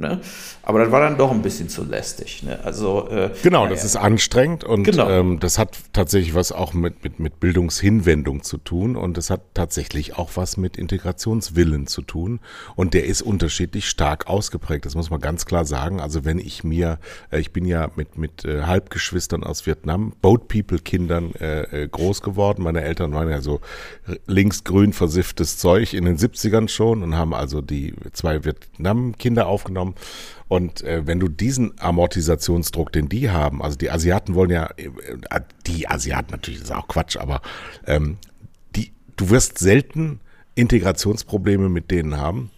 Ne? 0.00 0.20
Aber 0.68 0.80
das 0.80 0.90
war 0.90 1.00
dann 1.00 1.16
doch 1.16 1.30
ein 1.30 1.40
bisschen 1.40 1.70
zu 1.70 1.82
lästig. 1.82 2.42
Ne? 2.42 2.62
Also, 2.62 3.08
äh, 3.08 3.30
genau, 3.42 3.66
das 3.68 3.84
ist 3.84 3.96
anstrengend 3.96 4.64
und 4.64 4.82
genau. 4.82 5.08
ähm, 5.08 5.40
das 5.40 5.56
hat 5.56 5.78
tatsächlich 5.94 6.34
was 6.34 6.52
auch 6.52 6.74
mit, 6.74 7.02
mit, 7.02 7.18
mit 7.18 7.40
Bildungshinwendung 7.40 8.42
zu 8.42 8.58
tun 8.58 8.94
und 8.94 9.16
das 9.16 9.30
hat 9.30 9.40
tatsächlich 9.54 10.18
auch 10.18 10.32
was 10.34 10.58
mit 10.58 10.76
Integrationswillen 10.76 11.86
zu 11.86 12.02
tun 12.02 12.40
und 12.76 12.92
der 12.92 13.06
ist 13.06 13.22
unterschiedlich 13.22 13.88
stark 13.88 14.26
ausgeprägt. 14.26 14.84
Das 14.84 14.94
muss 14.94 15.08
man 15.08 15.22
ganz 15.22 15.46
klar 15.46 15.64
sagen. 15.64 16.00
Also 16.00 16.26
wenn 16.26 16.38
ich 16.38 16.64
mir, 16.64 16.98
äh, 17.30 17.40
ich 17.40 17.50
bin 17.54 17.64
ja 17.64 17.88
mit, 17.96 18.18
mit 18.18 18.44
äh, 18.44 18.64
Halbgeschwistern 18.64 19.44
aus 19.44 19.64
Vietnam, 19.64 20.12
Boat 20.20 20.48
People 20.48 20.80
Kindern 20.80 21.32
äh, 21.40 21.84
äh, 21.84 21.88
groß 21.88 22.20
geworden. 22.20 22.62
Meine 22.62 22.82
Eltern 22.82 23.14
waren 23.14 23.30
ja 23.30 23.40
so 23.40 23.62
linksgrün 24.26 24.92
versifftes 24.92 25.56
Zeug 25.56 25.94
in 25.94 26.04
den 26.04 26.18
70ern 26.18 26.68
schon 26.68 27.02
und 27.02 27.16
haben 27.16 27.32
also 27.32 27.62
die 27.62 27.94
zwei 28.12 28.44
Vietnam-Kinder 28.44 29.46
aufgenommen 29.46 29.94
und 30.48 30.82
äh, 30.82 31.06
wenn 31.06 31.20
du 31.20 31.28
diesen 31.28 31.78
Amortisationsdruck, 31.78 32.90
den 32.92 33.08
die 33.08 33.30
haben, 33.30 33.62
also 33.62 33.76
die 33.76 33.90
Asiaten 33.90 34.34
wollen 34.34 34.50
ja, 34.50 34.70
äh, 34.76 35.40
die 35.66 35.88
Asiaten 35.88 36.32
natürlich, 36.32 36.62
ist 36.62 36.72
auch 36.72 36.88
Quatsch, 36.88 37.16
aber 37.16 37.42
ähm, 37.86 38.16
die, 38.74 38.92
du 39.16 39.30
wirst 39.30 39.58
selten 39.58 40.20
Integrationsprobleme 40.54 41.68
mit 41.68 41.90
denen 41.90 42.16
haben. 42.16 42.50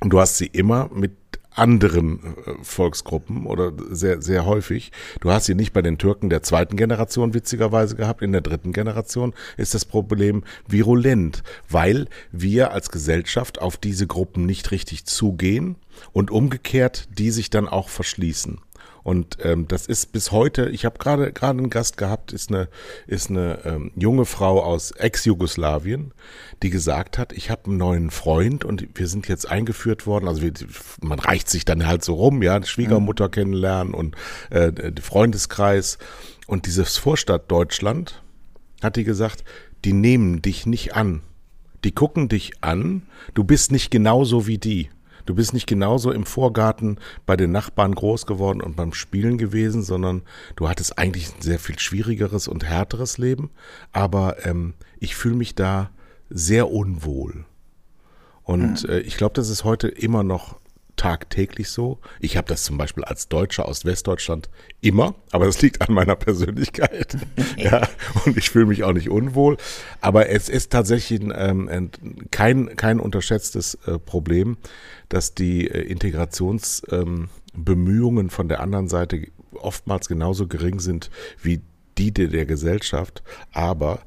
Und 0.00 0.10
du 0.12 0.20
hast 0.20 0.36
sie 0.38 0.46
immer 0.46 0.90
mit 0.92 1.12
anderen 1.56 2.20
äh, 2.22 2.52
Volksgruppen 2.62 3.46
oder 3.46 3.72
sehr, 3.90 4.20
sehr 4.20 4.44
häufig. 4.44 4.92
Du 5.20 5.30
hast 5.30 5.46
sie 5.46 5.54
nicht 5.54 5.72
bei 5.72 5.82
den 5.82 5.98
Türken 5.98 6.28
der 6.28 6.42
zweiten 6.42 6.76
Generation 6.76 7.34
witzigerweise 7.34 7.96
gehabt. 7.96 8.22
In 8.22 8.32
der 8.32 8.42
dritten 8.42 8.72
Generation 8.72 9.34
ist 9.56 9.74
das 9.74 9.84
Problem 9.84 10.44
virulent, 10.68 11.42
weil 11.68 12.08
wir 12.30 12.72
als 12.72 12.90
Gesellschaft 12.90 13.60
auf 13.60 13.76
diese 13.76 14.06
Gruppen 14.06 14.44
nicht 14.44 14.70
richtig 14.70 15.06
zugehen 15.06 15.76
und 16.12 16.30
umgekehrt 16.30 17.08
die 17.18 17.30
sich 17.30 17.50
dann 17.50 17.68
auch 17.68 17.88
verschließen. 17.88 18.60
Und 19.06 19.38
ähm, 19.42 19.68
das 19.68 19.86
ist 19.86 20.10
bis 20.10 20.32
heute, 20.32 20.68
ich 20.68 20.84
habe 20.84 20.98
gerade 20.98 21.32
gerade 21.32 21.60
einen 21.60 21.70
Gast 21.70 21.96
gehabt, 21.96 22.32
ist 22.32 22.50
eine, 22.50 22.68
ist 23.06 23.30
eine 23.30 23.64
ähm, 23.64 23.92
junge 23.94 24.24
Frau 24.24 24.60
aus 24.60 24.90
Ex-Jugoslawien, 24.90 26.12
die 26.64 26.70
gesagt 26.70 27.16
hat, 27.16 27.32
ich 27.32 27.48
habe 27.48 27.66
einen 27.66 27.76
neuen 27.76 28.10
Freund 28.10 28.64
und 28.64 28.84
wir 28.94 29.06
sind 29.06 29.28
jetzt 29.28 29.48
eingeführt 29.48 30.08
worden. 30.08 30.26
Also 30.26 30.42
wir, 30.42 30.52
man 31.00 31.20
reicht 31.20 31.48
sich 31.48 31.64
dann 31.64 31.86
halt 31.86 32.02
so 32.02 32.14
rum, 32.14 32.42
ja, 32.42 32.60
Schwiegermutter 32.64 33.28
mhm. 33.28 33.30
kennenlernen 33.30 33.94
und 33.94 34.16
äh, 34.50 34.72
Freundeskreis. 35.00 35.98
Und 36.48 36.66
dieses 36.66 36.96
Vorstadt 36.96 37.48
Deutschland, 37.48 38.24
hat 38.82 38.96
die 38.96 39.04
gesagt, 39.04 39.44
die 39.84 39.92
nehmen 39.92 40.42
dich 40.42 40.66
nicht 40.66 40.96
an. 40.96 41.22
Die 41.84 41.92
gucken 41.92 42.28
dich 42.28 42.52
an, 42.62 43.02
du 43.34 43.44
bist 43.44 43.70
nicht 43.70 43.92
genauso 43.92 44.48
wie 44.48 44.58
die. 44.58 44.90
Du 45.26 45.34
bist 45.34 45.52
nicht 45.52 45.66
genauso 45.66 46.12
im 46.12 46.24
Vorgarten 46.24 46.98
bei 47.26 47.36
den 47.36 47.52
Nachbarn 47.52 47.94
groß 47.94 48.26
geworden 48.26 48.60
und 48.60 48.76
beim 48.76 48.92
Spielen 48.92 49.38
gewesen, 49.38 49.82
sondern 49.82 50.22
du 50.54 50.68
hattest 50.68 50.98
eigentlich 50.98 51.28
ein 51.28 51.42
sehr 51.42 51.58
viel 51.58 51.78
schwierigeres 51.78 52.48
und 52.48 52.64
härteres 52.64 53.18
Leben. 53.18 53.50
Aber 53.92 54.46
ähm, 54.46 54.74
ich 54.98 55.16
fühle 55.16 55.34
mich 55.34 55.54
da 55.54 55.90
sehr 56.30 56.70
unwohl. 56.70 57.44
Und 58.42 58.88
äh, 58.88 59.00
ich 59.00 59.16
glaube, 59.16 59.34
das 59.34 59.50
ist 59.50 59.64
heute 59.64 59.88
immer 59.88 60.22
noch 60.22 60.56
tagtäglich 60.96 61.70
so. 61.70 62.00
Ich 62.20 62.36
habe 62.36 62.48
das 62.48 62.64
zum 62.64 62.76
Beispiel 62.78 63.04
als 63.04 63.28
Deutscher 63.28 63.68
aus 63.68 63.84
Westdeutschland 63.84 64.48
immer, 64.80 65.14
aber 65.30 65.46
das 65.46 65.62
liegt 65.62 65.82
an 65.82 65.94
meiner 65.94 66.16
Persönlichkeit. 66.16 67.16
ja, 67.56 67.88
und 68.24 68.36
ich 68.36 68.50
fühle 68.50 68.66
mich 68.66 68.82
auch 68.84 68.92
nicht 68.92 69.10
unwohl. 69.10 69.56
Aber 70.00 70.28
es 70.28 70.48
ist 70.48 70.72
tatsächlich 70.72 71.20
ähm, 71.22 71.90
kein, 72.30 72.76
kein 72.76 73.00
unterschätztes 73.00 73.74
äh, 73.86 73.98
Problem, 73.98 74.56
dass 75.08 75.34
die 75.34 75.68
äh, 75.68 75.80
Integrationsbemühungen 75.82 78.26
ähm, 78.26 78.30
von 78.30 78.48
der 78.48 78.60
anderen 78.60 78.88
Seite 78.88 79.26
oftmals 79.52 80.08
genauso 80.08 80.46
gering 80.46 80.80
sind 80.80 81.10
wie 81.42 81.62
die 81.98 82.12
der 82.12 82.44
Gesellschaft. 82.44 83.22
Aber 83.52 84.00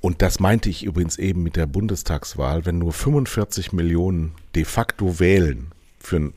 und 0.00 0.22
das 0.22 0.38
meinte 0.38 0.70
ich 0.70 0.84
übrigens 0.84 1.18
eben 1.18 1.42
mit 1.42 1.56
der 1.56 1.66
Bundestagswahl, 1.66 2.66
wenn 2.66 2.78
nur 2.78 2.92
45 2.92 3.72
Millionen 3.72 4.36
de 4.54 4.64
facto 4.64 5.18
wählen 5.18 5.72
für 6.08 6.16
eine 6.16 6.32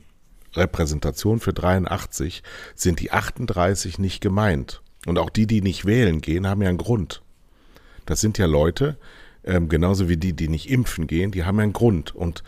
Repräsentation 0.54 1.40
für 1.40 1.54
83, 1.54 2.44
sind 2.76 3.00
die 3.00 3.12
38 3.12 4.00
nicht 4.00 4.22
gemeint. 4.22 4.82
Und 5.06 5.18
auch 5.18 5.30
die, 5.30 5.48
die 5.48 5.62
nicht 5.62 5.86
wählen 5.86 6.22
gehen, 6.22 6.48
haben 6.48 6.62
ja 6.62 6.70
einen 6.70 6.78
Grund. 6.78 7.22
Das 8.06 8.22
sind 8.22 8.38
ja 8.38 8.46
Leute, 8.46 8.98
ähm, 9.44 9.70
genauso 9.70 10.10
wie 10.10 10.18
die, 10.18 10.34
die 10.34 10.50
nicht 10.50 10.70
impfen 10.70 11.08
gehen, 11.08 11.32
die 11.32 11.44
haben 11.44 11.58
ja 11.58 11.64
einen 11.64 11.74
Grund. 11.74 12.14
Und 12.14 12.44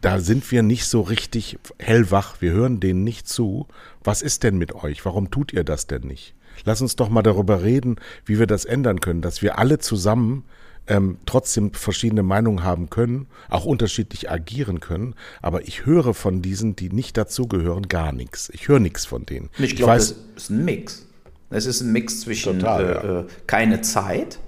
da 0.00 0.18
sind 0.18 0.50
wir 0.50 0.62
nicht 0.62 0.86
so 0.86 1.00
richtig 1.02 1.58
hellwach. 1.78 2.40
Wir 2.40 2.52
hören 2.52 2.80
denen 2.80 3.04
nicht 3.04 3.28
zu. 3.28 3.68
Was 4.02 4.22
ist 4.22 4.42
denn 4.42 4.58
mit 4.58 4.74
euch? 4.74 5.04
Warum 5.04 5.30
tut 5.30 5.52
ihr 5.52 5.64
das 5.64 5.86
denn 5.86 6.02
nicht? 6.02 6.34
Lass 6.64 6.80
uns 6.80 6.96
doch 6.96 7.08
mal 7.08 7.22
darüber 7.22 7.62
reden, 7.62 7.96
wie 8.24 8.38
wir 8.38 8.46
das 8.46 8.64
ändern 8.64 9.00
können, 9.00 9.22
dass 9.22 9.42
wir 9.42 9.58
alle 9.58 9.78
zusammen 9.78 10.44
ähm, 10.86 11.18
trotzdem 11.26 11.72
verschiedene 11.72 12.22
Meinungen 12.22 12.62
haben 12.62 12.90
können, 12.90 13.26
auch 13.48 13.64
unterschiedlich 13.64 14.30
agieren 14.30 14.80
können. 14.80 15.14
Aber 15.42 15.66
ich 15.66 15.86
höre 15.86 16.14
von 16.14 16.42
diesen, 16.42 16.76
die 16.76 16.90
nicht 16.90 17.16
dazugehören, 17.16 17.88
gar 17.88 18.12
nichts. 18.12 18.50
Ich 18.52 18.68
höre 18.68 18.80
nichts 18.80 19.06
von 19.06 19.26
denen. 19.26 19.50
Ich 19.58 19.76
glaube, 19.76 19.94
das 19.94 20.14
ist 20.36 20.50
ein 20.50 20.64
Mix. 20.64 21.06
Es 21.50 21.66
ist 21.66 21.80
ein 21.80 21.92
Mix 21.92 22.20
zwischen 22.20 22.58
Total, 22.58 22.84
äh, 22.84 23.06
ja. 23.06 23.20
äh, 23.20 23.24
keine 23.46 23.80
Zeit, 23.80 24.38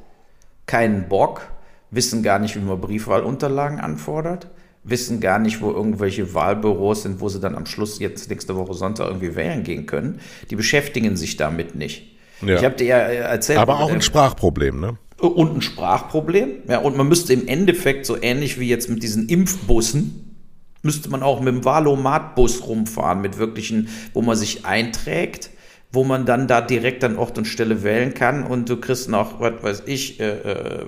keinen 0.67 1.09
Bock, 1.09 1.43
wissen 1.91 2.23
gar 2.23 2.39
nicht, 2.39 2.57
wie 2.57 2.61
man 2.61 2.81
Briefwahlunterlagen 2.81 3.81
anfordert, 3.81 4.49
wissen 4.83 5.21
gar 5.21 5.39
nicht, 5.39 5.61
wo 5.61 5.71
irgendwelche 5.71 6.35
Wahlbüros 6.35 7.03
sind, 7.03 7.21
wo 7.21 7.29
sie 7.29 7.41
dann 7.41 7.55
am 7.55 7.67
Schluss 7.67 7.99
jetzt 7.99 8.29
nächste 8.29 8.57
Woche 8.57 8.75
Sonntag 8.75 9.07
irgendwie 9.09 9.37
wählen 9.37 9.63
gehen 9.63 9.87
können. 9.87 10.21
Die 10.51 10.57
beschäftigen 10.57 11.17
sich 11.17 11.37
damit 11.37 11.75
nicht. 11.75 12.17
Ja. 12.43 12.57
Ich 12.57 12.65
habe 12.65 12.75
dir 12.75 12.87
ja 12.87 12.99
erzählt. 12.99 13.59
Aber 13.59 13.81
auch 13.81 13.91
ein 13.91 14.03
Sprachproblem, 14.03 14.81
ne? 14.81 14.99
Und 15.19 15.57
ein 15.57 15.63
Sprachproblem. 15.63 16.51
Ja, 16.69 16.79
und 16.79 16.97
man 16.97 17.09
müsste 17.09 17.33
im 17.33 17.49
Endeffekt 17.49 18.07
so 18.07 18.21
ähnlich 18.21 18.61
wie 18.61 18.69
jetzt 18.69 18.91
mit 18.91 19.03
diesen 19.03 19.29
Impfbussen, 19.29 20.37
müsste 20.83 21.09
man 21.11 21.23
auch 21.23 21.41
mit 21.41 21.55
dem 21.55 21.65
Valomat-Bus 21.65 22.67
rumfahren, 22.67 23.21
mit 23.21 23.39
wirklichen, 23.39 23.89
wo 24.13 24.23
man 24.23 24.37
sich 24.37 24.65
einträgt 24.65 25.51
wo 25.93 26.05
man 26.05 26.27
dann 26.27 26.47
da 26.47 26.61
direkt 26.61 27.05
an 27.05 27.17
Ort 27.17 27.39
und 27.39 27.47
Stelle 27.47 27.83
wählen 27.83 28.13
kann 28.13 28.45
und 28.45 28.69
du 28.69 28.77
kriegst 28.77 29.09
noch, 29.09 29.41
was 29.41 29.63
weiß 29.63 29.83
ich, 29.87 30.21
äh, 30.21 30.29
äh, 30.29 30.85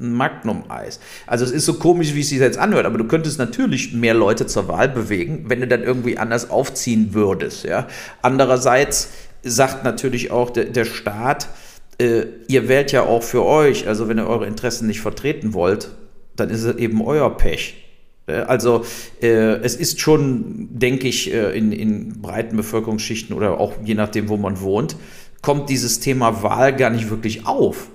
ein 0.00 0.12
Magnum-Eis. 0.12 1.00
Also 1.26 1.44
es 1.44 1.50
ist 1.50 1.66
so 1.66 1.74
komisch, 1.74 2.14
wie 2.14 2.20
es 2.20 2.28
sich 2.28 2.38
jetzt 2.38 2.58
anhört, 2.58 2.86
aber 2.86 2.98
du 2.98 3.04
könntest 3.04 3.38
natürlich 3.38 3.92
mehr 3.92 4.14
Leute 4.14 4.46
zur 4.46 4.68
Wahl 4.68 4.88
bewegen, 4.88 5.46
wenn 5.48 5.60
du 5.60 5.66
dann 5.66 5.82
irgendwie 5.82 6.18
anders 6.18 6.50
aufziehen 6.50 7.14
würdest. 7.14 7.64
Ja? 7.64 7.88
Andererseits 8.20 9.10
sagt 9.42 9.84
natürlich 9.84 10.30
auch 10.30 10.50
der, 10.50 10.66
der 10.66 10.84
Staat, 10.84 11.48
äh, 11.98 12.24
ihr 12.48 12.68
wählt 12.68 12.92
ja 12.92 13.02
auch 13.04 13.22
für 13.22 13.44
euch, 13.44 13.86
also 13.86 14.08
wenn 14.08 14.18
ihr 14.18 14.26
eure 14.26 14.46
Interessen 14.46 14.86
nicht 14.86 15.00
vertreten 15.00 15.54
wollt, 15.54 15.90
dann 16.36 16.50
ist 16.50 16.64
es 16.64 16.76
eben 16.76 17.02
euer 17.02 17.36
Pech. 17.36 17.82
Äh, 18.26 18.32
also 18.32 18.84
äh, 19.20 19.56
es 19.62 19.74
ist 19.74 20.00
schon, 20.00 20.68
denke 20.70 21.08
ich, 21.08 21.32
äh, 21.32 21.56
in, 21.56 21.72
in 21.72 22.20
breiten 22.20 22.56
Bevölkerungsschichten 22.56 23.36
oder 23.36 23.60
auch 23.60 23.74
je 23.84 23.94
nachdem, 23.94 24.28
wo 24.28 24.36
man 24.36 24.60
wohnt, 24.60 24.96
kommt 25.40 25.68
dieses 25.70 26.00
Thema 26.00 26.42
Wahl 26.42 26.74
gar 26.76 26.90
nicht 26.90 27.10
wirklich 27.10 27.46
auf. 27.46 27.88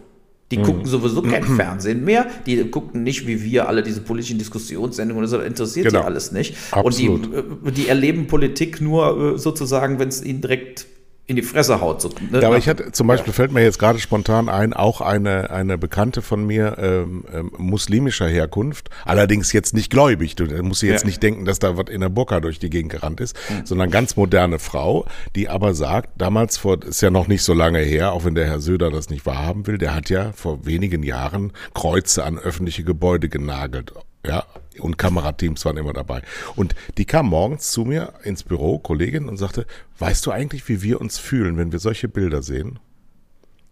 Die 0.52 0.60
mhm. 0.60 0.64
gucken 0.64 0.86
sowieso 0.86 1.22
kein 1.22 1.44
Fernsehen 1.44 2.06
mehr. 2.06 2.28
Die 2.46 2.64
gucken 2.70 3.04
nicht, 3.04 3.28
wie 3.28 3.44
wir 3.44 3.68
alle 3.68 3.84
diese 3.84 4.00
politischen 4.00 4.38
Diskussionssendungen, 4.38 5.30
das 5.30 5.34
interessiert 5.46 5.88
genau. 5.88 6.00
die 6.00 6.06
alles 6.06 6.32
nicht. 6.32 6.56
Absolut. 6.72 7.28
Und 7.34 7.68
die, 7.68 7.82
die 7.82 7.88
erleben 7.90 8.28
Politik 8.28 8.80
nur 8.80 9.38
sozusagen, 9.38 10.00
wenn 10.00 10.08
es 10.08 10.24
ihnen 10.24 10.40
direkt 10.40 10.88
in 11.28 11.36
die 11.36 11.42
Fresse 11.42 11.82
haut. 11.82 12.02
So, 12.02 12.10
ne? 12.32 12.40
Ja, 12.42 12.48
aber 12.48 12.58
ich 12.58 12.70
hatte 12.70 12.94
zum 12.94 13.06
Beispiel 13.06 13.32
ja. 13.32 13.36
fällt 13.36 13.52
mir 13.52 13.62
jetzt 13.62 13.80
gerade 13.80 14.00
spontan 14.00 14.48
ein, 14.48 14.74
auch 14.74 15.02
eine 15.02 15.50
eine 15.50 15.78
Bekannte 15.78 16.22
von 16.22 16.46
mir 16.46 16.78
ähm, 16.80 17.26
ähm, 17.34 17.52
muslimischer 17.58 18.28
Herkunft, 18.28 18.90
allerdings 19.04 19.52
jetzt 19.52 19.74
nicht 19.74 19.92
gläubig. 19.92 20.36
Du 20.36 20.46
musst 20.64 20.84
jetzt 20.84 21.02
ja. 21.02 21.08
nicht 21.08 21.22
denken, 21.22 21.44
dass 21.44 21.60
da 21.60 21.78
was 21.78 21.90
in 21.90 22.00
der 22.00 22.10
Burka 22.10 22.40
durch 22.40 22.60
die 22.60 22.70
Gegend 22.70 22.94
gerannt 22.94 23.20
ist, 23.20 23.36
mhm. 23.50 23.66
sondern 23.66 23.92
ganz 23.92 24.16
moderne 24.16 24.58
Frau, 24.58 25.06
die 25.36 25.50
aber 25.50 25.74
sagt, 25.74 26.10
damals 26.18 26.58
vor 26.58 26.82
ist 26.82 27.02
ja 27.02 27.12
noch 27.12 27.28
nicht 27.28 27.44
so 27.44 27.54
lange 27.54 27.80
her, 27.80 28.14
auch 28.14 28.24
wenn 28.24 28.36
der 28.36 28.46
Herr 28.46 28.62
Söder 28.62 28.90
das 28.90 29.10
nicht 29.10 29.26
wahrhaben 29.26 29.68
will, 29.68 29.78
der 29.78 29.94
hat 29.94 30.10
ja 30.10 30.32
vor 30.32 30.66
wenigen 30.66 31.04
Jahren 31.04 31.52
Kreuze 31.74 32.24
an 32.24 32.40
öffentliche 32.40 32.86
Gebäude 32.86 33.28
genagelt 33.28 33.92
ja, 34.26 34.46
und 34.80 34.98
Kamerateams 34.98 35.64
waren 35.66 35.78
immer 35.78 35.94
dabei. 35.94 36.22
Und 36.56 36.76
die 36.98 37.06
kam 37.06 37.28
morgens 37.28 37.72
zu 37.72 37.86
mir 37.86 38.14
ins 38.24 38.44
Büro, 38.44 38.80
Kollegin, 38.80 39.30
und 39.30 39.38
sagte, 39.38 39.66
weißt 40.00 40.26
du 40.26 40.32
eigentlich, 40.32 40.68
wie 40.68 40.82
wir 40.82 41.02
uns 41.02 41.18
fühlen, 41.18 41.58
wenn 41.58 41.72
wir 41.72 41.80
solche 41.80 42.08
Bilder 42.08 42.42
sehen? 42.42 42.80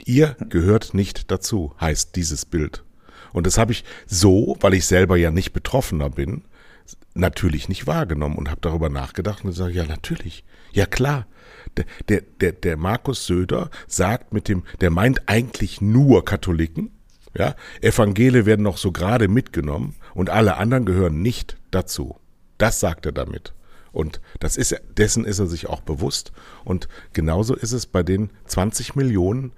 Ihr 0.05 0.35
gehört 0.49 0.93
nicht 0.93 1.31
dazu, 1.31 1.73
heißt 1.79 2.15
dieses 2.15 2.45
Bild. 2.45 2.83
Und 3.33 3.47
das 3.47 3.57
habe 3.57 3.71
ich 3.71 3.83
so, 4.05 4.57
weil 4.61 4.73
ich 4.73 4.85
selber 4.85 5.17
ja 5.17 5.31
nicht 5.31 5.51
Betroffener 5.51 6.09
bin, 6.09 6.43
natürlich 7.13 7.69
nicht 7.69 7.87
wahrgenommen 7.87 8.37
und 8.37 8.49
habe 8.49 8.61
darüber 8.61 8.89
nachgedacht 8.89 9.43
und 9.43 9.51
gesagt, 9.51 9.73
ja, 9.73 9.85
natürlich, 9.85 10.45
ja 10.71 10.85
klar. 10.85 11.25
Der, 11.77 11.85
der, 12.07 12.21
der, 12.39 12.51
der 12.53 12.77
Markus 12.77 13.25
Söder 13.25 13.69
sagt 13.87 14.33
mit 14.33 14.47
dem, 14.47 14.63
der 14.81 14.91
meint 14.91 15.27
eigentlich 15.27 15.81
nur 15.81 16.23
Katholiken, 16.23 16.91
ja, 17.37 17.55
Evangele 17.81 18.45
werden 18.45 18.63
noch 18.63 18.77
so 18.77 18.93
gerade 18.93 19.27
mitgenommen 19.27 19.95
und 20.15 20.31
alle 20.31 20.57
anderen 20.57 20.85
gehören 20.85 21.21
nicht 21.21 21.57
dazu. 21.69 22.15
Das 22.57 22.79
sagt 22.79 23.05
er 23.05 23.11
damit. 23.11 23.53
Und 23.91 24.19
das 24.39 24.57
ist, 24.57 24.75
dessen 24.97 25.23
ist 25.25 25.39
er 25.39 25.47
sich 25.47 25.67
auch 25.67 25.81
bewusst. 25.81 26.31
Und 26.63 26.87
genauso 27.13 27.55
ist 27.55 27.71
es 27.71 27.85
bei 27.85 28.01
den 28.01 28.29
20 28.47 28.95
Millionen 28.95 29.51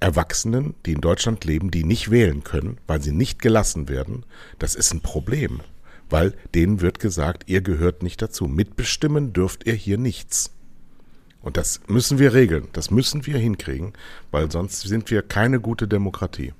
Erwachsenen, 0.00 0.74
die 0.84 0.92
in 0.92 1.00
Deutschland 1.00 1.44
leben, 1.44 1.70
die 1.70 1.84
nicht 1.84 2.10
wählen 2.10 2.42
können, 2.42 2.78
weil 2.86 3.00
sie 3.02 3.12
nicht 3.12 3.40
gelassen 3.40 3.88
werden. 3.88 4.24
Das 4.58 4.74
ist 4.74 4.92
ein 4.92 5.00
Problem, 5.00 5.60
weil 6.10 6.34
denen 6.54 6.80
wird 6.80 6.98
gesagt, 6.98 7.44
ihr 7.46 7.60
gehört 7.60 8.02
nicht 8.02 8.20
dazu. 8.20 8.46
Mitbestimmen 8.46 9.32
dürft 9.32 9.66
ihr 9.66 9.74
hier 9.74 9.98
nichts. 9.98 10.50
Und 11.40 11.56
das 11.56 11.80
müssen 11.86 12.18
wir 12.18 12.34
regeln. 12.34 12.68
Das 12.72 12.90
müssen 12.90 13.26
wir 13.26 13.38
hinkriegen, 13.38 13.92
weil 14.30 14.50
sonst 14.50 14.80
sind 14.80 15.10
wir 15.10 15.22
keine 15.22 15.60
gute 15.60 15.86
Demokratie. 15.86 16.52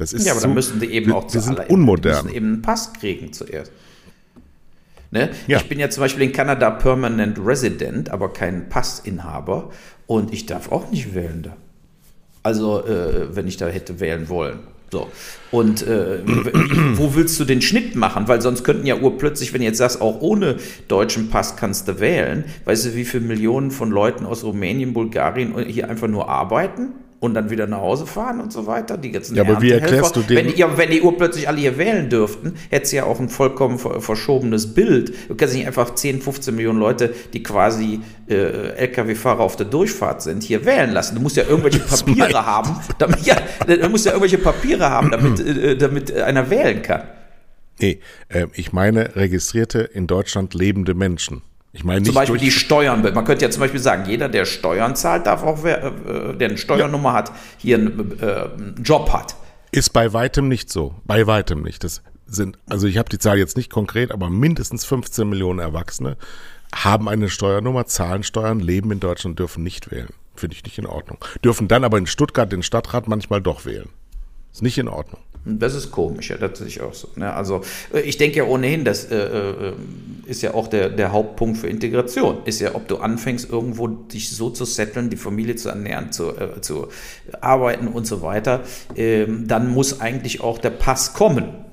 Das 0.00 0.14
ist 0.14 0.24
ja, 0.24 0.32
aber 0.32 0.40
so, 0.40 0.46
dann 0.46 0.54
müssen 0.54 0.80
die 0.80 0.86
eben 0.86 1.12
auch 1.12 1.32
wir 1.32 1.40
sind 1.40 1.60
unmodern. 1.68 2.24
Müssen 2.24 2.36
eben 2.36 2.46
einen 2.46 2.62
Pass 2.62 2.92
kriegen 2.94 3.32
zuerst. 3.34 3.70
Ne? 5.10 5.30
Ja. 5.46 5.58
Ich 5.58 5.68
bin 5.68 5.78
ja 5.78 5.90
zum 5.90 6.02
Beispiel 6.02 6.22
in 6.22 6.32
Kanada 6.32 6.70
Permanent 6.70 7.38
Resident, 7.44 8.10
aber 8.10 8.32
kein 8.32 8.68
Passinhaber 8.68 9.70
und 10.06 10.32
ich 10.32 10.46
darf 10.46 10.72
auch 10.72 10.90
nicht 10.90 11.14
wählen 11.14 11.42
da. 11.42 11.56
Also, 12.42 12.86
äh, 12.86 13.36
wenn 13.36 13.46
ich 13.46 13.58
da 13.58 13.68
hätte 13.68 14.00
wählen 14.00 14.28
wollen. 14.30 14.60
So. 14.90 15.08
Und 15.50 15.86
äh, 15.86 16.20
wo 16.94 17.14
willst 17.14 17.38
du 17.38 17.44
den 17.44 17.60
Schnitt 17.60 17.94
machen? 17.94 18.26
Weil 18.28 18.40
sonst 18.40 18.64
könnten 18.64 18.86
ja 18.86 18.96
urplötzlich, 18.96 19.52
wenn 19.52 19.60
du 19.60 19.66
jetzt 19.66 19.78
sagst, 19.78 20.00
auch 20.00 20.20
ohne 20.20 20.56
deutschen 20.88 21.28
Pass 21.28 21.56
kannst 21.56 21.88
du 21.88 22.00
wählen, 22.00 22.44
weißt 22.64 22.86
du, 22.86 22.94
wie 22.94 23.04
viele 23.04 23.24
Millionen 23.24 23.70
von 23.70 23.90
Leuten 23.90 24.24
aus 24.24 24.42
Rumänien, 24.42 24.94
Bulgarien 24.94 25.58
hier 25.66 25.90
einfach 25.90 26.08
nur 26.08 26.28
arbeiten? 26.28 26.94
Und 27.20 27.34
dann 27.34 27.50
wieder 27.50 27.66
nach 27.66 27.80
Hause 27.80 28.06
fahren 28.06 28.40
und 28.40 28.52
so 28.52 28.66
weiter. 28.66 28.96
Die 28.96 29.10
ganzen 29.10 29.36
ja, 29.36 29.42
aber 29.42 29.60
wie 29.60 29.70
erklärst 29.70 30.16
du 30.16 30.22
den? 30.22 30.36
Wenn, 30.36 30.56
ja, 30.56 30.76
wenn 30.76 30.90
die 30.90 31.02
urplötzlich 31.02 31.46
alle 31.46 31.58
hier 31.58 31.76
wählen 31.76 32.08
dürften, 32.08 32.54
hätte 32.70 32.84
es 32.84 32.92
ja 32.92 33.04
auch 33.04 33.20
ein 33.20 33.28
vollkommen 33.28 33.78
verschobenes 33.78 34.74
Bild. 34.74 35.12
Du 35.28 35.34
kannst 35.34 35.54
nicht 35.54 35.66
einfach 35.66 35.94
10, 35.94 36.22
15 36.22 36.54
Millionen 36.54 36.80
Leute, 36.80 37.14
die 37.34 37.42
quasi 37.42 38.00
äh, 38.28 38.70
Lkw-Fahrer 38.70 39.40
auf 39.40 39.56
der 39.56 39.66
Durchfahrt 39.66 40.22
sind, 40.22 40.42
hier 40.42 40.64
wählen 40.64 40.92
lassen. 40.92 41.14
Du 41.14 41.20
musst 41.20 41.36
ja 41.36 41.44
irgendwelche 41.46 41.78
Papiere 41.80 42.46
haben, 42.46 42.74
damit, 42.98 43.20
ja, 43.20 43.36
du 43.66 43.88
musst 43.90 44.06
ja 44.06 44.12
irgendwelche 44.12 44.38
Papiere 44.38 44.88
haben, 44.88 45.10
damit, 45.10 45.40
äh, 45.40 45.76
damit 45.76 46.12
einer 46.16 46.48
wählen 46.48 46.80
kann. 46.80 47.02
Nee, 47.80 48.00
äh, 48.28 48.46
ich 48.54 48.72
meine 48.72 49.16
registrierte 49.16 49.80
in 49.80 50.06
Deutschland 50.06 50.54
lebende 50.54 50.94
Menschen. 50.94 51.42
Ich 51.72 51.84
meine 51.84 52.02
zum 52.04 52.14
Beispiel 52.14 52.38
die 52.38 52.50
Steuern. 52.50 53.02
Man 53.02 53.24
könnte 53.24 53.44
ja 53.44 53.50
zum 53.50 53.60
Beispiel 53.60 53.80
sagen, 53.80 54.08
jeder, 54.08 54.28
der 54.28 54.44
Steuern 54.44 54.96
zahlt, 54.96 55.26
darf 55.26 55.42
auch, 55.44 55.64
äh, 55.64 56.34
der 56.34 56.48
eine 56.48 56.58
Steuernummer 56.58 57.10
ja. 57.10 57.14
hat, 57.14 57.32
hier 57.58 57.78
einen, 57.78 58.18
äh, 58.20 58.24
einen 58.24 58.82
Job 58.82 59.12
hat. 59.12 59.36
Ist 59.70 59.92
bei 59.92 60.12
weitem 60.12 60.48
nicht 60.48 60.70
so. 60.70 60.94
Bei 61.04 61.26
weitem 61.28 61.62
nicht. 61.62 61.84
Das 61.84 62.02
sind, 62.26 62.58
also 62.68 62.88
ich 62.88 62.98
habe 62.98 63.08
die 63.08 63.18
Zahl 63.18 63.38
jetzt 63.38 63.56
nicht 63.56 63.70
konkret, 63.70 64.10
aber 64.10 64.30
mindestens 64.30 64.84
15 64.84 65.28
Millionen 65.28 65.60
Erwachsene 65.60 66.16
haben 66.74 67.08
eine 67.08 67.28
Steuernummer, 67.28 67.86
zahlen 67.86 68.22
Steuern, 68.22 68.60
leben 68.60 68.90
in 68.90 69.00
Deutschland, 69.00 69.38
dürfen 69.38 69.62
nicht 69.62 69.90
wählen. 69.90 70.10
Finde 70.34 70.56
ich 70.56 70.64
nicht 70.64 70.78
in 70.78 70.86
Ordnung. 70.86 71.18
Dürfen 71.44 71.68
dann 71.68 71.84
aber 71.84 71.98
in 71.98 72.06
Stuttgart 72.06 72.50
den 72.50 72.62
Stadtrat 72.62 73.08
manchmal 73.08 73.40
doch 73.40 73.64
wählen. 73.64 73.88
Ist 74.52 74.62
nicht 74.62 74.78
in 74.78 74.88
Ordnung. 74.88 75.20
Das 75.44 75.74
ist 75.74 75.90
komisch, 75.90 76.30
ja, 76.30 76.36
das 76.36 76.58
sehe 76.58 76.66
ich 76.66 76.80
auch 76.80 76.92
so. 76.92 77.08
Ne? 77.16 77.32
Also 77.32 77.62
äh, 77.94 78.00
ich 78.00 78.18
denke 78.18 78.38
ja 78.38 78.44
ohnehin, 78.44 78.84
dass 78.84 79.04
äh, 79.06 79.16
äh, 79.16 79.72
ist 80.30 80.42
ja 80.42 80.54
auch 80.54 80.68
der, 80.68 80.88
der 80.88 81.12
Hauptpunkt 81.12 81.58
für 81.58 81.66
Integration. 81.66 82.38
Ist 82.44 82.60
ja, 82.60 82.74
ob 82.74 82.88
du 82.88 82.98
anfängst, 82.98 83.50
irgendwo 83.50 83.88
dich 83.88 84.30
so 84.30 84.50
zu 84.50 84.64
setteln, 84.64 85.10
die 85.10 85.16
Familie 85.16 85.56
zu 85.56 85.68
ernähren, 85.68 86.12
zu, 86.12 86.30
äh, 86.30 86.60
zu 86.60 86.88
arbeiten 87.40 87.88
und 87.88 88.06
so 88.06 88.22
weiter, 88.22 88.60
ähm, 88.96 89.48
dann 89.48 89.68
muss 89.68 90.00
eigentlich 90.00 90.40
auch 90.40 90.58
der 90.58 90.70
Pass 90.70 91.12
kommen. 91.12 91.69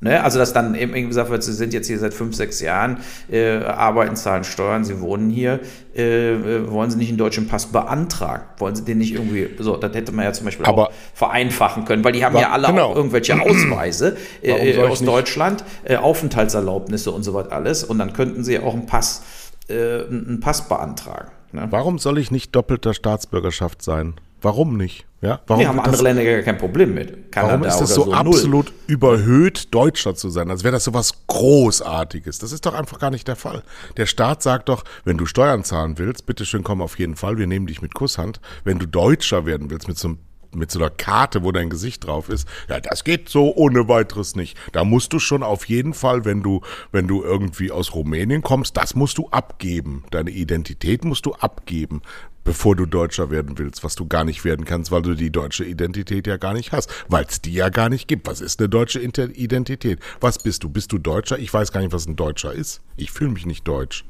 Ne? 0.00 0.22
Also, 0.22 0.38
dass 0.38 0.52
dann 0.52 0.76
eben 0.76 0.92
gesagt 1.08 1.30
wird, 1.30 1.42
Sie 1.42 1.52
sind 1.52 1.74
jetzt 1.74 1.88
hier 1.88 1.98
seit 1.98 2.14
fünf, 2.14 2.36
sechs 2.36 2.60
Jahren, 2.60 2.98
äh, 3.30 3.58
arbeiten, 3.58 4.14
zahlen 4.14 4.44
Steuern, 4.44 4.84
Sie 4.84 5.00
wohnen 5.00 5.28
hier, 5.28 5.58
äh, 5.96 6.34
äh, 6.34 6.70
wollen 6.70 6.90
Sie 6.90 6.98
nicht 6.98 7.08
einen 7.08 7.18
deutschen 7.18 7.48
Pass 7.48 7.66
beantragen? 7.66 8.44
Wollen 8.58 8.76
Sie 8.76 8.84
den 8.84 8.98
nicht 8.98 9.14
irgendwie, 9.14 9.48
so, 9.58 9.76
das 9.76 9.92
hätte 9.94 10.12
man 10.12 10.24
ja 10.24 10.32
zum 10.32 10.44
Beispiel 10.44 10.66
Aber 10.66 10.88
auch 10.88 10.92
vereinfachen 11.14 11.84
können, 11.84 12.04
weil 12.04 12.12
die 12.12 12.24
haben 12.24 12.36
ja 12.36 12.52
alle 12.52 12.68
genau. 12.68 12.90
auch 12.90 12.96
irgendwelche 12.96 13.34
Ausweise 13.40 14.16
äh, 14.40 14.70
ich 14.70 14.78
aus 14.78 15.02
Deutschland, 15.02 15.64
äh, 15.82 15.96
Aufenthaltserlaubnisse 15.96 17.10
und 17.10 17.24
so 17.24 17.34
was 17.34 17.50
alles 17.50 17.82
und 17.82 17.98
dann 17.98 18.12
könnten 18.12 18.44
Sie 18.44 18.54
ja 18.54 18.62
auch 18.62 18.74
einen 18.74 18.86
Pass, 18.86 19.22
äh, 19.68 20.04
einen 20.04 20.38
Pass 20.40 20.68
beantragen. 20.68 21.32
Ne? 21.50 21.66
Warum 21.70 21.98
soll 21.98 22.18
ich 22.18 22.30
nicht 22.30 22.54
doppelter 22.54 22.94
Staatsbürgerschaft 22.94 23.82
sein? 23.82 24.14
Warum 24.40 24.76
nicht? 24.76 25.06
Ja, 25.20 25.40
warum 25.48 25.60
Wir 25.60 25.68
haben 25.68 25.78
andere 25.80 25.92
das, 25.92 26.02
Länder 26.02 26.24
gar 26.24 26.42
kein 26.42 26.58
Problem 26.58 26.94
mit. 26.94 27.32
Kanada 27.32 27.54
Warum 27.54 27.66
ist 27.66 27.78
das 27.78 27.94
so, 27.94 28.04
null. 28.04 28.14
absolut 28.14 28.72
überhöht, 28.86 29.74
Deutscher 29.74 30.14
zu 30.14 30.30
sein? 30.30 30.48
Als 30.48 30.62
wäre 30.62 30.72
das 30.72 30.84
so 30.84 30.94
was 30.94 31.26
Großartiges. 31.26 32.38
Das 32.38 32.52
ist 32.52 32.64
doch 32.66 32.74
einfach 32.74 33.00
gar 33.00 33.10
nicht 33.10 33.26
der 33.26 33.34
Fall. 33.34 33.64
Der 33.96 34.06
Staat 34.06 34.44
sagt 34.44 34.68
doch, 34.68 34.84
wenn 35.04 35.16
du 35.16 35.26
Steuern 35.26 35.64
zahlen 35.64 35.98
willst, 35.98 36.26
bitteschön 36.26 36.62
komm 36.62 36.80
auf 36.80 36.98
jeden 37.00 37.16
Fall, 37.16 37.36
wir 37.36 37.48
nehmen 37.48 37.66
dich 37.66 37.82
mit 37.82 37.94
Kusshand. 37.94 38.40
Wenn 38.62 38.78
du 38.78 38.86
Deutscher 38.86 39.44
werden 39.44 39.70
willst, 39.70 39.88
mit 39.88 39.98
so 39.98 40.08
einem 40.08 40.18
mit 40.54 40.70
so 40.70 40.78
einer 40.78 40.88
Karte, 40.90 41.44
wo 41.44 41.52
dein 41.52 41.68
Gesicht 41.68 42.06
drauf 42.06 42.28
ist, 42.30 42.48
ja, 42.68 42.80
das 42.80 43.04
geht 43.04 43.28
so 43.28 43.54
ohne 43.54 43.86
weiteres 43.88 44.34
nicht. 44.34 44.56
Da 44.72 44.84
musst 44.84 45.12
du 45.12 45.18
schon 45.18 45.42
auf 45.42 45.66
jeden 45.66 45.92
Fall, 45.92 46.24
wenn 46.24 46.42
du, 46.42 46.62
wenn 46.90 47.06
du 47.06 47.22
irgendwie 47.22 47.70
aus 47.70 47.94
Rumänien 47.94 48.42
kommst, 48.42 48.76
das 48.76 48.94
musst 48.94 49.18
du 49.18 49.28
abgeben. 49.28 50.04
Deine 50.10 50.30
Identität 50.30 51.04
musst 51.04 51.26
du 51.26 51.34
abgeben, 51.34 52.02
bevor 52.48 52.74
du 52.74 52.86
Deutscher 52.86 53.30
werden 53.30 53.58
willst, 53.58 53.84
was 53.84 53.94
du 53.94 54.06
gar 54.06 54.24
nicht 54.24 54.42
werden 54.42 54.64
kannst, 54.64 54.90
weil 54.90 55.02
du 55.02 55.14
die 55.14 55.30
deutsche 55.30 55.66
Identität 55.66 56.26
ja 56.26 56.38
gar 56.38 56.54
nicht 56.54 56.72
hast, 56.72 56.88
weil 57.08 57.26
es 57.28 57.42
die 57.42 57.52
ja 57.52 57.68
gar 57.68 57.90
nicht 57.90 58.08
gibt. 58.08 58.26
Was 58.26 58.40
ist 58.40 58.58
eine 58.58 58.70
deutsche 58.70 59.00
Identität? 59.00 60.00
Was 60.20 60.38
bist 60.42 60.64
du? 60.64 60.70
Bist 60.70 60.90
du 60.92 60.96
Deutscher? 60.96 61.38
Ich 61.38 61.52
weiß 61.52 61.72
gar 61.72 61.80
nicht, 61.82 61.92
was 61.92 62.06
ein 62.06 62.16
Deutscher 62.16 62.54
ist. 62.54 62.80
Ich 62.96 63.10
fühle 63.10 63.32
mich 63.32 63.44
nicht 63.44 63.68
deutsch. 63.68 64.06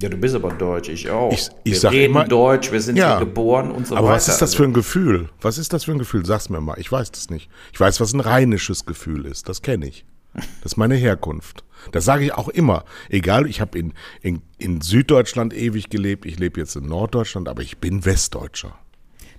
Ja, 0.00 0.08
du 0.08 0.16
bist 0.16 0.34
aber 0.34 0.50
Deutsch, 0.54 0.88
ich 0.88 1.10
auch. 1.10 1.30
Ich- 1.30 1.50
ich 1.64 1.72
wir 1.74 1.78
sag 1.80 1.92
reden 1.92 2.12
immer- 2.14 2.24
Deutsch, 2.24 2.72
wir 2.72 2.80
sind 2.80 2.96
Ja. 2.96 3.18
hier 3.18 3.26
geboren 3.26 3.70
und 3.70 3.86
so 3.86 3.96
Aber 3.96 4.06
weiter. 4.06 4.16
was 4.16 4.28
ist 4.28 4.40
das 4.40 4.54
für 4.54 4.64
ein 4.64 4.72
Gefühl? 4.72 5.28
Was 5.42 5.58
ist 5.58 5.74
das 5.74 5.84
für 5.84 5.92
ein 5.92 5.98
Gefühl? 5.98 6.24
Sag's 6.24 6.48
mir 6.48 6.60
mal. 6.62 6.78
Ich 6.78 6.90
weiß 6.90 7.10
das 7.12 7.28
nicht. 7.28 7.50
Ich 7.74 7.78
weiß, 7.78 8.00
was 8.00 8.14
ein 8.14 8.20
rheinisches 8.20 8.86
Gefühl 8.86 9.26
ist. 9.26 9.50
Das 9.50 9.60
kenne 9.60 9.86
ich. 9.88 10.06
Das 10.34 10.72
ist 10.72 10.76
meine 10.76 10.94
Herkunft. 10.94 11.64
Das 11.90 12.04
sage 12.04 12.24
ich 12.24 12.32
auch 12.32 12.48
immer. 12.48 12.84
Egal, 13.08 13.46
ich 13.46 13.60
habe 13.60 13.78
in, 13.78 13.92
in, 14.20 14.40
in 14.58 14.80
Süddeutschland 14.80 15.52
ewig 15.52 15.90
gelebt. 15.90 16.24
Ich 16.24 16.38
lebe 16.38 16.60
jetzt 16.60 16.76
in 16.76 16.86
Norddeutschland, 16.86 17.48
aber 17.48 17.62
ich 17.62 17.78
bin 17.78 18.04
Westdeutscher. 18.04 18.78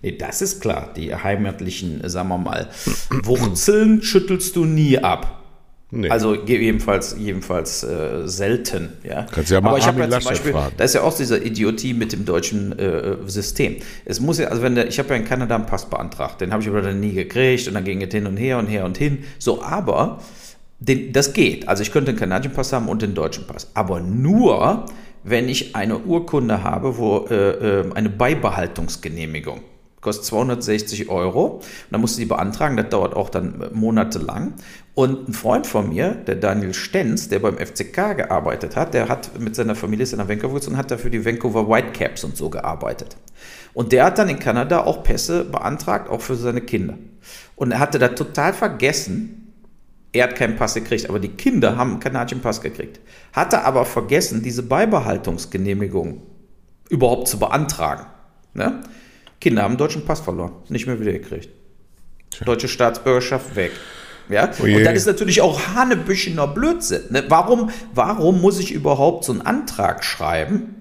Nee, 0.01 0.17
das 0.17 0.41
ist 0.41 0.61
klar. 0.61 0.93
Die 0.95 1.15
heimatlichen, 1.15 2.07
sagen 2.09 2.27
wir 2.27 2.37
mal, 2.37 2.69
Wurzeln 3.23 4.01
schüttelst 4.01 4.55
du 4.55 4.65
nie 4.65 4.97
ab. 4.99 5.39
Nee. 5.95 6.09
Also 6.09 6.33
jedenfalls, 6.33 7.15
jedenfalls 7.19 7.83
äh, 7.83 8.27
selten. 8.27 8.93
Ja. 9.03 9.27
Kannst 9.31 9.51
ja 9.51 9.61
mal 9.61 9.69
Aber 9.69 9.77
ich 9.77 9.85
habe 9.85 9.99
ja 9.99 10.09
zum 10.09 10.23
Beispiel, 10.23 10.51
fragen. 10.51 10.73
da 10.75 10.83
ist 10.83 10.95
ja 10.95 11.03
auch 11.03 11.15
diese 11.15 11.37
Idiotie 11.37 11.93
mit 11.93 12.11
dem 12.11 12.25
deutschen 12.25 12.77
äh, 12.79 13.15
System. 13.27 13.77
Es 14.03 14.19
muss 14.19 14.39
ja, 14.39 14.47
also 14.47 14.63
wenn 14.63 14.73
der, 14.73 14.87
ich 14.87 14.97
habe 14.97 15.09
ja 15.09 15.15
in 15.17 15.25
Kanada 15.25 15.53
einen 15.53 15.67
Pass 15.67 15.87
beantragt, 15.87 16.41
den 16.41 16.51
habe 16.51 16.63
ich 16.63 16.69
aber 16.69 16.81
dann 16.81 16.99
nie 16.99 17.13
gekriegt 17.13 17.67
und 17.67 17.75
dann 17.75 17.83
ging 17.83 18.01
es 18.01 18.11
hin 18.11 18.25
und 18.25 18.37
her 18.37 18.57
und 18.57 18.65
her 18.65 18.85
und 18.85 18.97
hin. 18.97 19.23
So, 19.37 19.61
aber 19.61 20.19
den, 20.87 21.13
das 21.13 21.33
geht. 21.33 21.67
Also 21.67 21.83
ich 21.83 21.91
könnte 21.91 22.11
einen 22.11 22.19
kanadischen 22.19 22.55
Pass 22.55 22.73
haben 22.73 22.89
und 22.89 23.01
den 23.01 23.13
deutschen 23.13 23.47
Pass. 23.47 23.69
Aber 23.73 23.99
nur, 23.99 24.85
wenn 25.23 25.47
ich 25.47 25.75
eine 25.75 25.97
Urkunde 25.99 26.63
habe, 26.63 26.97
wo 26.97 27.25
äh, 27.29 27.79
äh, 27.79 27.93
eine 27.93 28.09
Beibehaltungsgenehmigung 28.09 29.61
kostet 30.03 30.25
260 30.25 31.09
Euro. 31.09 31.45
Und 31.45 31.63
dann 31.89 32.01
musst 32.01 32.17
du 32.17 32.19
die 32.19 32.25
beantragen, 32.25 32.77
das 32.77 32.89
dauert 32.89 33.15
auch 33.15 33.29
dann 33.29 33.61
äh, 33.61 33.69
monatelang. 33.71 34.53
Und 34.93 35.29
ein 35.29 35.33
Freund 35.33 35.65
von 35.65 35.89
mir, 35.89 36.11
der 36.11 36.35
Daniel 36.35 36.73
Stenz, 36.73 37.29
der 37.29 37.39
beim 37.39 37.57
FCK 37.57 38.17
gearbeitet 38.17 38.75
hat, 38.75 38.93
der 38.93 39.09
hat 39.09 39.39
mit 39.39 39.55
seiner 39.55 39.75
Familie 39.75 40.03
ist 40.03 40.11
in 40.11 40.19
der 40.19 40.29
Vancouver 40.29 40.59
und 40.67 40.77
hat 40.77 40.91
da 40.91 40.97
für 40.97 41.09
die 41.09 41.25
Vancouver 41.25 41.67
Whitecaps 41.67 42.23
und 42.23 42.37
so 42.37 42.49
gearbeitet. 42.49 43.15
Und 43.73 43.91
der 43.91 44.03
hat 44.05 44.19
dann 44.19 44.29
in 44.29 44.37
Kanada 44.37 44.83
auch 44.83 45.03
Pässe 45.03 45.45
beantragt, 45.45 46.09
auch 46.09 46.21
für 46.21 46.35
seine 46.35 46.61
Kinder. 46.61 46.95
Und 47.55 47.71
er 47.71 47.79
hatte 47.79 47.97
da 47.97 48.09
total 48.09 48.53
vergessen, 48.53 49.42
er 50.13 50.25
hat 50.25 50.35
keinen 50.35 50.55
Pass 50.55 50.75
gekriegt, 50.75 51.09
aber 51.09 51.19
die 51.19 51.29
Kinder 51.29 51.75
haben 51.75 51.91
einen 51.91 51.99
kanadischen 51.99 52.41
Pass 52.41 52.61
gekriegt. 52.61 52.99
Hatte 53.33 53.65
aber 53.65 53.83
vergessen, 53.83 54.43
diese 54.43 54.61
Beibehaltungsgenehmigung 54.63 56.21
überhaupt 56.89 57.27
zu 57.27 57.39
beantragen. 57.39 58.05
Ne? 58.53 58.83
Kinder 59.41 59.63
haben 59.63 59.71
einen 59.71 59.77
deutschen 59.77 60.05
Pass 60.05 60.21
verloren, 60.21 60.51
nicht 60.69 60.85
mehr 60.85 60.99
wieder 60.99 61.13
gekriegt. 61.13 61.49
Deutsche 62.45 62.67
Staatsbürgerschaft 62.67 63.55
weg. 63.55 63.71
Ja? 64.29 64.51
Oje. 64.61 64.77
Und 64.77 64.83
das 64.83 64.93
ist 64.93 65.07
natürlich 65.07 65.41
auch 65.41 65.59
hanebüchener 65.75 66.47
Blödsinn. 66.47 67.03
Ne? 67.09 67.25
Warum, 67.29 67.71
warum 67.93 68.39
muss 68.39 68.59
ich 68.59 68.71
überhaupt 68.71 69.25
so 69.25 69.31
einen 69.31 69.41
Antrag 69.41 70.03
schreiben, 70.03 70.75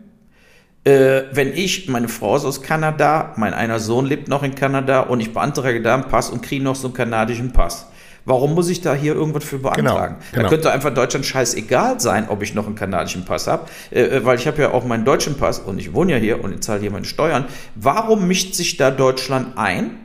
äh, 0.85 1.23
wenn 1.33 1.55
ich, 1.55 1.89
meine 1.89 2.09
Frau 2.09 2.37
ist 2.37 2.45
aus 2.45 2.61
Kanada, 2.61 3.33
mein 3.37 3.55
einer 3.55 3.79
Sohn 3.79 4.05
lebt 4.05 4.29
noch 4.29 4.43
in 4.43 4.55
Kanada 4.55 5.01
und 5.01 5.21
ich 5.21 5.33
beantrage 5.33 5.81
da 5.81 5.95
einen 5.95 6.09
Pass 6.09 6.29
und 6.29 6.43
kriege 6.43 6.63
noch 6.63 6.77
so 6.77 6.89
einen 6.89 6.95
kanadischen 6.95 7.53
Pass. 7.53 7.87
Warum 8.25 8.55
muss 8.55 8.69
ich 8.69 8.81
da 8.81 8.95
hier 8.95 9.15
irgendwas 9.15 9.45
für 9.45 9.59
beantragen? 9.59 10.17
genau. 10.31 10.43
Da 10.45 10.49
könnte 10.49 10.71
einfach 10.71 10.95
Deutschland 10.95 11.27
scheißegal 11.27 12.01
sein, 12.01 12.29
ob 12.29 12.43
ich 12.43 12.55
noch 12.55 12.67
einen 12.67 12.77
kanadischen 12.77 13.25
Pass 13.25 13.47
habe, 13.47 13.67
äh, 13.91 14.21
weil 14.25 14.39
ich 14.39 14.47
habe 14.47 14.63
ja 14.63 14.71
auch 14.73 14.85
meinen 14.85 15.05
deutschen 15.05 15.35
Pass 15.37 15.59
und 15.59 15.79
ich 15.79 15.93
wohne 15.95 16.13
ja 16.13 16.19
hier 16.19 16.43
und 16.43 16.53
ich 16.55 16.61
zahle 16.61 16.81
hier 16.81 16.91
meine 16.91 17.05
Steuern. 17.05 17.47
Warum 17.75 18.29
mischt 18.29 18.55
sich 18.55 18.77
da 18.77 18.91
Deutschland 18.91 19.57
ein? 19.59 19.99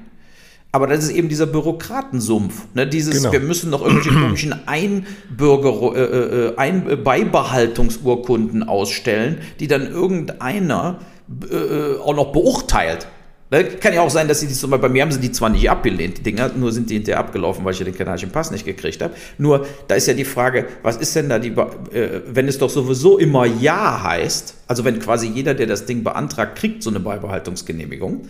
Aber 0.73 0.85
das 0.85 1.05
ist 1.05 1.11
eben 1.11 1.29
dieser 1.29 1.45
Bürokratensumpf. 1.47 2.65
Ne? 2.73 2.85
Dieses, 2.87 3.15
Genau. 3.21 3.31
wir 3.31 3.39
müssen 3.39 3.69
noch 3.69 3.81
irgendwelche 3.81 4.09
komischen 4.19 4.67
Einbürger, 4.67 5.95
äh, 5.95 6.01
äh, 6.01 6.55
Ein 6.57 6.89
äh, 6.89 6.95
Beibehaltungsurkunden 6.97 8.63
ausstellen, 8.67 9.39
die 9.59 9.67
dann 9.67 9.87
irgendeiner 9.87 10.99
äh, 11.51 11.99
auch 11.99 12.15
noch 12.15 12.31
beurteilt. 12.31 13.07
Kann 13.49 13.93
ja 13.93 14.01
auch 14.01 14.09
sein, 14.09 14.27
dass 14.27 14.41
sie 14.41 14.47
die 14.47 14.53
zum 14.53 14.71
Beispiel, 14.71 14.89
bei 14.89 14.93
mir 14.93 15.01
haben 15.03 15.11
sie 15.11 15.21
die 15.21 15.31
zwar 15.31 15.49
nicht 15.49 15.69
abgelehnt, 15.69 16.17
die 16.17 16.23
Dinger, 16.23 16.49
nur 16.49 16.73
sind 16.73 16.89
die 16.89 16.95
hinterher 16.95 17.19
abgelaufen, 17.19 17.63
weil 17.63 17.71
ich 17.71 17.79
ja 17.79 17.85
den 17.85 17.95
kanadischen 17.95 18.29
Pass 18.29 18.51
nicht 18.51 18.65
gekriegt 18.65 19.01
habe. 19.01 19.13
Nur, 19.37 19.65
da 19.87 19.95
ist 19.95 20.05
ja 20.05 20.13
die 20.13 20.25
Frage, 20.25 20.67
was 20.83 20.97
ist 20.97 21.15
denn 21.15 21.29
da 21.29 21.39
die, 21.39 21.51
äh, 21.51 22.23
wenn 22.27 22.49
es 22.49 22.57
doch 22.57 22.69
sowieso 22.69 23.17
immer 23.17 23.45
Ja 23.45 24.03
heißt, 24.03 24.55
also 24.67 24.83
wenn 24.83 24.99
quasi 24.99 25.27
jeder, 25.27 25.53
der 25.53 25.65
das 25.65 25.85
Ding 25.85 26.03
beantragt, 26.03 26.57
kriegt 26.57 26.83
so 26.83 26.89
eine 26.89 26.99
Beibehaltungsgenehmigung, 26.99 28.27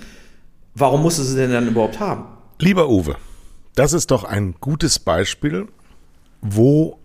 warum 0.75 1.01
muss 1.01 1.17
es 1.17 1.29
sie 1.29 1.35
denn 1.35 1.51
dann 1.51 1.67
überhaupt 1.67 1.99
haben? 1.99 2.25
Lieber 2.59 2.87
Uwe, 2.87 3.15
das 3.73 3.93
ist 3.93 4.11
doch 4.11 4.23
ein 4.23 4.53
gutes 4.59 4.99
Beispiel, 4.99 5.67
wo 6.41 6.99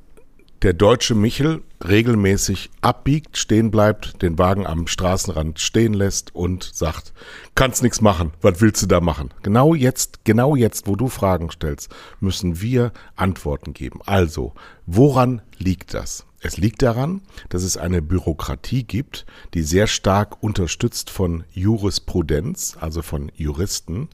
der 0.63 0.73
deutsche 0.73 1.17
Michel 1.17 1.63
regelmäßig 1.85 2.71
abbiegt, 2.81 3.37
stehen 3.37 3.73
bleibt, 3.73 4.23
den 4.23 4.39
Wagen 4.39 4.65
am 4.65 4.87
Straßenrand 4.87 5.59
stehen 5.59 5.93
lässt 5.93 6.35
und 6.35 6.63
sagt, 6.63 7.13
kannst 7.57 7.83
nichts 7.83 8.01
machen, 8.01 8.33
was 8.41 8.61
willst 8.61 8.81
du 8.83 8.87
da 8.87 9.01
machen? 9.01 9.35
Genau 9.43 9.75
jetzt, 9.75 10.25
genau 10.25 10.55
jetzt, 10.55 10.87
wo 10.87 10.95
du 10.95 11.09
Fragen 11.09 11.51
stellst, 11.51 11.91
müssen 12.21 12.61
wir 12.61 12.93
Antworten 13.17 13.73
geben. 13.73 14.01
Also, 14.07 14.53
woran 14.87 15.43
liegt 15.59 15.95
das? 15.95 16.27
Es 16.41 16.57
liegt 16.57 16.83
daran, 16.83 17.23
dass 17.49 17.63
es 17.63 17.77
eine 17.77 18.03
Bürokratie 18.03 18.85
gibt, 18.85 19.27
die 19.55 19.63
sehr 19.63 19.87
stark 19.87 20.43
unterstützt 20.43 21.11
von 21.11 21.45
Jurisprudenz, 21.53 22.77
also 22.81 23.03
von 23.03 23.31
Juristen, 23.35 24.09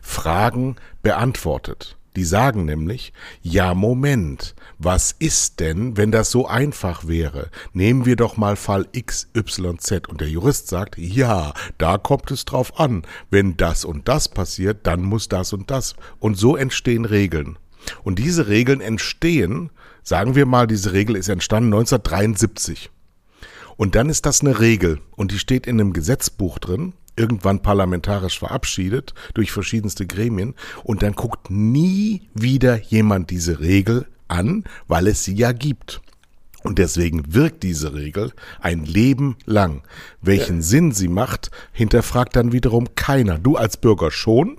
Fragen 0.00 0.76
beantwortet. 1.02 1.96
Die 2.16 2.24
sagen 2.24 2.64
nämlich, 2.64 3.12
ja 3.42 3.74
Moment, 3.74 4.54
was 4.78 5.12
ist 5.18 5.60
denn, 5.60 5.96
wenn 5.96 6.12
das 6.12 6.30
so 6.30 6.46
einfach 6.46 7.08
wäre? 7.08 7.50
Nehmen 7.72 8.06
wir 8.06 8.16
doch 8.16 8.36
mal 8.36 8.56
Fall 8.56 8.86
XYZ. 8.92 10.08
Und 10.08 10.20
der 10.20 10.28
Jurist 10.28 10.68
sagt, 10.68 10.96
ja, 10.96 11.52
da 11.78 11.98
kommt 11.98 12.30
es 12.30 12.44
drauf 12.44 12.78
an. 12.78 13.02
Wenn 13.30 13.56
das 13.56 13.84
und 13.84 14.08
das 14.08 14.28
passiert, 14.28 14.86
dann 14.86 15.02
muss 15.02 15.28
das 15.28 15.52
und 15.52 15.70
das. 15.70 15.96
Und 16.20 16.36
so 16.36 16.56
entstehen 16.56 17.04
Regeln. 17.04 17.58
Und 18.02 18.18
diese 18.18 18.48
Regeln 18.48 18.80
entstehen, 18.80 19.70
sagen 20.02 20.34
wir 20.34 20.46
mal, 20.46 20.66
diese 20.66 20.92
Regel 20.92 21.16
ist 21.16 21.28
entstanden 21.28 21.72
1973. 21.74 22.90
Und 23.76 23.96
dann 23.96 24.08
ist 24.08 24.24
das 24.24 24.40
eine 24.40 24.60
Regel 24.60 25.00
und 25.16 25.32
die 25.32 25.38
steht 25.38 25.66
in 25.66 25.80
einem 25.80 25.92
Gesetzbuch 25.92 26.58
drin, 26.58 26.92
irgendwann 27.16 27.62
parlamentarisch 27.62 28.38
verabschiedet 28.38 29.14
durch 29.34 29.52
verschiedenste 29.52 30.06
Gremien 30.06 30.54
und 30.82 31.02
dann 31.02 31.12
guckt 31.12 31.50
nie 31.50 32.28
wieder 32.34 32.80
jemand 32.80 33.30
diese 33.30 33.60
Regel 33.60 34.06
an, 34.28 34.64
weil 34.88 35.06
es 35.06 35.24
sie 35.24 35.34
ja 35.34 35.52
gibt. 35.52 36.00
Und 36.62 36.78
deswegen 36.78 37.34
wirkt 37.34 37.62
diese 37.62 37.92
Regel 37.92 38.32
ein 38.58 38.84
Leben 38.84 39.36
lang. 39.44 39.82
Welchen 40.22 40.62
Sinn 40.62 40.92
sie 40.92 41.08
macht, 41.08 41.50
hinterfragt 41.72 42.36
dann 42.36 42.52
wiederum 42.52 42.94
keiner. 42.94 43.38
Du 43.38 43.56
als 43.56 43.76
Bürger 43.76 44.10
schon, 44.10 44.56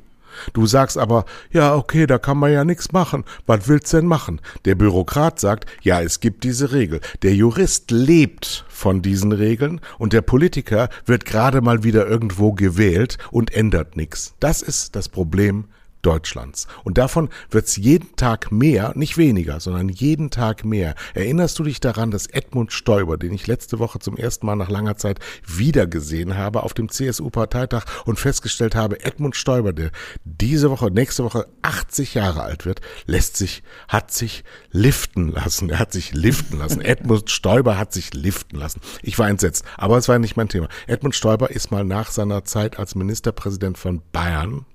Du 0.53 0.65
sagst 0.65 0.97
aber, 0.97 1.25
ja, 1.51 1.75
okay, 1.75 2.07
da 2.07 2.17
kann 2.17 2.37
man 2.37 2.51
ja 2.51 2.63
nichts 2.63 2.91
machen. 2.91 3.23
Was 3.45 3.67
willst 3.67 3.93
denn 3.93 4.05
machen? 4.05 4.41
Der 4.65 4.75
Bürokrat 4.75 5.39
sagt, 5.39 5.65
ja, 5.81 6.01
es 6.01 6.19
gibt 6.19 6.43
diese 6.43 6.71
Regel. 6.71 7.01
Der 7.21 7.33
Jurist 7.35 7.91
lebt 7.91 8.65
von 8.67 9.01
diesen 9.01 9.31
Regeln 9.31 9.81
und 9.97 10.13
der 10.13 10.21
Politiker 10.21 10.89
wird 11.05 11.25
gerade 11.25 11.61
mal 11.61 11.83
wieder 11.83 12.07
irgendwo 12.07 12.53
gewählt 12.53 13.17
und 13.31 13.53
ändert 13.53 13.95
nichts. 13.95 14.33
Das 14.39 14.61
ist 14.61 14.95
das 14.95 15.09
Problem 15.09 15.65
Deutschlands. 16.05 16.67
Und 16.83 16.99
davon 16.99 17.29
wird 17.49 17.65
es 17.65 17.77
jeden 17.77 18.15
Tag 18.15 18.51
mehr, 18.51 18.93
nicht 18.95 19.17
weniger, 19.17 19.59
sondern 19.59 19.89
jeden 19.89 20.29
Tag 20.29 20.63
mehr. 20.63 20.93
Erinnerst 21.15 21.57
du 21.57 21.63
dich 21.63 21.79
daran, 21.79 22.11
dass 22.11 22.27
Edmund 22.27 22.71
Stoiber, 22.71 23.17
den 23.17 23.33
ich 23.33 23.47
letzte 23.47 23.79
Woche 23.79 23.97
zum 23.97 24.15
ersten 24.15 24.45
Mal 24.45 24.55
nach 24.55 24.69
langer 24.69 24.97
Zeit 24.97 25.19
wiedergesehen 25.47 26.37
habe 26.37 26.61
auf 26.61 26.75
dem 26.75 26.89
CSU-Parteitag 26.89 27.85
und 28.05 28.19
festgestellt 28.19 28.75
habe, 28.75 29.03
Edmund 29.03 29.35
Stoiber, 29.35 29.73
der 29.73 29.89
diese 30.23 30.69
Woche, 30.69 30.91
nächste 30.91 31.23
Woche 31.23 31.47
80 31.63 32.13
Jahre 32.13 32.43
alt 32.43 32.65
wird, 32.65 32.81
lässt 33.07 33.35
sich, 33.37 33.63
hat 33.87 34.11
sich 34.11 34.43
liften 34.71 35.31
lassen. 35.31 35.71
Er 35.71 35.79
hat 35.79 35.91
sich 35.91 36.13
liften 36.13 36.59
lassen. 36.59 36.81
Edmund 36.85 37.31
Stoiber 37.31 37.79
hat 37.79 37.93
sich 37.93 38.13
liften 38.13 38.57
lassen. 38.57 38.79
Ich 39.01 39.17
war 39.17 39.27
entsetzt, 39.27 39.65
aber 39.75 39.97
es 39.97 40.07
war 40.07 40.19
nicht 40.19 40.37
mein 40.37 40.49
Thema. 40.49 40.69
Edmund 40.85 41.15
Stoiber 41.15 41.49
ist 41.49 41.71
mal 41.71 41.83
nach 41.83 42.11
seiner 42.11 42.43
Zeit 42.43 42.77
als 42.77 42.93
Ministerpräsident 42.93 43.79
von 43.79 44.03
Bayern 44.11 44.65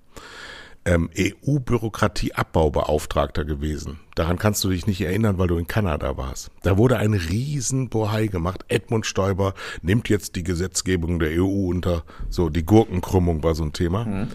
ähm, 0.84 1.08
EU-Bürokratieabbaubeauftragter 1.16 3.44
gewesen. 3.44 4.00
Daran 4.14 4.38
kannst 4.38 4.62
du 4.64 4.70
dich 4.70 4.86
nicht 4.86 5.00
erinnern, 5.00 5.38
weil 5.38 5.48
du 5.48 5.58
in 5.58 5.66
Kanada 5.66 6.16
warst. 6.16 6.52
Da 6.62 6.78
wurde 6.78 6.98
ein 6.98 7.14
riesen 7.14 7.88
Bohai 7.88 8.28
gemacht. 8.28 8.64
Edmund 8.68 9.06
Stoiber 9.06 9.54
nimmt 9.82 10.08
jetzt 10.08 10.36
die 10.36 10.44
Gesetzgebung 10.44 11.18
der 11.18 11.42
EU 11.42 11.68
unter. 11.68 12.04
So, 12.28 12.48
die 12.48 12.64
Gurkenkrümmung 12.64 13.42
war 13.42 13.54
so 13.54 13.64
ein 13.64 13.72
Thema. 13.72 14.04
Mhm. 14.04 14.28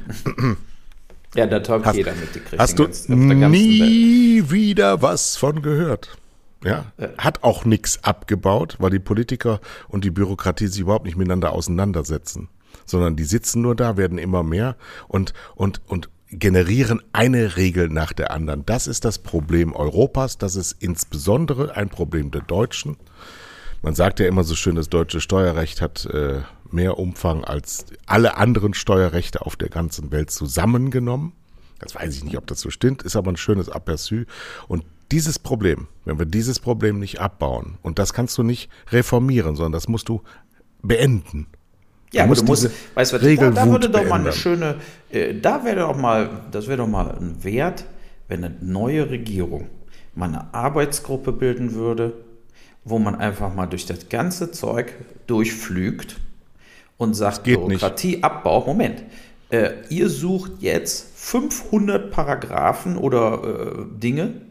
Ja, 1.35 1.45
da 1.47 1.59
taugt 1.59 1.85
hast, 1.85 1.97
jeder 1.97 2.15
mitgekriegt. 2.15 2.61
Hast 2.61 2.79
du 2.79 2.87
nie 3.09 4.39
Welt. 4.39 4.51
wieder 4.51 5.01
was 5.01 5.35
von 5.35 5.61
gehört? 5.61 6.17
Ja, 6.63 6.85
hat 7.17 7.43
auch 7.43 7.65
nichts 7.65 8.05
abgebaut, 8.05 8.77
weil 8.79 8.89
die 8.89 8.99
Politiker 8.99 9.59
und 9.89 10.05
die 10.05 10.11
Bürokratie 10.11 10.67
sich 10.67 10.79
überhaupt 10.79 11.03
nicht 11.05 11.17
miteinander 11.17 11.51
auseinandersetzen, 11.51 12.47
sondern 12.85 13.17
die 13.17 13.25
sitzen 13.25 13.61
nur 13.61 13.75
da, 13.75 13.97
werden 13.97 14.17
immer 14.17 14.43
mehr 14.43 14.77
und 15.09 15.33
und 15.55 15.81
und 15.87 16.09
generieren 16.29 17.01
eine 17.13 17.57
Regel 17.57 17.89
nach 17.89 18.13
der 18.13 18.31
anderen. 18.31 18.65
Das 18.65 18.87
ist 18.87 19.05
das 19.05 19.19
Problem 19.19 19.73
Europas, 19.73 20.37
das 20.37 20.55
ist 20.55 20.73
insbesondere 20.79 21.75
ein 21.75 21.89
Problem 21.89 22.31
der 22.31 22.41
Deutschen. 22.41 22.97
Man 23.81 23.95
sagt 23.95 24.19
ja 24.19 24.27
immer 24.27 24.43
so 24.43 24.55
schön, 24.55 24.75
das 24.75 24.89
deutsche 24.89 25.21
Steuerrecht 25.21 25.81
hat 25.81 26.05
äh, 26.05 26.41
mehr 26.71 26.97
Umfang 26.97 27.43
als 27.43 27.85
alle 28.05 28.37
anderen 28.37 28.73
Steuerrechte 28.73 29.45
auf 29.45 29.55
der 29.55 29.69
ganzen 29.69 30.11
Welt 30.11 30.31
zusammengenommen. 30.31 31.33
Das 31.79 31.93
weiß 31.93 32.15
ich 32.15 32.23
nicht, 32.23 32.37
ob 32.37 32.47
das 32.47 32.61
so 32.61 32.69
stimmt, 32.69 33.03
ist 33.03 33.15
aber 33.15 33.31
ein 33.31 33.37
schönes 33.37 33.71
Aperçu. 33.71 34.25
Und 34.67 34.85
dieses 35.11 35.37
Problem, 35.37 35.87
wenn 36.03 36.17
wir 36.17 36.25
dieses 36.25 36.59
Problem 36.59 36.99
nicht 36.99 37.19
abbauen, 37.19 37.77
und 37.83 37.99
das 37.99 38.13
kannst 38.13 38.37
du 38.37 38.43
nicht 38.43 38.69
reformieren, 38.91 39.55
sondern 39.55 39.73
das 39.73 39.87
musst 39.87 40.09
du 40.09 40.23
beenden. 40.81 41.47
Ja, 42.11 42.23
aber 42.23 42.35
du 42.35 42.43
musst, 42.43 42.69
weißt 42.93 43.13
du, 43.13 43.17
da, 43.17 43.51
da 43.51 43.69
würde 43.69 43.89
doch 43.89 44.05
mal 44.05 44.21
eine 44.21 44.31
schöne, 44.31 44.75
äh, 45.11 45.33
da 45.33 45.65
wäre 45.65 45.81
doch 45.81 45.97
mal, 45.97 46.29
das 46.51 46.67
wäre 46.67 46.77
doch 46.77 46.87
mal 46.87 47.11
ein 47.19 47.43
Wert, 47.43 47.85
wenn 48.27 48.43
eine 48.43 48.55
neue 48.61 49.09
Regierung 49.09 49.69
mal 50.15 50.29
eine 50.29 50.53
Arbeitsgruppe 50.53 51.31
bilden 51.31 51.73
würde, 51.73 52.13
wo 52.83 52.99
man 52.99 53.15
einfach 53.15 53.53
mal 53.53 53.65
durch 53.65 53.85
das 53.85 54.09
ganze 54.09 54.51
Zeug 54.51 54.93
durchflügt 55.27 56.17
und 56.97 57.15
sagt, 57.15 57.43
Bürokratieabbau, 57.43 58.65
Moment, 58.65 59.03
äh, 59.49 59.71
ihr 59.89 60.09
sucht 60.09 60.53
jetzt 60.59 61.07
500 61.15 62.11
Paragraphen 62.11 62.97
oder 62.97 63.43
äh, 63.43 63.99
Dinge, 63.99 64.41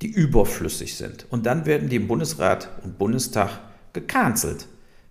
die 0.00 0.08
überflüssig 0.08 0.96
sind. 0.96 1.26
Und 1.30 1.44
dann 1.46 1.66
werden 1.66 1.88
die 1.88 1.96
im 1.96 2.08
Bundesrat 2.08 2.70
und 2.82 2.98
Bundestag 2.98 3.60
gecancelt 3.92 4.66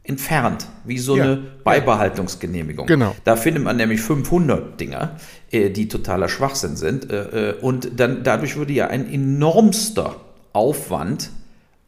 entfernt, 0.10 0.68
wie 0.86 0.98
so 0.98 1.16
ja. 1.16 1.24
eine 1.24 1.38
Beibehaltungsgenehmigung. 1.64 2.88
Genau. 2.88 3.16
Da 3.24 3.36
findet 3.36 3.64
man 3.64 3.78
nämlich 3.78 4.02
500 4.02 4.80
Dinger, 4.80 5.18
äh, 5.52 5.70
die 5.70 5.88
totaler 5.88 6.28
Schwachsinn 6.28 6.76
sind. 6.76 7.12
Äh, 7.12 7.52
äh, 7.52 7.54
und 7.62 8.00
dann 8.00 8.24
dadurch 8.24 8.58
würde 8.58 8.74
ja 8.74 8.88
ein 8.88 9.08
enormster 9.08 10.16
Aufwand 10.52 11.30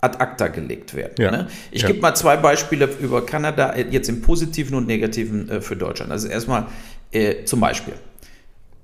ad 0.01 0.19
acta 0.19 0.47
gelegt 0.47 0.93
werden. 0.93 1.15
Ja. 1.17 1.31
Ne? 1.31 1.47
Ich 1.71 1.81
ja. 1.81 1.87
gebe 1.87 1.99
mal 1.99 2.13
zwei 2.13 2.37
Beispiele 2.37 2.87
über 3.01 3.25
Kanada, 3.25 3.75
jetzt 3.75 4.07
im 4.07 4.21
positiven 4.21 4.75
und 4.75 4.87
negativen 4.87 5.61
für 5.61 5.75
Deutschland. 5.75 6.11
Also 6.11 6.27
erstmal 6.27 6.67
äh, 7.11 7.43
zum 7.45 7.59
Beispiel, 7.59 7.93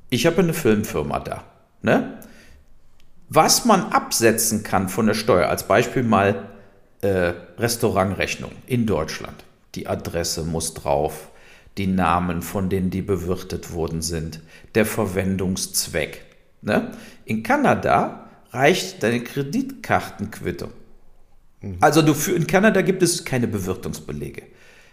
ich 0.10 0.26
habe 0.26 0.40
eine 0.40 0.54
Filmfirma 0.54 1.20
da. 1.20 1.44
Ne? 1.82 2.18
Was 3.30 3.66
man 3.66 3.92
absetzen 3.92 4.64
kann 4.64 4.90
von 4.90 5.06
der 5.06 5.14
Steuer, 5.14 5.50
als 5.50 5.68
Beispiel 5.68 6.04
mal 6.04 6.50
äh, 7.08 7.34
Restaurantrechnung 7.60 8.52
in 8.68 8.86
Deutschland. 8.86 9.44
Die 9.76 9.88
Adresse 9.88 10.44
muss 10.44 10.74
drauf, 10.74 11.30
die 11.78 11.88
Namen 11.88 12.42
von 12.42 12.70
denen, 12.70 12.90
die 12.90 13.02
bewirtet 13.02 13.74
worden 13.74 14.02
sind, 14.02 14.42
der 14.76 14.86
Verwendungszweck. 14.86 16.24
Ne? 16.62 16.92
In 17.26 17.44
Kanada 17.44 18.30
reicht 18.52 19.04
deine 19.04 19.24
Kreditkartenquittung. 19.24 20.72
Mhm. 21.62 21.78
Also 21.80 22.02
du, 22.02 22.14
für, 22.14 22.34
in 22.34 22.48
Kanada 22.48 22.82
gibt 22.82 23.04
es 23.04 23.24
keine 23.24 23.48
Bewirtungsbelege. 23.48 24.44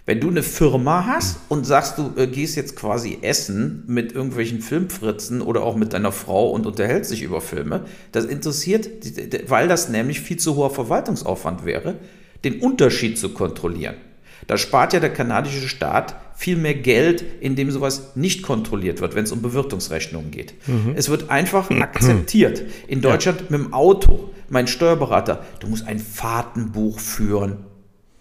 Wenn 0.07 0.21
du 0.21 0.29
eine 0.29 0.43
Firma 0.43 1.07
hast 1.07 1.39
und 1.49 1.65
sagst, 1.65 1.97
du 1.97 2.13
äh, 2.17 2.27
gehst 2.27 2.57
jetzt 2.57 2.77
quasi 2.77 3.19
essen 3.23 3.85
mit 3.87 4.13
irgendwelchen 4.13 4.61
Filmfritzen 4.61 5.41
oder 5.41 5.63
auch 5.63 5.77
mit 5.77 5.95
deiner 5.95 6.13
Frau 6.13 6.51
und 6.51 6.67
unterhältst 6.67 7.11
dich 7.11 7.23
über 7.23 7.41
Filme, 7.41 7.87
das 8.13 8.27
interessiert, 8.27 8.89
weil 9.49 9.67
das 9.67 9.89
nämlich 9.89 10.21
viel 10.21 10.37
zu 10.37 10.57
hoher 10.57 10.71
Verwaltungsaufwand 10.71 11.65
wäre, 11.65 11.95
den 12.45 12.61
Unterschied 12.61 13.19
zu 13.19 13.31
kontrollieren. 13.31 13.95
Da 14.47 14.59
spart 14.59 14.93
ja 14.93 15.01
der 15.01 15.13
kanadische 15.13 15.69
Staat 15.69 16.17
viel 16.37 16.57
mehr 16.57 16.75
Geld, 16.75 17.25
indem 17.41 17.71
sowas 17.71 18.11
nicht 18.15 18.43
kontrolliert 18.43 19.01
wird, 19.01 19.15
wenn 19.15 19.25
es 19.25 19.33
um 19.33 19.41
Bewirtungsrechnungen 19.41 20.31
geht. 20.31 20.53
Mhm. 20.67 20.93
Es 20.97 21.09
wird 21.09 21.31
einfach 21.31 21.71
akzeptiert. 21.71 22.63
In 22.89 23.01
Deutschland 23.01 23.41
ja. 23.41 23.47
mit 23.49 23.61
dem 23.61 23.73
Auto, 23.73 24.31
mein 24.51 24.67
Steuerberater, 24.67 25.45
du 25.61 25.69
musst 25.69 25.87
ein 25.87 25.99
Fahrtenbuch 25.99 26.99
führen. 27.01 27.59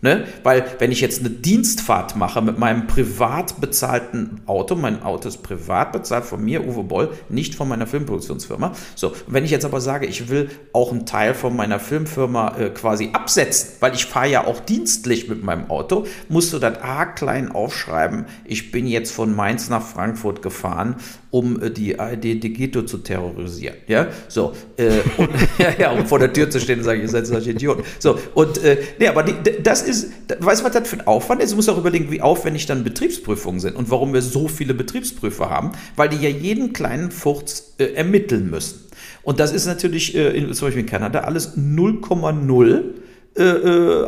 Ne? 0.04 0.26
Weil 0.44 0.66
wenn 0.80 0.92
ich 0.92 1.00
jetzt 1.00 1.22
eine 1.22 1.30
Dienstfahrt 1.30 2.18
mache 2.18 2.42
mit 2.42 2.60
meinem 2.60 2.88
privat 2.88 3.62
bezahlten 3.62 4.42
Auto, 4.48 4.76
mein 4.76 5.02
Auto 5.02 5.30
ist 5.30 5.44
privat 5.44 5.94
bezahlt 5.94 6.26
von 6.26 6.44
mir, 6.44 6.68
Uwe 6.68 6.84
Boll, 6.84 7.13
nicht 7.30 7.56
von 7.56 7.70
meiner 7.70 7.88
Filmproduktionsfirma. 7.88 8.74
So, 8.96 9.13
wenn 9.28 9.46
ich 9.46 9.52
jetzt 9.52 9.63
aber 9.63 9.80
sage, 9.80 10.06
ich 10.06 10.28
will 10.28 10.50
auch 10.74 10.92
einen 10.92 11.06
Teil 11.06 11.34
von 11.34 11.56
meiner 11.56 11.80
Filmfirma 11.80 12.58
äh, 12.58 12.70
quasi 12.72 13.12
absetzen, 13.13 13.78
weil 13.80 13.96
ich 13.96 14.06
fahre 14.06 14.30
ja 14.30 14.46
auch 14.46 14.60
dienstlich 14.60 15.30
mit 15.30 15.42
meinem 15.42 15.70
Auto, 15.70 16.06
musst 16.28 16.52
du 16.52 16.60
das 16.60 16.82
A 16.82 17.06
klein 17.06 17.54
aufschreiben. 17.54 18.26
Ich 18.44 18.72
bin 18.72 18.88
jetzt 18.88 19.13
von 19.13 19.34
Mainz 19.34 19.70
nach 19.70 19.84
Frankfurt 19.84 20.42
gefahren 20.42 20.98
um 21.34 21.60
äh, 21.63 21.72
die 21.72 22.00
ARD 22.00 22.43
Digito 22.43 22.84
zu 22.84 23.00
terrorisieren. 23.00 23.78
Ja, 23.88 24.08
so. 24.28 24.54
Äh, 24.78 25.00
und, 25.17 25.30
ja, 25.58 25.74
ja, 25.80 25.91
um 25.91 26.06
vor 26.06 26.19
der 26.19 26.32
Tür 26.32 26.48
zu 26.52 26.60
stehen 26.60 26.80
und 26.80 26.86
sagen, 26.86 27.02
ihr 27.02 27.10
seid 27.10 27.26
solche 27.26 27.50
Idioten. 27.52 27.84
So, 27.98 28.19
und, 28.36 28.63
äh, 28.63 28.78
nee, 29.00 29.08
aber 29.08 29.24
die, 29.24 29.34
das 29.63 29.82
ist, 29.82 30.12
weißt 30.39 30.62
du, 30.62 30.65
was 30.65 30.72
das 30.74 30.88
für 30.88 30.98
ein 30.98 31.08
Aufwand 31.08 31.41
ist? 31.41 31.52
Du 31.52 31.56
musst 31.56 31.72
auch 31.72 31.78
überlegen, 31.80 32.12
wie 32.12 32.22
aufwendig 32.22 32.67
dann 32.67 32.84
Betriebsprüfungen 32.84 33.60
sind 33.60 33.76
und 33.76 33.89
warum 33.89 34.13
wir 34.13 34.22
so 34.22 34.48
viele 34.48 34.76
Betriebsprüfer 34.76 35.50
haben, 35.50 35.72
weil 35.96 36.08
die 36.10 36.17
ja 36.17 36.30
jeden 36.30 36.72
kleinen 36.72 37.10
Furz 37.10 37.74
äh, 37.80 37.86
ermitteln 37.86 38.52
müssen. 38.52 38.82
Und 39.24 39.39
das 39.39 39.54
ist 39.54 39.65
natürlich, 39.65 40.15
äh, 40.15 40.38
in, 40.38 40.54
zum 40.54 40.67
Beispiel 40.67 40.84
in 40.84 40.89
Kanada, 40.89 41.22
alles 41.22 41.58
0,0 41.58 42.82
äh, 43.36 43.43
äh, 43.43 44.08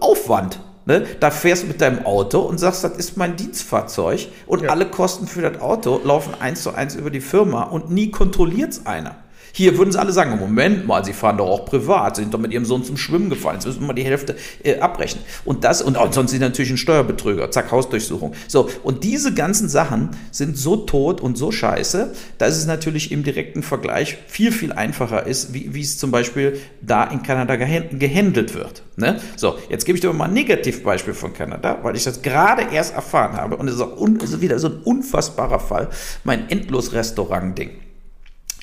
Aufwand. 0.00 0.60
Ne? 0.86 1.06
Da 1.20 1.30
fährst 1.30 1.62
du 1.62 1.68
mit 1.68 1.80
deinem 1.80 2.04
Auto 2.04 2.40
und 2.40 2.58
sagst, 2.58 2.84
das 2.84 2.96
ist 2.96 3.16
mein 3.16 3.36
Dienstfahrzeug 3.36 4.28
und 4.46 4.62
ja. 4.62 4.70
alle 4.70 4.86
Kosten 4.86 5.26
für 5.26 5.42
das 5.42 5.60
Auto 5.60 6.00
laufen 6.04 6.34
eins 6.40 6.62
zu 6.62 6.74
eins 6.74 6.94
über 6.94 7.10
die 7.10 7.20
Firma 7.20 7.62
und 7.62 7.90
nie 7.90 8.10
kontrolliert 8.10 8.72
es 8.72 8.86
einer. 8.86 9.16
Hier 9.56 9.78
würden 9.78 9.92
sie 9.92 10.00
alle 10.00 10.10
sagen, 10.10 10.36
Moment 10.40 10.84
mal, 10.84 11.04
sie 11.04 11.12
fahren 11.12 11.38
doch 11.38 11.46
auch 11.48 11.64
privat, 11.64 12.16
sie 12.16 12.22
sind 12.22 12.34
doch 12.34 12.40
mit 12.40 12.52
ihrem 12.52 12.64
Sohn 12.64 12.82
zum 12.82 12.96
Schwimmen 12.96 13.30
gefahren, 13.30 13.54
jetzt 13.54 13.66
müssen 13.66 13.82
wir 13.82 13.86
mal 13.86 13.92
die 13.92 14.04
Hälfte 14.04 14.34
äh, 14.64 14.80
abrechnen. 14.80 15.22
Und 15.44 15.62
das, 15.62 15.80
und, 15.80 15.96
und 15.96 16.12
sonst 16.12 16.32
sind 16.32 16.40
natürlich 16.40 16.72
ein 16.72 16.76
Steuerbetrüger, 16.76 17.52
zack, 17.52 17.70
Hausdurchsuchung. 17.70 18.34
So, 18.48 18.68
und 18.82 19.04
diese 19.04 19.32
ganzen 19.32 19.68
Sachen 19.68 20.10
sind 20.32 20.58
so 20.58 20.74
tot 20.74 21.20
und 21.20 21.38
so 21.38 21.52
scheiße, 21.52 22.14
dass 22.38 22.56
es 22.56 22.66
natürlich 22.66 23.12
im 23.12 23.22
direkten 23.22 23.62
Vergleich 23.62 24.18
viel, 24.26 24.50
viel 24.50 24.72
einfacher 24.72 25.24
ist, 25.24 25.54
wie, 25.54 25.72
wie 25.72 25.82
es 25.82 25.98
zum 25.98 26.10
Beispiel 26.10 26.58
da 26.82 27.04
in 27.04 27.22
Kanada 27.22 27.54
gehandelt 27.54 28.56
wird. 28.56 28.82
Ne? 28.96 29.20
So, 29.36 29.56
jetzt 29.68 29.84
gebe 29.84 29.96
ich 29.96 30.00
dir 30.00 30.12
mal 30.12 30.24
ein 30.24 30.34
Negativbeispiel 30.34 31.14
von 31.14 31.32
Kanada, 31.32 31.78
weil 31.82 31.94
ich 31.94 32.02
das 32.02 32.22
gerade 32.22 32.74
erst 32.74 32.92
erfahren 32.92 33.36
habe 33.36 33.56
und 33.56 33.68
es 33.68 33.76
ist 33.76 33.80
auch 33.80 33.96
un, 34.00 34.16
ist 34.16 34.40
wieder 34.40 34.58
so 34.58 34.66
ein 34.66 34.78
unfassbarer 34.82 35.60
Fall, 35.60 35.90
mein 36.24 36.50
Endlos-Restaurant-Ding. 36.50 37.83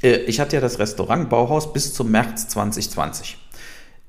Äh, 0.01 0.17
ich 0.23 0.39
hatte 0.39 0.55
ja 0.55 0.61
das 0.61 0.79
Restaurant 0.79 1.29
Bauhaus 1.29 1.73
bis 1.73 1.93
zum 1.93 2.11
März 2.11 2.47
2020. 2.49 3.37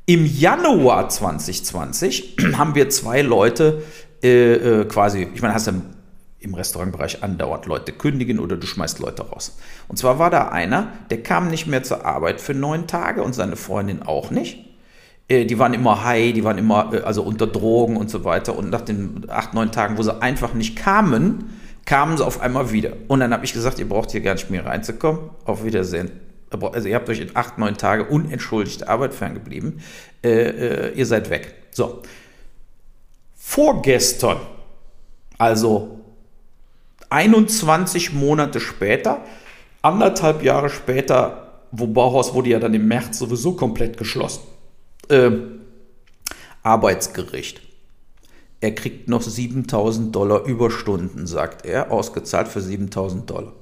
Im 0.07 0.27
Januar 0.27 1.09
2020 1.09 2.37
haben 2.59 2.75
wir 2.75 2.89
zwei 2.91 3.23
Leute 3.23 3.83
äh, 4.23 4.55
äh, 4.55 4.85
quasi, 4.87 5.29
ich 5.35 5.43
meine, 5.43 5.55
hast 5.55 5.67
du 5.67 5.83
im 6.41 6.55
Restaurantbereich 6.55 7.23
andauernd 7.23 7.67
Leute 7.67 7.93
kündigen 7.93 8.41
oder 8.41 8.57
du 8.57 8.67
schmeißt 8.67 8.99
Leute 8.99 9.23
raus. 9.23 9.57
Und 9.87 9.97
zwar 9.97 10.19
war 10.19 10.29
da 10.29 10.49
einer, 10.49 10.89
der 11.11 11.23
kam 11.23 11.49
nicht 11.49 11.69
mehr 11.69 11.85
zur 11.85 12.05
Arbeit 12.05 12.41
für 12.41 12.53
neun 12.53 12.89
Tage 12.89 13.23
und 13.23 13.33
seine 13.33 13.55
Freundin 13.55 14.03
auch 14.03 14.31
nicht. 14.31 14.59
Äh, 15.29 15.45
die 15.45 15.59
waren 15.59 15.75
immer 15.75 16.05
high, 16.05 16.33
die 16.33 16.45
waren 16.45 16.59
immer 16.59 16.93
äh, 16.93 17.01
also 17.03 17.23
unter 17.23 17.47
Drogen 17.47 17.97
und 17.97 18.11
so 18.11 18.25
weiter. 18.25 18.57
Und 18.57 18.71
nach 18.71 18.81
den 18.81 19.27
acht, 19.29 19.55
neun 19.55 19.71
Tagen, 19.71 19.99
wo 19.99 20.03
sie 20.03 20.21
einfach 20.21 20.55
nicht 20.55 20.77
kamen, 20.77 21.51
kamen 21.85 22.17
sie 22.17 22.25
auf 22.25 22.41
einmal 22.41 22.73
wieder. 22.73 22.93
Und 23.09 23.21
dann 23.21 23.33
habe 23.33 23.45
ich 23.45 23.53
gesagt, 23.53 23.79
ihr 23.79 23.89
braucht 23.89 24.13
hier 24.13 24.21
gar 24.21 24.35
nicht 24.35 24.51
mehr 24.51 24.65
reinzukommen. 24.67 25.31
Auf 25.45 25.65
Wiedersehen. 25.65 26.11
Also 26.51 26.89
ihr 26.89 26.95
habt 26.95 27.09
euch 27.09 27.21
in 27.21 27.35
acht, 27.35 27.59
neun 27.59 27.77
Tage 27.77 28.05
unentschuldigte 28.05 28.89
Arbeit 28.89 29.15
ferngeblieben. 29.15 29.81
Äh, 30.23 30.29
äh, 30.29 30.93
ihr 30.93 31.07
seid 31.07 31.31
weg. 31.31 31.55
So. 31.71 32.03
Vorgestern, 33.35 34.39
also 35.39 36.01
21 37.11 38.13
Monate 38.13 38.61
später, 38.61 39.23
anderthalb 39.83 40.43
Jahre 40.43 40.71
später, 40.71 41.61
wo 41.71 41.87
Bauhaus 41.87 42.35
wurde 42.35 42.51
ja 42.51 42.59
dann 42.59 42.75
im 42.75 42.87
März 42.87 43.19
sowieso 43.19 43.53
komplett 43.53 43.97
geschlossen. 43.97 44.43
Äh, 45.09 45.31
Arbeitsgericht. 46.63 47.61
Er 48.63 48.73
kriegt 48.77 49.09
noch 49.09 49.23
7000 49.23 50.15
Dollar 50.15 50.45
Überstunden, 50.45 51.27
sagt 51.27 51.67
er, 51.67 51.91
ausgezahlt 51.91 52.47
für 52.47 52.61
7000 52.61 53.29
Dollar. 53.29 53.55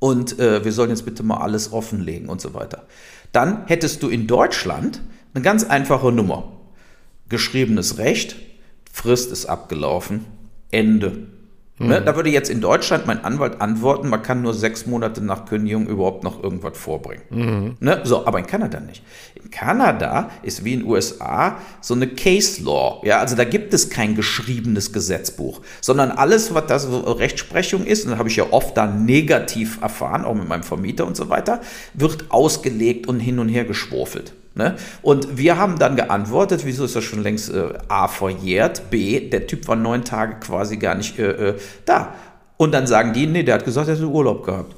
Und 0.00 0.40
äh, 0.40 0.64
wir 0.64 0.72
sollen 0.72 0.90
jetzt 0.90 1.04
bitte 1.04 1.22
mal 1.22 1.36
alles 1.36 1.72
offenlegen 1.72 2.28
und 2.28 2.40
so 2.40 2.52
weiter. 2.52 2.88
Dann 3.30 3.64
hättest 3.68 4.02
du 4.02 4.08
in 4.08 4.26
Deutschland 4.26 5.00
eine 5.32 5.44
ganz 5.44 5.62
einfache 5.62 6.10
Nummer. 6.10 6.50
Geschriebenes 7.28 7.98
Recht, 7.98 8.34
Frist 8.92 9.30
ist 9.30 9.46
abgelaufen, 9.46 10.24
Ende. 10.72 11.28
Ne? 11.82 12.00
Mhm. 12.00 12.04
Da 12.04 12.16
würde 12.16 12.30
jetzt 12.30 12.50
in 12.50 12.60
Deutschland 12.60 13.06
mein 13.06 13.24
Anwalt 13.24 13.60
antworten, 13.60 14.08
man 14.08 14.22
kann 14.22 14.42
nur 14.42 14.54
sechs 14.54 14.86
Monate 14.86 15.22
nach 15.22 15.46
Kündigung 15.46 15.86
überhaupt 15.86 16.24
noch 16.24 16.42
irgendwas 16.42 16.78
vorbringen. 16.78 17.22
Mhm. 17.30 17.76
Ne? 17.80 18.00
So, 18.04 18.26
aber 18.26 18.38
in 18.38 18.46
Kanada 18.46 18.80
nicht. 18.80 19.02
In 19.34 19.50
Kanada 19.50 20.30
ist 20.42 20.64
wie 20.64 20.74
in 20.74 20.80
den 20.80 20.88
USA 20.88 21.56
so 21.80 21.94
eine 21.94 22.08
Case 22.08 22.62
Law. 22.62 23.02
Ja, 23.04 23.18
also 23.18 23.36
da 23.36 23.44
gibt 23.44 23.74
es 23.74 23.90
kein 23.90 24.14
geschriebenes 24.14 24.92
Gesetzbuch, 24.92 25.60
sondern 25.80 26.10
alles, 26.10 26.54
was 26.54 26.66
das 26.66 26.88
Rechtsprechung 26.88 27.84
ist, 27.84 28.04
und 28.04 28.10
das 28.10 28.18
habe 28.18 28.28
ich 28.28 28.36
ja 28.36 28.46
oft 28.50 28.76
da 28.76 28.86
negativ 28.86 29.80
erfahren, 29.82 30.24
auch 30.24 30.34
mit 30.34 30.48
meinem 30.48 30.62
Vermieter 30.62 31.06
und 31.06 31.16
so 31.16 31.28
weiter, 31.28 31.60
wird 31.94 32.26
ausgelegt 32.30 33.06
und 33.08 33.20
hin 33.20 33.38
und 33.38 33.48
her 33.48 33.64
geschwurfelt. 33.64 34.34
Ne? 34.54 34.76
Und 35.00 35.38
wir 35.38 35.56
haben 35.56 35.78
dann 35.78 35.96
geantwortet, 35.96 36.62
wieso 36.64 36.84
ist 36.84 36.94
das 36.94 37.04
schon 37.04 37.22
längst 37.22 37.52
äh, 37.52 37.72
A 37.88 38.08
verjährt, 38.08 38.90
B, 38.90 39.30
der 39.30 39.46
Typ 39.46 39.66
war 39.66 39.76
neun 39.76 40.04
Tage 40.04 40.36
quasi 40.40 40.76
gar 40.76 40.94
nicht 40.94 41.18
äh, 41.18 41.50
äh, 41.50 41.58
da. 41.86 42.14
Und 42.58 42.72
dann 42.72 42.86
sagen 42.86 43.12
die, 43.12 43.26
nee, 43.26 43.42
der 43.42 43.56
hat 43.56 43.64
gesagt, 43.64 43.88
er 43.88 43.94
hätte 43.94 44.06
Urlaub 44.06 44.44
gehabt. 44.44 44.74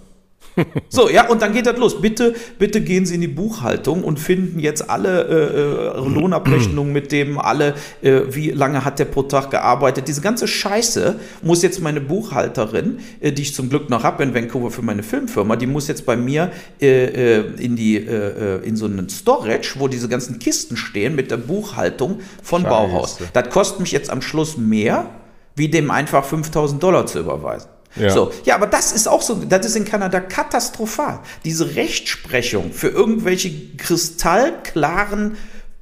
So, 0.88 1.08
ja, 1.08 1.28
und 1.28 1.42
dann 1.42 1.52
geht 1.52 1.66
das 1.66 1.76
los. 1.78 2.00
Bitte, 2.00 2.34
bitte 2.58 2.80
gehen 2.80 3.06
Sie 3.06 3.16
in 3.16 3.20
die 3.20 3.28
Buchhaltung 3.28 4.04
und 4.04 4.20
finden 4.20 4.60
jetzt 4.60 4.88
alle 4.88 5.24
äh, 5.24 5.98
äh 5.98 6.08
Lohnabrechnungen 6.08 6.92
mit 6.92 7.12
dem, 7.12 7.38
alle, 7.38 7.74
äh, 8.02 8.22
wie 8.30 8.50
lange 8.50 8.84
hat 8.84 8.98
der 8.98 9.06
pro 9.06 9.22
Tag 9.22 9.50
gearbeitet. 9.50 10.08
Diese 10.08 10.20
ganze 10.20 10.46
Scheiße 10.46 11.16
muss 11.42 11.62
jetzt 11.62 11.80
meine 11.80 12.00
Buchhalterin, 12.00 12.98
äh, 13.20 13.32
die 13.32 13.42
ich 13.42 13.54
zum 13.54 13.68
Glück 13.68 13.90
noch 13.90 14.04
habe 14.04 14.22
in 14.22 14.34
Vancouver 14.34 14.70
für 14.70 14.82
meine 14.82 15.02
Filmfirma, 15.02 15.56
die 15.56 15.66
muss 15.66 15.88
jetzt 15.88 16.06
bei 16.06 16.16
mir 16.16 16.50
äh, 16.80 17.38
äh, 17.38 17.44
in 17.58 17.76
die, 17.76 17.96
in 17.96 18.76
so 18.76 18.86
einen 18.86 19.08
Storage, 19.08 19.74
wo 19.78 19.88
diese 19.88 20.08
ganzen 20.08 20.38
Kisten 20.38 20.76
stehen 20.76 21.14
mit 21.14 21.30
der 21.30 21.36
Buchhaltung 21.36 22.20
von 22.42 22.62
Scheiße. 22.62 22.70
Bauhaus. 22.70 23.18
Das 23.32 23.48
kostet 23.50 23.80
mich 23.80 23.92
jetzt 23.92 24.10
am 24.10 24.22
Schluss 24.22 24.56
mehr, 24.56 25.10
wie 25.56 25.68
dem 25.68 25.90
einfach 25.90 26.24
5000 26.24 26.82
Dollar 26.82 27.06
zu 27.06 27.20
überweisen. 27.20 27.68
Ja. 27.96 28.10
So, 28.10 28.32
ja, 28.44 28.56
aber 28.56 28.66
das 28.66 28.92
ist 28.92 29.06
auch 29.06 29.22
so, 29.22 29.34
das 29.48 29.66
ist 29.66 29.76
in 29.76 29.84
Kanada 29.84 30.20
katastrophal. 30.20 31.20
Diese 31.44 31.76
Rechtsprechung 31.76 32.72
für 32.72 32.88
irgendwelche 32.88 33.76
kristallklaren 33.76 35.36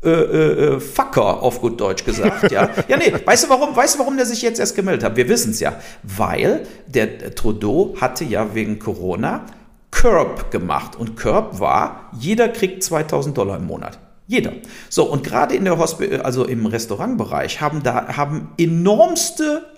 äh, 0.05 0.11
äh, 0.11 0.75
äh 0.75 0.81
Fucker, 0.81 1.43
auf 1.43 1.61
gut 1.61 1.81
Deutsch 1.81 2.05
gesagt, 2.05 2.51
ja. 2.51 2.69
Ja, 2.89 2.97
nee, 2.97 3.13
weißt 3.25 3.45
du 3.45 3.49
warum? 3.49 3.75
Weißt 3.75 3.95
du, 3.95 3.99
warum 4.01 4.17
der 4.17 4.27
sich 4.27 4.43
jetzt 4.43 4.59
erst 4.59 4.75
gemeldet 4.75 5.05
hat? 5.05 5.17
Wir 5.17 5.29
wissen 5.29 5.53
es 5.53 5.61
ja. 5.61 5.81
Weil 6.03 6.67
der 6.87 7.35
Trudeau 7.35 7.95
hatte 8.01 8.25
ja 8.25 8.55
wegen 8.55 8.79
Corona 8.79 9.47
Curb 9.91 10.51
gemacht. 10.51 10.97
Und 10.97 11.17
Curb 11.17 11.61
war, 11.61 12.11
jeder 12.19 12.49
kriegt 12.49 12.83
2000 12.83 13.39
Dollar 13.39 13.57
im 13.59 13.67
Monat. 13.67 13.99
Jeder. 14.27 14.53
So, 14.89 15.05
und 15.05 15.25
gerade 15.25 15.55
in 15.55 15.65
der 15.65 15.79
Hospi 15.79 16.17
also 16.17 16.45
im 16.45 16.67
Restaurantbereich 16.67 17.61
haben 17.61 17.83
da 17.83 18.17
haben 18.17 18.49
enormste 18.59 19.72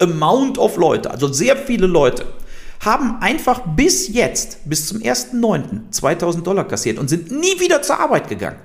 Amount 0.00 0.58
of 0.58 0.76
Leute, 0.76 1.10
also 1.10 1.32
sehr 1.32 1.56
viele 1.56 1.86
Leute, 1.86 2.26
haben 2.80 3.18
einfach 3.20 3.60
bis 3.76 4.08
jetzt, 4.08 4.58
bis 4.68 4.86
zum 4.86 4.98
1.9. 4.98 5.90
2000 5.90 6.46
Dollar 6.46 6.66
kassiert 6.66 6.98
und 6.98 7.08
sind 7.08 7.30
nie 7.30 7.60
wieder 7.60 7.82
zur 7.82 8.00
Arbeit 8.00 8.28
gegangen. 8.28 8.56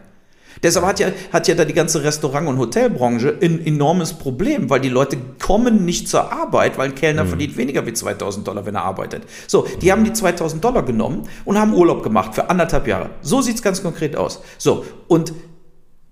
Deshalb 0.64 0.86
hat 0.86 1.00
ja, 1.00 1.10
hat 1.32 1.48
ja 1.48 1.56
da 1.56 1.66
die 1.66 1.74
ganze 1.74 2.04
Restaurant- 2.04 2.48
und 2.48 2.58
Hotelbranche 2.58 3.38
ein 3.42 3.66
enormes 3.66 4.14
Problem, 4.14 4.70
weil 4.70 4.80
die 4.80 4.90
Leute 4.90 5.18
kommen 5.40 5.86
nicht 5.86 6.08
zur 6.08 6.32
Arbeit, 6.32 6.78
weil 6.78 6.90
ein 6.90 6.96
Kellner 6.96 7.26
mhm. 7.26 7.30
verdient 7.30 7.58
weniger 7.58 7.86
wie 7.86 7.94
2000 7.94 8.48
Dollar, 8.48 8.66
wenn 8.66 8.76
er 8.76 8.84
arbeitet. 8.84 9.24
So, 9.48 9.68
die 9.82 9.92
haben 9.92 10.04
die 10.04 10.14
2000 10.14 10.64
Dollar 10.64 10.84
genommen 10.84 11.28
und 11.44 11.60
haben 11.60 11.74
Urlaub 11.74 12.04
gemacht 12.04 12.34
für 12.34 12.50
anderthalb 12.50 12.88
Jahre. 12.88 13.10
So 13.22 13.42
sieht 13.42 13.56
es 13.56 13.62
ganz 13.62 13.84
konkret 13.84 14.16
aus. 14.16 14.42
So, 14.58 14.86
und 15.08 15.34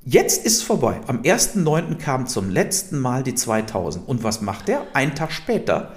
Jetzt 0.06 0.46
ist 0.46 0.58
es 0.58 0.64
vorbei. 0.64 1.00
Am 1.08 1.22
1.9. 1.22 1.96
kam 1.96 2.28
zum 2.28 2.50
letzten 2.50 3.00
Mal 3.00 3.24
die 3.24 3.36
2000. 3.36 4.08
Und 4.08 4.24
was 4.24 4.42
macht 4.42 4.68
er? 4.68 4.86
Einen 4.94 5.16
Tag 5.16 5.32
später 5.32 5.94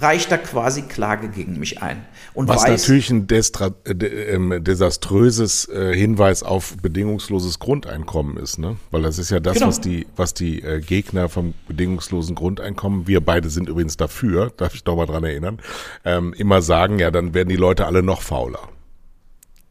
reicht 0.00 0.30
er 0.30 0.38
quasi 0.38 0.82
Klage 0.82 1.28
gegen 1.28 1.58
mich 1.58 1.82
ein. 1.82 2.04
Und 2.34 2.48
was 2.48 2.62
weiß, 2.62 2.70
natürlich 2.70 3.10
ein 3.10 3.26
destra, 3.26 3.70
äh, 3.84 3.92
äh, 3.92 4.60
desaströses 4.60 5.68
äh, 5.68 5.94
Hinweis 5.94 6.42
auf 6.42 6.76
bedingungsloses 6.80 7.58
Grundeinkommen 7.58 8.36
ist, 8.36 8.58
ne? 8.58 8.76
Weil 8.90 9.02
das 9.02 9.18
ist 9.18 9.30
ja 9.30 9.40
das, 9.40 9.54
genau. 9.54 9.68
was 9.68 9.80
die, 9.80 10.06
was 10.16 10.34
die 10.34 10.62
äh, 10.62 10.80
Gegner 10.80 11.28
vom 11.28 11.54
bedingungslosen 11.66 12.34
Grundeinkommen, 12.34 13.06
wir 13.06 13.20
beide 13.20 13.50
sind 13.50 13.68
übrigens 13.68 13.96
dafür, 13.96 14.52
darf 14.56 14.74
ich 14.74 14.84
doch 14.84 14.96
mal 14.96 15.06
dran 15.06 15.24
erinnern, 15.24 15.58
ähm, 16.04 16.32
immer 16.32 16.62
sagen, 16.62 16.98
ja, 16.98 17.10
dann 17.10 17.34
werden 17.34 17.48
die 17.48 17.56
Leute 17.56 17.86
alle 17.86 18.02
noch 18.02 18.22
fauler. 18.22 18.68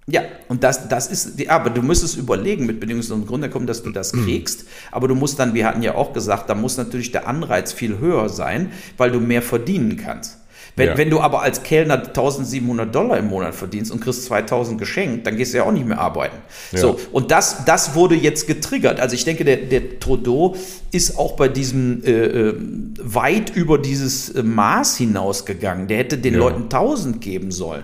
Ja, 0.10 0.22
und 0.48 0.64
das, 0.64 0.88
das 0.88 1.08
ist, 1.08 1.38
die, 1.38 1.50
aber 1.50 1.70
du 1.70 1.82
müsstest 1.82 2.18
überlegen, 2.18 2.66
mit 2.66 2.80
bedingungslosen 2.80 3.28
Grundeinkommen, 3.28 3.68
dass 3.68 3.84
du 3.84 3.92
das 3.92 4.14
mhm. 4.14 4.24
kriegst. 4.24 4.64
Aber 4.90 5.10
du 5.10 5.16
musst 5.16 5.38
dann, 5.38 5.54
wir 5.54 5.66
hatten 5.66 5.84
ja 5.84 5.96
auch 5.96 6.14
gesagt, 6.14 6.50
da 6.50 6.56
muss 6.56 6.78
natürlich 6.78 7.12
der 7.12 7.28
Anreiz 7.28 7.74
viel 7.74 8.00
höher 8.00 8.30
sein, 8.30 8.72
weil 8.96 9.12
du 9.12 9.20
mehr 9.20 9.42
verdienen 9.42 9.98
kannst. 9.98 10.38
Wenn, 10.78 10.90
ja. 10.90 10.98
wenn 10.98 11.10
du 11.10 11.20
aber 11.20 11.42
als 11.42 11.64
Kellner 11.64 11.96
1700 11.96 12.94
Dollar 12.94 13.18
im 13.18 13.28
Monat 13.28 13.56
verdienst 13.56 13.92
und 13.92 14.00
kriegst 14.00 14.24
2000 14.26 14.80
geschenkt, 14.80 15.28
dann 15.28 15.36
gehst 15.36 15.54
du 15.54 15.58
ja 15.58 15.64
auch 15.64 15.72
nicht 15.72 15.88
mehr 15.88 16.00
arbeiten. 16.00 16.38
Ja. 16.72 16.80
So, 16.80 17.00
und 17.12 17.32
das, 17.32 17.66
das 17.66 17.96
wurde 17.96 18.16
jetzt 18.16 18.48
getriggert. 18.48 19.00
Also 19.00 19.16
ich 19.16 19.26
denke, 19.26 19.44
der, 19.44 19.58
der 19.58 20.00
Trudeau 20.00 20.56
ist 20.92 21.18
auch 21.18 21.36
bei 21.36 21.48
diesem 21.50 22.04
äh, 22.06 22.12
äh 22.12 22.54
weit 23.00 23.56
über 23.56 23.78
dieses 23.78 24.30
äh, 24.30 24.44
Maß 24.44 24.98
hinausgegangen. 24.98 25.88
Der 25.88 25.98
hätte 25.98 26.18
den 26.18 26.36
ja. 26.36 26.40
Leuten 26.40 26.64
1000 26.64 27.20
geben 27.22 27.52
sollen 27.52 27.84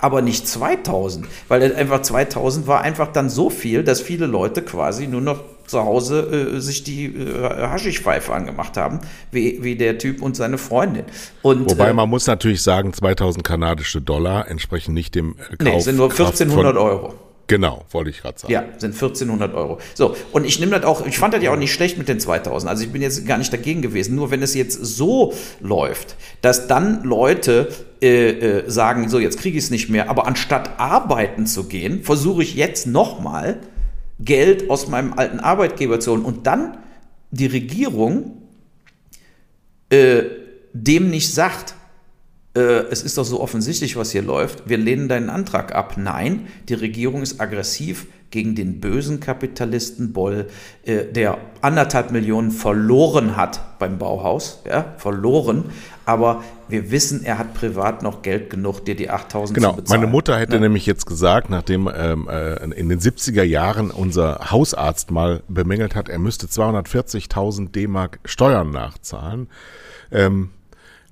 aber 0.00 0.22
nicht 0.22 0.46
2000, 0.46 1.26
weil 1.48 1.74
einfach 1.74 2.02
2000 2.02 2.66
war 2.66 2.82
einfach 2.82 3.12
dann 3.12 3.28
so 3.28 3.50
viel, 3.50 3.84
dass 3.84 4.00
viele 4.00 4.26
Leute 4.26 4.62
quasi 4.62 5.06
nur 5.06 5.20
noch 5.20 5.40
zu 5.66 5.84
Hause 5.84 6.54
äh, 6.56 6.60
sich 6.60 6.82
die 6.82 7.06
äh, 7.06 7.42
Haschischpfeife 7.42 8.32
angemacht 8.32 8.76
haben, 8.76 9.00
wie, 9.30 9.62
wie 9.62 9.76
der 9.76 9.98
Typ 9.98 10.22
und 10.22 10.34
seine 10.36 10.58
Freundin. 10.58 11.04
Und, 11.42 11.70
Wobei 11.70 11.90
äh, 11.90 11.92
man 11.92 12.08
muss 12.08 12.26
natürlich 12.26 12.62
sagen, 12.62 12.92
2000 12.92 13.44
kanadische 13.44 14.00
Dollar 14.00 14.48
entsprechen 14.48 14.94
nicht 14.94 15.14
dem 15.14 15.36
Kauf. 15.36 15.58
Nee, 15.60 15.80
sind 15.80 15.96
nur 15.96 16.10
1400 16.10 16.76
Euro. 16.76 17.14
Genau, 17.48 17.86
wollte 17.90 18.10
ich 18.10 18.20
gerade 18.20 18.38
sagen. 18.38 18.52
Ja, 18.52 18.64
sind 18.76 18.92
1400 18.92 19.54
Euro. 19.54 19.78
So, 19.94 20.14
und 20.32 20.44
ich 20.44 20.60
nehme 20.60 20.78
das 20.78 20.84
auch, 20.84 21.06
ich 21.06 21.18
fand 21.18 21.32
das 21.32 21.42
ja 21.42 21.50
auch 21.50 21.56
nicht 21.56 21.72
schlecht 21.72 21.96
mit 21.96 22.06
den 22.06 22.20
2000. 22.20 22.68
Also 22.68 22.84
ich 22.84 22.92
bin 22.92 23.00
jetzt 23.00 23.26
gar 23.26 23.38
nicht 23.38 23.50
dagegen 23.50 23.80
gewesen. 23.80 24.14
Nur 24.14 24.30
wenn 24.30 24.42
es 24.42 24.54
jetzt 24.54 24.84
so 24.84 25.32
läuft, 25.58 26.16
dass 26.42 26.66
dann 26.66 27.02
Leute 27.04 27.68
äh, 28.02 28.28
äh, 28.28 28.70
sagen, 28.70 29.08
so 29.08 29.18
jetzt 29.18 29.40
kriege 29.40 29.56
ich 29.56 29.64
es 29.64 29.70
nicht 29.70 29.88
mehr, 29.88 30.10
aber 30.10 30.26
anstatt 30.26 30.78
arbeiten 30.78 31.46
zu 31.46 31.64
gehen, 31.64 32.02
versuche 32.02 32.42
ich 32.42 32.54
jetzt 32.54 32.86
nochmal 32.86 33.60
Geld 34.20 34.68
aus 34.68 34.88
meinem 34.88 35.14
alten 35.14 35.40
Arbeitgeber 35.40 36.00
zu 36.00 36.12
holen 36.12 36.26
und 36.26 36.46
dann 36.46 36.76
die 37.30 37.46
Regierung 37.46 38.42
äh, 39.88 40.24
dem 40.74 41.08
nicht 41.08 41.32
sagt, 41.32 41.74
es 42.54 43.02
ist 43.02 43.18
doch 43.18 43.24
so 43.24 43.40
offensichtlich, 43.40 43.96
was 43.96 44.10
hier 44.10 44.22
läuft, 44.22 44.68
wir 44.68 44.78
lehnen 44.78 45.08
deinen 45.08 45.30
Antrag 45.30 45.74
ab. 45.74 45.94
Nein, 45.96 46.48
die 46.68 46.74
Regierung 46.74 47.22
ist 47.22 47.40
aggressiv 47.40 48.06
gegen 48.30 48.54
den 48.54 48.80
bösen 48.80 49.20
Kapitalisten 49.20 50.12
Boll, 50.12 50.48
äh, 50.84 51.04
der 51.04 51.38
anderthalb 51.62 52.10
Millionen 52.10 52.50
verloren 52.50 53.36
hat 53.36 53.78
beim 53.78 53.98
Bauhaus, 53.98 54.62
ja, 54.66 54.94
verloren. 54.98 55.66
Aber 56.04 56.42
wir 56.68 56.90
wissen, 56.90 57.24
er 57.24 57.38
hat 57.38 57.54
privat 57.54 58.02
noch 58.02 58.22
Geld 58.22 58.50
genug, 58.50 58.84
dir 58.84 58.96
die 58.96 59.10
8000 59.10 59.56
genau. 59.56 59.70
zu 59.70 59.76
bezahlen. 59.76 60.00
Meine 60.00 60.10
Mutter 60.10 60.38
hätte 60.38 60.54
ne? 60.54 60.60
nämlich 60.60 60.84
jetzt 60.84 61.06
gesagt, 61.06 61.48
nachdem 61.48 61.88
ähm, 61.94 62.28
äh, 62.28 62.56
in 62.64 62.88
den 62.88 63.00
70er 63.00 63.42
Jahren 63.42 63.90
unser 63.90 64.50
Hausarzt 64.50 65.10
mal 65.10 65.42
bemängelt 65.48 65.94
hat, 65.94 66.08
er 66.08 66.18
müsste 66.18 66.46
240.000 66.46 67.70
D-Mark 67.72 68.20
Steuern 68.24 68.70
nachzahlen. 68.70 69.48
Ähm, 70.10 70.50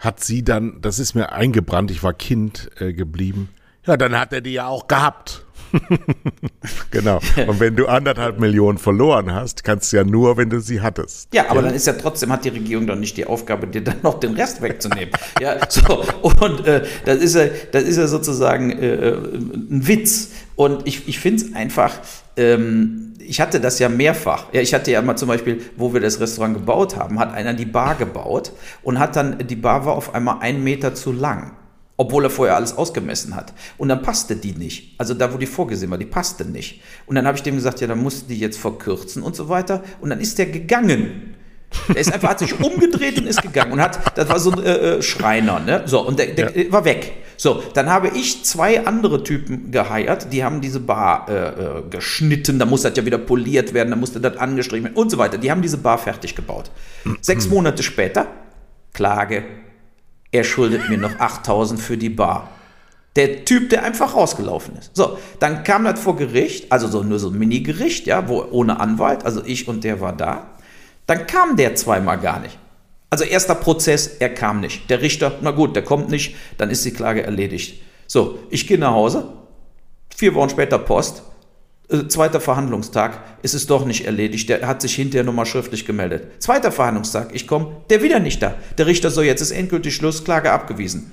hat 0.07 0.25
sie 0.25 0.43
dann, 0.43 0.81
das 0.81 0.99
ist 0.99 1.15
mir 1.15 1.33
eingebrannt, 1.33 1.91
ich 1.91 2.03
war 2.03 2.15
Kind 2.15 2.71
äh, 2.81 2.95
geblieben. 2.95 3.51
Ja, 3.85 3.97
dann 3.97 4.19
hat 4.19 4.33
er 4.33 4.41
die 4.41 4.53
ja 4.53 4.67
auch 4.67 4.89
gehabt. 4.89 5.46
genau. 6.91 7.21
Und 7.47 7.61
wenn 7.61 7.77
du 7.77 7.87
anderthalb 7.87 8.39
Millionen 8.39 8.79
verloren 8.79 9.33
hast, 9.33 9.65
kannst 9.65 9.93
du 9.93 9.97
ja 9.99 10.05
nur, 10.05 10.37
wenn 10.37 10.51
du 10.51 10.61
sie 10.61 10.81
hattest. 10.81 11.33
Ja, 11.33 11.49
aber 11.49 11.61
ja. 11.61 11.67
dann 11.67 11.75
ist 11.75 11.87
ja 11.87 11.95
trotzdem, 11.95 12.33
hat 12.33 12.45
die 12.45 12.51
Regierung 12.51 12.87
doch 12.87 12.97
nicht 12.97 13.17
die 13.17 13.27
Aufgabe, 13.27 13.67
dir 13.67 13.83
dann 13.83 13.99
noch 14.03 14.21
den 14.21 14.35
Rest 14.35 14.63
wegzunehmen. 14.63 15.11
ja, 15.41 15.57
so. 15.69 16.05
Und 16.23 16.67
äh, 16.67 16.85
das, 17.05 17.19
ist 17.19 17.35
ja, 17.35 17.47
das 17.73 17.85
ist 17.85 17.97
ja 17.97 18.07
sozusagen 18.07 18.71
äh, 18.71 18.95
äh 18.95 19.17
ein 19.35 19.87
Witz. 19.87 20.31
Und 20.57 20.87
ich, 20.87 21.07
ich 21.07 21.19
finde 21.19 21.45
es 21.45 21.55
einfach, 21.55 21.93
ähm, 22.37 23.15
ich 23.19 23.41
hatte 23.41 23.61
das 23.61 23.79
ja 23.79 23.89
mehrfach. 23.89 24.47
Ja, 24.53 24.61
ich 24.61 24.73
hatte 24.73 24.91
ja 24.91 25.03
mal 25.03 25.17
zum 25.17 25.29
Beispiel, 25.29 25.63
wo 25.77 25.93
wir 25.93 26.01
das 26.01 26.21
Restaurant 26.21 26.55
gebaut 26.55 26.97
haben, 26.97 27.19
hat 27.19 27.35
einer 27.35 27.55
die 27.55 27.67
Bar 27.67 27.97
gebaut 27.97 28.53
und 28.83 28.99
hat 28.99 29.17
dann, 29.17 29.39
die 29.47 29.57
Bar 29.57 29.85
war 29.85 29.95
auf 29.95 30.15
einmal 30.15 30.39
einen 30.41 30.65
Meter 30.65 30.95
zu 30.95 31.13
lang 31.13 31.53
obwohl 31.97 32.25
er 32.25 32.31
vorher 32.31 32.57
alles 32.57 32.77
ausgemessen 32.77 33.35
hat. 33.35 33.53
Und 33.79 33.89
dann 33.89 34.03
passte 34.03 34.37
die 34.37 34.53
nicht. 34.53 34.95
Also 34.99 35.15
da, 35.15 35.33
wo 35.33 35.39
die 35.39 35.47
vorgesehen 35.47 35.91
war, 35.91 35.99
die 35.99 36.07
passte 36.07 36.45
nicht. 36.45 36.83
Und 37.07 37.17
dann 37.17 37.27
habe 37.27 37.37
ich 37.37 37.43
dem 37.43 37.57
gesagt, 37.57 37.81
ja, 37.81 37.87
dann 37.87 38.03
musst 38.03 38.25
du 38.25 38.35
die 38.35 38.39
jetzt 38.39 38.59
verkürzen 38.59 39.23
und 39.23 39.35
so 39.35 39.49
weiter. 39.49 39.83
Und 40.01 40.11
dann 40.11 40.21
ist 40.21 40.39
der 40.39 40.47
gegangen. 40.47 41.35
Der 41.89 41.97
ist 41.97 42.13
einfach, 42.13 42.31
hat 42.31 42.39
sich 42.39 42.59
umgedreht 42.61 43.19
und 43.19 43.27
ist 43.27 43.43
gegangen 43.43 43.73
und 43.73 43.81
hat, 43.81 44.17
das 44.17 44.29
war 44.29 44.39
so 44.39 44.53
ein 44.53 44.63
äh, 44.63 44.97
äh 44.97 45.03
Schreiner, 45.03 45.59
ne? 45.59 45.83
So, 45.87 46.07
und 46.07 46.19
der, 46.19 46.29
der 46.29 46.57
ja. 46.57 46.73
war 46.73 46.85
weg. 46.85 47.13
So, 47.37 47.63
dann 47.75 47.91
habe 47.91 48.09
ich 48.15 48.45
zwei 48.45 48.87
andere 48.87 49.23
Typen 49.25 49.73
geheiert, 49.73 50.33
die 50.33 50.45
haben 50.45 50.61
diese 50.61 50.81
Bar 50.81 51.29
äh, 51.29 51.49
äh, 51.49 51.83
geschnitten, 51.91 52.59
da 52.59 52.67
muss 52.67 52.83
das 52.83 52.97
ja 52.97 53.05
wieder 53.05 53.19
poliert 53.19 53.75
werden, 53.75 53.91
da 53.91 53.97
musste 53.97 54.21
das 54.21 54.37
angestrichen 54.37 54.85
werden 54.85 54.97
und 54.97 55.11
so 55.11 55.19
weiter. 55.19 55.39
Die 55.39 55.51
haben 55.51 55.61
diese 55.61 55.79
Bar 55.79 55.99
fertig 55.99 56.35
gebaut. 56.35 56.71
Sechs 57.21 57.49
Monate 57.49 57.83
später, 57.83 58.29
Klage, 58.95 59.45
er 60.33 60.45
schuldet 60.45 60.89
mir 60.89 60.99
noch 60.99 61.19
8000 61.19 61.81
für 61.81 61.97
die 61.97 62.11
Bar. 62.11 62.51
Der 63.17 63.45
Typ, 63.47 63.71
der 63.71 63.83
einfach 63.83 64.15
rausgelaufen 64.15 64.77
ist. 64.77 64.91
So, 64.95 65.19
dann 65.41 65.65
kam 65.65 65.85
das 65.85 65.99
vor 65.99 66.17
Gericht, 66.17 66.71
also 66.71 66.87
so 66.89 67.03
nur 67.03 67.19
so 67.19 67.31
ein 67.31 67.39
Mini-Gericht, 67.39 68.07
ja, 68.07 68.29
wo 68.29 68.45
ohne 68.51 68.79
Anwalt, 68.79 69.25
also 69.25 69.43
ich 69.45 69.69
und 69.69 69.85
der 69.85 70.01
war 70.01 70.13
da. 70.13 70.51
Dann 71.07 71.27
kam 71.27 71.57
der 71.57 71.75
zweimal 71.77 72.19
gar 72.19 72.41
nicht. 72.41 72.59
Also 73.09 73.25
erster 73.25 73.55
Prozess, 73.55 74.09
er 74.19 74.29
kam 74.29 74.61
nicht. 74.61 74.91
Der 74.91 75.01
Richter, 75.01 75.39
na 75.41 75.53
gut, 75.53 75.75
der 75.77 75.85
kommt 75.85 76.11
nicht, 76.11 76.35
dann 76.59 76.71
ist 76.71 76.85
die 76.85 76.91
Klage 76.91 77.23
erledigt. 77.23 77.81
So, 78.07 78.39
ich 78.51 78.67
gehe 78.67 78.79
nach 78.79 78.93
Hause, 78.93 79.33
vier 80.15 80.35
Wochen 80.35 80.51
später 80.51 80.79
Post, 80.79 81.23
äh, 81.89 82.09
zweiter 82.09 82.41
Verhandlungstag, 82.41 83.21
ist 83.43 83.55
es 83.55 83.67
doch 83.67 83.85
nicht 83.85 84.07
erledigt. 84.07 84.49
Der 84.49 84.67
hat 84.67 84.83
sich 84.83 84.95
hinterher 84.95 85.25
nochmal 85.25 85.47
schriftlich 85.47 85.87
gemeldet. 85.87 86.43
Zweiter 86.43 86.73
Verhandlungstag, 86.73 87.31
ich 87.33 87.47
komme, 87.47 87.77
der 87.91 88.03
wieder 88.03 88.19
nicht 88.19 88.43
da. 88.43 88.55
Der 88.77 88.87
Richter 88.87 89.11
so, 89.11 89.23
jetzt 89.23 89.41
ist 89.41 89.53
endgültig 89.53 89.95
Schluss, 89.95 90.25
Klage 90.25 90.51
abgewiesen. 90.51 91.13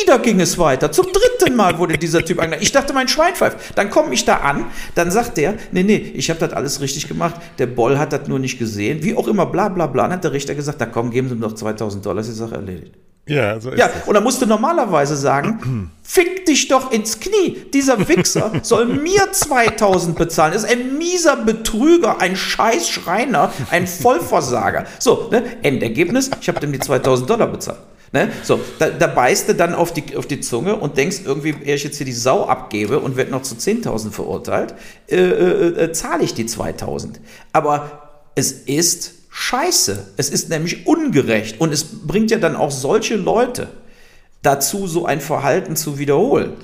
Wieder 0.00 0.18
ging 0.18 0.40
es 0.40 0.58
weiter. 0.58 0.90
Zum 0.90 1.06
dritten 1.12 1.54
Mal 1.54 1.78
wurde 1.78 1.98
dieser 1.98 2.24
Typ 2.24 2.38
angeklagt. 2.38 2.62
Ich 2.62 2.72
dachte, 2.72 2.92
mein 2.92 3.08
Schwein 3.08 3.34
pfeift. 3.34 3.58
Dann 3.76 3.90
komme 3.90 4.12
ich 4.14 4.24
da 4.24 4.36
an, 4.38 4.66
dann 4.94 5.10
sagt 5.10 5.36
der, 5.36 5.54
nee, 5.72 5.82
nee, 5.82 6.12
ich 6.14 6.30
habe 6.30 6.40
das 6.40 6.52
alles 6.52 6.80
richtig 6.80 7.08
gemacht. 7.08 7.34
Der 7.58 7.66
Boll 7.66 7.98
hat 7.98 8.12
das 8.12 8.26
nur 8.26 8.38
nicht 8.38 8.58
gesehen. 8.58 9.02
Wie 9.02 9.14
auch 9.14 9.28
immer, 9.28 9.46
bla 9.46 9.68
bla 9.68 9.86
bla. 9.86 10.04
Dann 10.04 10.12
hat 10.12 10.24
der 10.24 10.32
Richter 10.32 10.54
gesagt, 10.54 10.80
da 10.80 10.86
komm, 10.86 11.10
geben 11.10 11.28
Sie 11.28 11.34
mir 11.34 11.42
doch 11.42 11.54
2000 11.54 12.04
Dollar, 12.04 12.20
ist 12.20 12.30
die 12.30 12.34
Sache 12.34 12.54
erledigt. 12.54 12.94
Ja, 13.28 13.58
so 13.60 13.70
ist 13.70 13.78
ja, 13.78 13.88
das. 13.88 14.06
und 14.06 14.14
dann 14.14 14.22
musst 14.22 14.40
du 14.40 14.46
normalerweise 14.46 15.16
sagen, 15.16 15.90
fick 16.06 16.46
dich 16.46 16.68
doch 16.68 16.92
ins 16.92 17.18
Knie. 17.18 17.64
Dieser 17.74 18.08
Wichser 18.08 18.52
soll 18.62 18.86
mir 18.86 19.32
2000 19.32 20.16
bezahlen. 20.16 20.52
Ist 20.52 20.64
ein 20.64 20.96
mieser 20.98 21.36
Betrüger, 21.36 22.20
ein 22.20 22.36
scheiß 22.36 22.88
Schreiner, 22.88 23.52
ein 23.70 23.86
Vollversager. 23.86 24.86
So, 24.98 25.28
ne? 25.30 25.42
Endergebnis, 25.62 26.30
ich 26.40 26.48
habe 26.48 26.60
dem 26.60 26.72
die 26.72 26.78
2000 26.78 27.28
Dollar 27.28 27.48
bezahlt. 27.48 27.80
Ne? 28.12 28.30
So, 28.44 28.60
da, 28.78 28.88
da 28.88 29.08
beißt 29.08 29.48
du 29.48 29.54
dann 29.54 29.74
auf 29.74 29.92
die, 29.92 30.16
auf 30.16 30.26
die 30.26 30.40
Zunge 30.40 30.76
und 30.76 30.96
denkst 30.96 31.22
irgendwie, 31.24 31.54
ehe 31.64 31.74
ich 31.74 31.82
jetzt 31.82 31.96
hier 31.96 32.06
die 32.06 32.12
Sau 32.12 32.46
abgebe 32.46 33.00
und 33.00 33.16
werde 33.16 33.32
noch 33.32 33.42
zu 33.42 33.56
10.000 33.56 34.12
verurteilt, 34.12 34.74
äh, 35.08 35.16
äh, 35.16 35.84
äh, 35.84 35.92
zahle 35.92 36.22
ich 36.22 36.32
die 36.32 36.46
2000. 36.46 37.20
Aber 37.52 38.22
es 38.36 38.52
ist 38.52 39.12
scheiße. 39.30 40.12
Es 40.16 40.30
ist 40.30 40.50
nämlich 40.50 40.86
ungerecht 40.86 41.60
und 41.60 41.72
es 41.72 41.84
bringt 42.06 42.30
ja 42.30 42.38
dann 42.38 42.54
auch 42.54 42.70
solche 42.70 43.16
Leute 43.16 43.68
dazu, 44.42 44.86
so 44.86 45.06
ein 45.06 45.20
Verhalten 45.20 45.76
zu 45.76 45.98
wiederholen. 45.98 46.56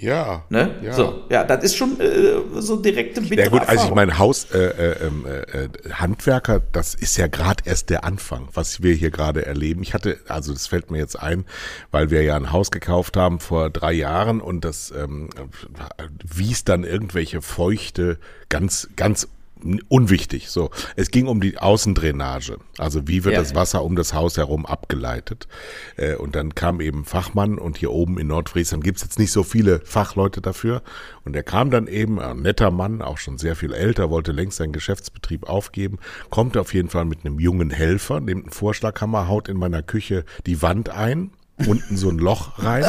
Ja, 0.00 0.44
ne? 0.48 0.76
ja. 0.80 0.92
So, 0.92 1.24
ja, 1.28 1.42
das 1.42 1.64
ist 1.64 1.76
schon 1.76 1.98
äh, 1.98 2.60
so 2.60 2.76
direkte 2.76 3.20
bittere 3.20 3.46
Ja 3.46 3.48
gut, 3.50 3.68
also 3.68 3.88
ich 3.88 3.94
meine, 3.94 4.16
Haus, 4.16 4.44
äh, 4.52 4.58
äh, 4.58 5.06
ähm, 5.06 5.26
äh, 5.26 5.90
Handwerker, 5.90 6.60
das 6.70 6.94
ist 6.94 7.16
ja 7.16 7.26
gerade 7.26 7.64
erst 7.66 7.90
der 7.90 8.04
Anfang, 8.04 8.48
was 8.54 8.80
wir 8.80 8.94
hier 8.94 9.10
gerade 9.10 9.44
erleben. 9.44 9.82
Ich 9.82 9.94
hatte, 9.94 10.18
also 10.28 10.52
das 10.52 10.68
fällt 10.68 10.92
mir 10.92 10.98
jetzt 10.98 11.18
ein, 11.18 11.46
weil 11.90 12.10
wir 12.10 12.22
ja 12.22 12.36
ein 12.36 12.52
Haus 12.52 12.70
gekauft 12.70 13.16
haben 13.16 13.40
vor 13.40 13.70
drei 13.70 13.92
Jahren 13.92 14.40
und 14.40 14.64
das 14.64 14.92
ähm, 14.96 15.30
wies 16.24 16.62
dann 16.62 16.84
irgendwelche 16.84 17.42
feuchte, 17.42 18.18
ganz, 18.48 18.88
ganz 18.94 19.26
unwichtig. 19.88 20.48
So, 20.50 20.70
es 20.96 21.10
ging 21.10 21.26
um 21.26 21.40
die 21.40 21.58
Außendrainage. 21.58 22.58
Also 22.78 23.06
wie 23.08 23.24
wird 23.24 23.34
ja, 23.34 23.40
das 23.40 23.54
Wasser 23.54 23.82
um 23.84 23.96
das 23.96 24.14
Haus 24.14 24.36
herum 24.36 24.66
abgeleitet? 24.66 25.48
Äh, 25.96 26.16
und 26.16 26.34
dann 26.36 26.54
kam 26.54 26.80
eben 26.80 27.04
Fachmann 27.04 27.58
und 27.58 27.78
hier 27.78 27.90
oben 27.90 28.18
in 28.18 28.28
Nordfriesland 28.28 28.84
gibt's 28.84 29.02
jetzt 29.02 29.18
nicht 29.18 29.32
so 29.32 29.42
viele 29.42 29.80
Fachleute 29.84 30.40
dafür. 30.40 30.82
Und 31.24 31.36
er 31.36 31.42
kam 31.42 31.70
dann 31.70 31.86
eben, 31.86 32.20
ein 32.20 32.42
netter 32.42 32.70
Mann, 32.70 33.02
auch 33.02 33.18
schon 33.18 33.38
sehr 33.38 33.56
viel 33.56 33.72
älter, 33.72 34.10
wollte 34.10 34.32
längst 34.32 34.58
seinen 34.58 34.72
Geschäftsbetrieb 34.72 35.48
aufgeben, 35.48 35.98
kommt 36.30 36.56
auf 36.56 36.74
jeden 36.74 36.88
Fall 36.88 37.04
mit 37.04 37.24
einem 37.24 37.38
jungen 37.38 37.70
Helfer, 37.70 38.20
nimmt 38.20 38.44
einen 38.44 38.52
Vorschlaghammer, 38.52 39.28
haut 39.28 39.48
in 39.48 39.56
meiner 39.56 39.82
Küche 39.82 40.24
die 40.46 40.62
Wand 40.62 40.88
ein, 40.90 41.30
unten 41.66 41.96
so 41.96 42.08
ein 42.08 42.18
Loch 42.18 42.58
rein. 42.58 42.84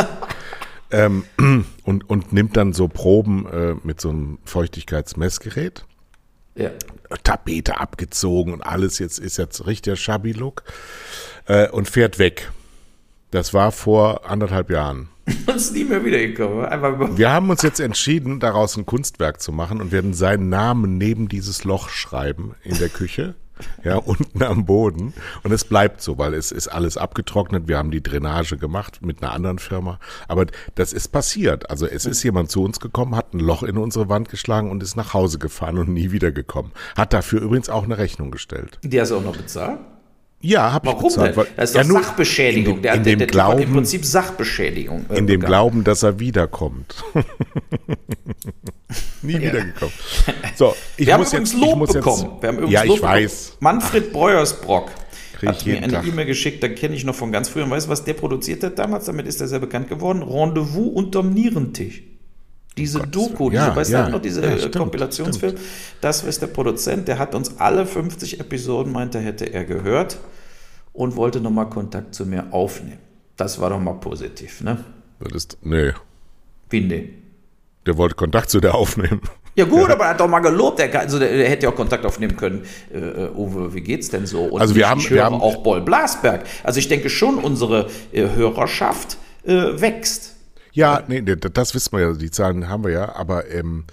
ähm, 0.92 1.24
und, 1.84 2.10
und 2.10 2.34
nimmt 2.34 2.58
dann 2.58 2.74
so 2.74 2.88
Proben 2.88 3.46
äh, 3.48 3.76
mit 3.84 4.00
so 4.02 4.10
einem 4.10 4.40
Feuchtigkeitsmessgerät 4.46 5.86
ja. 6.60 6.72
Tapete 7.24 7.80
abgezogen 7.80 8.54
und 8.54 8.62
alles. 8.62 9.00
Jetzt 9.00 9.20
ist 9.20 9.38
jetzt 9.38 9.66
richtiger 9.66 9.96
Shabby-Look. 9.96 10.64
Äh, 11.48 11.70
und 11.70 11.90
fährt 11.90 12.20
weg. 12.20 12.52
Das 13.32 13.54
war 13.54 13.72
vor 13.72 14.30
anderthalb 14.30 14.70
Jahren. 14.70 15.10
Und 15.46 15.56
ist 15.56 15.74
nie 15.74 15.84
mehr 15.84 16.04
wiedergekommen. 16.04 16.66
Einmal 16.66 17.18
wir 17.18 17.32
haben 17.32 17.52
uns 17.52 17.62
jetzt 17.62 17.80
entschieden, 17.80 18.40
daraus 18.40 18.76
ein 18.78 18.88
Kunstwerk 18.88 19.40
zu 19.42 19.52
machen 19.52 19.80
und 19.80 19.92
werden 19.92 20.16
seinen 20.16 20.50
Namen 20.50 20.98
neben 20.98 21.30
dieses 21.30 21.64
Loch 21.64 21.90
schreiben 21.90 22.56
in 22.64 22.80
der 22.80 22.90
Küche 22.90 23.36
ja, 23.84 23.98
unten 23.98 24.44
am 24.44 24.66
Boden. 24.66 25.14
Und 25.44 25.52
es 25.52 25.64
bleibt 25.64 26.02
so, 26.02 26.18
weil 26.18 26.34
es 26.34 26.52
ist 26.52 26.68
alles 26.68 26.98
abgetrocknet. 26.98 27.68
Wir 27.68 27.78
haben 27.78 27.92
die 27.92 28.04
Drainage 28.04 28.58
gemacht 28.58 29.02
mit 29.02 29.22
einer 29.22 29.32
anderen 29.32 29.60
Firma. 29.60 30.00
Aber 30.28 30.46
das 30.76 30.94
ist 30.94 31.10
passiert. 31.10 31.70
Also 31.70 31.86
es 31.86 32.06
ist 32.06 32.24
jemand 32.24 32.52
zu 32.52 32.64
uns 32.64 32.80
gekommen, 32.80 33.16
hat 33.16 33.34
ein 33.34 33.40
Loch 33.40 33.64
in 33.64 33.78
unsere 33.78 34.10
Wand 34.10 34.30
geschlagen 34.30 34.72
und 34.72 34.84
ist 34.84 34.96
nach 34.96 35.14
Hause 35.14 35.40
gefahren 35.40 35.78
und 35.78 35.90
nie 35.90 36.12
wiedergekommen. 36.12 36.72
Hat 36.96 37.14
dafür 37.14 37.42
übrigens 37.42 37.70
auch 37.70 37.84
eine 37.84 37.98
Rechnung 37.98 38.32
gestellt. 38.32 38.80
Die 38.84 39.00
hast 39.00 39.12
du 39.12 39.18
auch 39.18 39.24
noch 39.24 39.38
bezahlt? 39.38 39.80
Ja, 40.42 40.72
habe 40.72 40.90
ich 40.90 40.96
bezahlt. 40.96 41.36
Denn? 41.36 41.46
Das 41.58 41.72
ist 41.72 41.76
doch 41.76 41.84
ja, 41.84 42.02
Sachbeschädigung. 42.02 42.78
In, 42.78 42.82
der, 42.82 42.94
in 42.94 43.04
dem 43.04 43.20
der, 43.20 43.28
der 43.28 43.28
Glauben, 43.28 43.62
im 43.62 43.74
Prinzip 43.74 44.06
Sachbeschädigung. 44.06 45.06
Äh, 45.10 45.18
in 45.18 45.28
dem 45.28 45.42
Glauben, 45.42 45.84
dass 45.84 46.04
er 46.04 46.20
wiederkommt. 46.20 46.96
Nie 49.22 49.34
ja. 49.34 49.42
wiedergekommen. 49.42 49.94
So, 50.56 50.76
ich 50.96 51.08
Wir 51.08 51.18
muss 51.18 51.34
haben 51.34 51.40
jetzt, 51.42 51.54
Lob 51.56 51.78
muss 51.78 51.92
bekommen. 51.92 52.24
Jetzt, 52.24 52.42
Wir 52.42 52.48
haben 52.48 52.58
übrigens 52.58 52.74
ja, 52.74 52.84
ich 52.84 52.90
Lob 52.90 53.02
weiß. 53.02 53.46
Bekommen. 53.46 53.58
Manfred 53.60 54.14
Breuersbrock 54.14 54.92
hat 55.46 55.66
mir 55.66 55.84
eine 55.84 56.04
E-Mail 56.06 56.26
geschickt, 56.26 56.64
da 56.64 56.70
kenne 56.70 56.96
ich 56.96 57.04
noch 57.04 57.16
von 57.16 57.32
ganz 57.32 57.50
früher. 57.50 57.70
Weißt 57.70 57.88
du, 57.88 57.92
was 57.92 58.06
der 58.06 58.14
produziert 58.14 58.64
hat 58.64 58.80
damals? 58.80 59.06
Damit 59.06 59.28
ist 59.28 59.42
er 59.42 59.48
sehr 59.48 59.60
bekannt 59.60 59.90
geworden. 59.90 60.24
Rendezvous 60.24 60.94
unterm 60.94 61.34
Nierentisch. 61.34 62.02
Diese 62.80 63.00
Gottes 63.00 63.12
Doku, 63.12 63.50
diese, 63.50 63.62
ja, 63.62 63.76
weißt 63.76 63.92
ja, 63.92 64.06
du 64.06 64.12
noch, 64.12 64.22
diese 64.22 64.42
ja, 64.42 64.58
stimmt, 64.58 64.76
Kompilationsfilm, 64.78 65.58
stimmt. 65.58 65.70
das 66.02 66.24
ist 66.24 66.42
der 66.42 66.48
Produzent, 66.48 67.08
der 67.08 67.20
hat 67.20 67.36
uns 67.36 67.60
alle 67.60 67.86
50 67.86 68.40
Episoden, 68.40 68.92
meinte, 68.92 69.20
hätte 69.20 69.46
er 69.46 69.66
gehört 69.66 70.18
und 70.94 71.16
wollte 71.16 71.42
nochmal 71.42 71.70
Kontakt 71.70 72.16
zu 72.16 72.26
mir 72.26 72.52
aufnehmen. 72.52 73.00
Das 73.38 73.60
war 73.62 73.70
doch 73.70 73.80
mal 73.80 73.94
positiv, 73.94 74.62
ne? 74.62 74.84
Das 75.20 75.34
ist, 75.34 75.58
nee. 75.62 75.92
Wie 76.70 76.82
nee? 76.82 77.14
Der 77.86 77.98
wollte 77.98 78.16
Kontakt 78.16 78.50
zu 78.50 78.60
dir 78.60 78.74
aufnehmen. 78.74 79.22
Ja 79.56 79.66
gut, 79.66 79.90
ja. 79.90 79.96
aber 79.96 80.06
er 80.06 80.10
hat 80.12 80.20
doch 80.20 80.28
mal 80.28 80.40
gelobt. 80.40 80.80
Der, 80.80 80.98
also 81.00 81.20
der, 81.20 81.36
der 81.36 81.50
hätte 81.50 81.64
ja 81.66 81.72
auch 81.72 81.76
Kontakt 81.76 82.06
aufnehmen 82.06 82.38
können. 82.38 82.64
Äh, 82.94 83.30
Uwe, 83.36 83.74
wie 83.74 83.82
geht's 83.82 84.10
denn 84.10 84.26
so? 84.26 84.44
Und 84.44 84.62
also 84.62 84.76
wir 84.76 84.84
ich, 84.84 84.90
haben, 84.90 85.00
ich 85.00 85.10
höre 85.10 85.18
wir 85.18 85.26
haben 85.26 85.42
auch 85.42 85.64
Boll 85.64 85.82
Blasberg. 85.82 86.46
Also 86.64 86.80
ich 86.80 86.88
denke 86.88 87.10
schon, 87.10 87.38
unsere 87.38 87.90
äh, 88.12 88.22
Hörerschaft 88.36 89.18
äh, 89.44 89.54
wächst. 89.82 90.36
Ja, 90.80 91.04
nee, 91.08 91.22
das 91.22 91.76
wissen 91.76 91.92
wir 91.92 92.00
ja, 92.00 92.14
die 92.14 92.32
Zahlen 92.32 92.70
haben 92.70 92.86
wir 92.86 92.92
ja, 92.92 93.14
aber 93.16 93.52
ähm, 93.52 93.84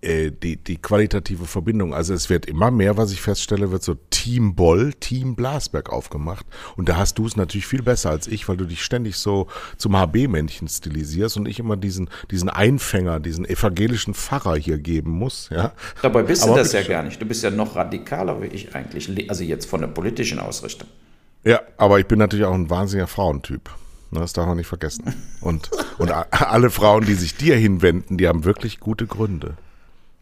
äh, 0.00 0.30
die, 0.30 0.56
die 0.56 0.78
qualitative 0.78 1.44
Verbindung. 1.44 1.92
Also 1.92 2.14
es 2.14 2.30
wird 2.30 2.46
immer 2.46 2.70
mehr, 2.70 2.96
was 2.96 3.12
ich 3.12 3.20
feststelle, 3.20 3.70
wird 3.70 3.82
so 3.82 3.96
Team 4.08 4.54
Boll, 4.54 4.94
Team 4.94 5.36
Blasberg 5.36 5.90
aufgemacht. 5.90 6.46
Und 6.76 6.88
da 6.88 6.96
hast 6.96 7.18
du 7.18 7.26
es 7.26 7.36
natürlich 7.36 7.66
viel 7.66 7.82
besser 7.82 8.08
als 8.10 8.28
ich, 8.28 8.48
weil 8.48 8.56
du 8.56 8.64
dich 8.64 8.82
ständig 8.82 9.16
so 9.18 9.48
zum 9.76 9.94
HB-Männchen 9.94 10.68
stilisierst 10.68 11.36
und 11.36 11.46
ich 11.46 11.58
immer 11.58 11.76
diesen, 11.76 12.08
diesen 12.30 12.48
Einfänger, 12.48 13.20
diesen 13.20 13.44
evangelischen 13.44 14.14
Pfarrer 14.14 14.56
hier 14.56 14.78
geben 14.78 15.10
muss. 15.10 15.50
Ja? 15.50 15.72
Dabei 16.00 16.22
bist 16.22 16.44
Aber 16.44 16.52
du 16.52 16.58
das 16.60 16.72
ja 16.72 16.82
gar 16.82 17.02
nicht. 17.02 17.20
Du 17.20 17.26
bist 17.26 17.42
ja 17.42 17.50
noch 17.50 17.76
radikaler 17.76 18.40
wie 18.40 18.46
ich 18.46 18.74
eigentlich, 18.74 19.28
also 19.28 19.44
jetzt 19.44 19.66
von 19.66 19.82
der 19.82 19.88
politischen 19.88 20.38
Ausrichtung. 20.38 20.88
Ja, 21.44 21.60
aber 21.76 22.00
ich 22.00 22.06
bin 22.06 22.18
natürlich 22.18 22.46
auch 22.46 22.54
ein 22.54 22.70
wahnsinniger 22.70 23.06
Frauentyp. 23.06 23.70
Das 24.10 24.32
darf 24.32 24.46
man 24.46 24.56
nicht 24.56 24.68
vergessen. 24.68 25.14
Und, 25.40 25.70
und 25.98 26.10
alle 26.10 26.70
Frauen, 26.70 27.04
die 27.04 27.14
sich 27.14 27.36
dir 27.36 27.56
hinwenden, 27.56 28.18
die 28.18 28.28
haben 28.28 28.44
wirklich 28.44 28.80
gute 28.80 29.06
Gründe. 29.06 29.56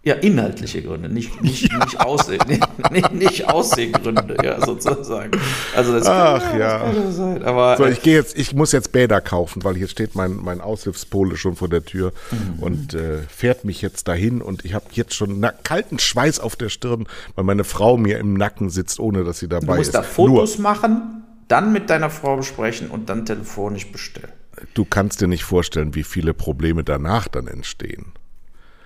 Ja, 0.05 0.17
inhaltliche 0.17 0.83
Gründe, 0.83 1.09
nicht, 1.09 1.41
nicht, 1.41 1.73
ja. 1.73 1.79
nicht, 1.79 1.99
Ausseh, 1.99 2.37
nicht, 2.91 3.13
nicht 3.15 3.49
Aussehgründe, 3.49 4.37
ja, 4.45 4.65
sozusagen. 4.65 5.31
Also 5.75 5.95
das 5.95 6.07
Ach, 6.07 6.43
kann, 6.43 6.61
ja, 6.61 6.79
das 6.85 6.95
kann 6.95 7.13
sein. 7.13 7.43
Aber, 7.43 7.79
so, 7.79 7.87
ich 7.87 8.03
gehe 8.03 8.15
jetzt, 8.15 8.37
ich 8.37 8.53
muss 8.53 8.73
jetzt 8.73 8.93
Bäder 8.93 9.23
kaufen, 9.23 9.65
weil 9.65 9.77
hier 9.77 9.89
steht 9.89 10.15
mein, 10.15 10.37
mein 10.37 10.61
Aushilfspole 10.61 11.39
schon 11.39 11.57
vor 11.57 11.71
der 11.71 11.87
Tür 11.87 12.13
mhm. 12.31 12.63
und 12.63 12.93
äh, 12.93 13.23
fährt 13.29 13.65
mich 13.65 13.81
jetzt 13.81 14.07
dahin 14.07 14.43
und 14.43 14.67
ich 14.67 14.75
habe 14.75 14.85
jetzt 14.93 15.15
schon 15.15 15.47
kalten 15.63 15.99
Schweiß 15.99 16.39
auf 16.39 16.55
der 16.55 16.69
Stirn, 16.69 17.07
weil 17.35 17.45
meine 17.45 17.65
Frau 17.65 17.97
mir 17.97 18.19
im 18.19 18.35
Nacken 18.35 18.69
sitzt, 18.69 19.01
ohne 19.01 19.25
dass 19.25 19.39
sie 19.39 19.49
dabei 19.49 19.61
ist. 19.61 19.69
Du 19.69 19.75
musst 19.77 19.89
ist. 19.89 19.95
da 19.95 20.03
Fotos 20.03 20.59
Nur, 20.59 20.63
machen, 20.63 21.24
dann 21.49 21.73
mit 21.73 21.91
deiner 21.91 22.11
Frau 22.11 22.37
besprechen 22.37 22.91
und 22.91 23.09
dann 23.09 23.27
telefonisch 23.27 23.91
bestellen. 23.91 24.33
Du 24.75 24.85
kannst 24.85 25.21
dir 25.21 25.29
nicht 25.29 25.45
vorstellen, 25.45 25.95
wie 25.95 26.05
viele 26.05 26.33
Probleme 26.35 26.85
danach 26.85 27.29
dann 27.29 27.47
entstehen. 27.49 28.13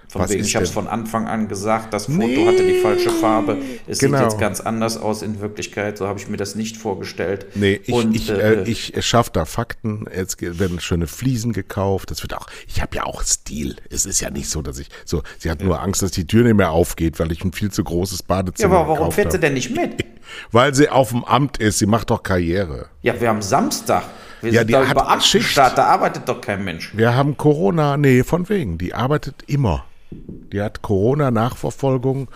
Von 0.08 0.22
Was 0.22 0.30
wegen, 0.30 0.42
ich 0.42 0.56
habe 0.56 0.64
es 0.64 0.70
von 0.70 0.86
Anfang 0.86 1.26
an 1.26 1.48
gesagt, 1.48 1.92
das 1.92 2.06
Foto 2.06 2.18
nee. 2.18 2.46
hatte 2.46 2.66
die 2.66 2.80
falsche 2.80 3.10
Farbe. 3.10 3.58
Es 3.86 3.98
genau. 3.98 4.18
sieht 4.18 4.24
jetzt 4.24 4.40
ganz 4.40 4.60
anders 4.60 4.96
aus 4.96 5.20
in 5.20 5.40
Wirklichkeit. 5.40 5.98
So 5.98 6.06
habe 6.06 6.18
ich 6.18 6.28
mir 6.28 6.38
das 6.38 6.54
nicht 6.54 6.78
vorgestellt. 6.78 7.46
Nee, 7.54 7.80
ich, 7.84 7.92
Und, 7.92 8.16
ich, 8.16 8.30
äh, 8.30 8.62
äh 8.62 8.62
ich 8.62 8.94
schaffe 9.04 9.30
da 9.34 9.44
Fakten. 9.44 10.06
Jetzt 10.14 10.40
werden 10.40 10.80
schöne 10.80 11.06
Fliesen 11.06 11.52
gekauft. 11.52 12.10
Das 12.10 12.22
wird 12.22 12.34
auch, 12.34 12.46
ich 12.66 12.80
habe 12.80 12.96
ja 12.96 13.04
auch 13.04 13.22
Stil. 13.22 13.76
Es 13.90 14.06
ist 14.06 14.20
ja 14.20 14.30
nicht 14.30 14.48
so, 14.48 14.62
dass 14.62 14.78
ich 14.78 14.88
so, 15.04 15.22
sie 15.38 15.50
hat 15.50 15.60
ja. 15.60 15.66
nur 15.66 15.82
Angst, 15.82 16.00
dass 16.00 16.12
die 16.12 16.26
Tür 16.26 16.44
nicht 16.44 16.56
mehr 16.56 16.70
aufgeht, 16.70 17.20
weil 17.20 17.30
ich 17.30 17.44
ein 17.44 17.52
viel 17.52 17.70
zu 17.70 17.84
großes 17.84 18.22
Badezimmer 18.22 18.76
habe. 18.76 18.86
Ja, 18.86 18.92
aber 18.92 19.00
warum 19.00 19.12
fährt 19.12 19.32
sie 19.32 19.38
denn 19.38 19.52
nicht 19.54 19.76
mit? 19.76 20.04
weil 20.52 20.74
sie 20.74 20.88
auf 20.88 21.10
dem 21.10 21.24
Amt 21.24 21.58
ist. 21.58 21.78
Sie 21.78 21.86
macht 21.86 22.10
doch 22.10 22.22
Karriere. 22.22 22.86
Ja, 23.02 23.20
wir 23.20 23.28
haben 23.28 23.42
Samstag. 23.42 24.04
Wir 24.40 24.52
ja, 24.52 24.60
sind 24.60 24.68
die 24.68 24.72
da 24.72 24.84
Beamtenstaat, 24.84 25.76
da 25.76 25.86
arbeitet 25.86 26.28
doch 26.28 26.40
kein 26.40 26.64
Mensch. 26.64 26.96
Wir 26.96 27.14
haben 27.14 27.36
Corona, 27.36 27.96
nee, 27.96 28.22
von 28.22 28.48
wegen. 28.48 28.78
Die 28.78 28.94
arbeitet 28.94 29.42
immer. 29.48 29.84
Die 30.10 30.60
hat 30.60 30.82
Corona-Nachverfolgung, 30.82 32.28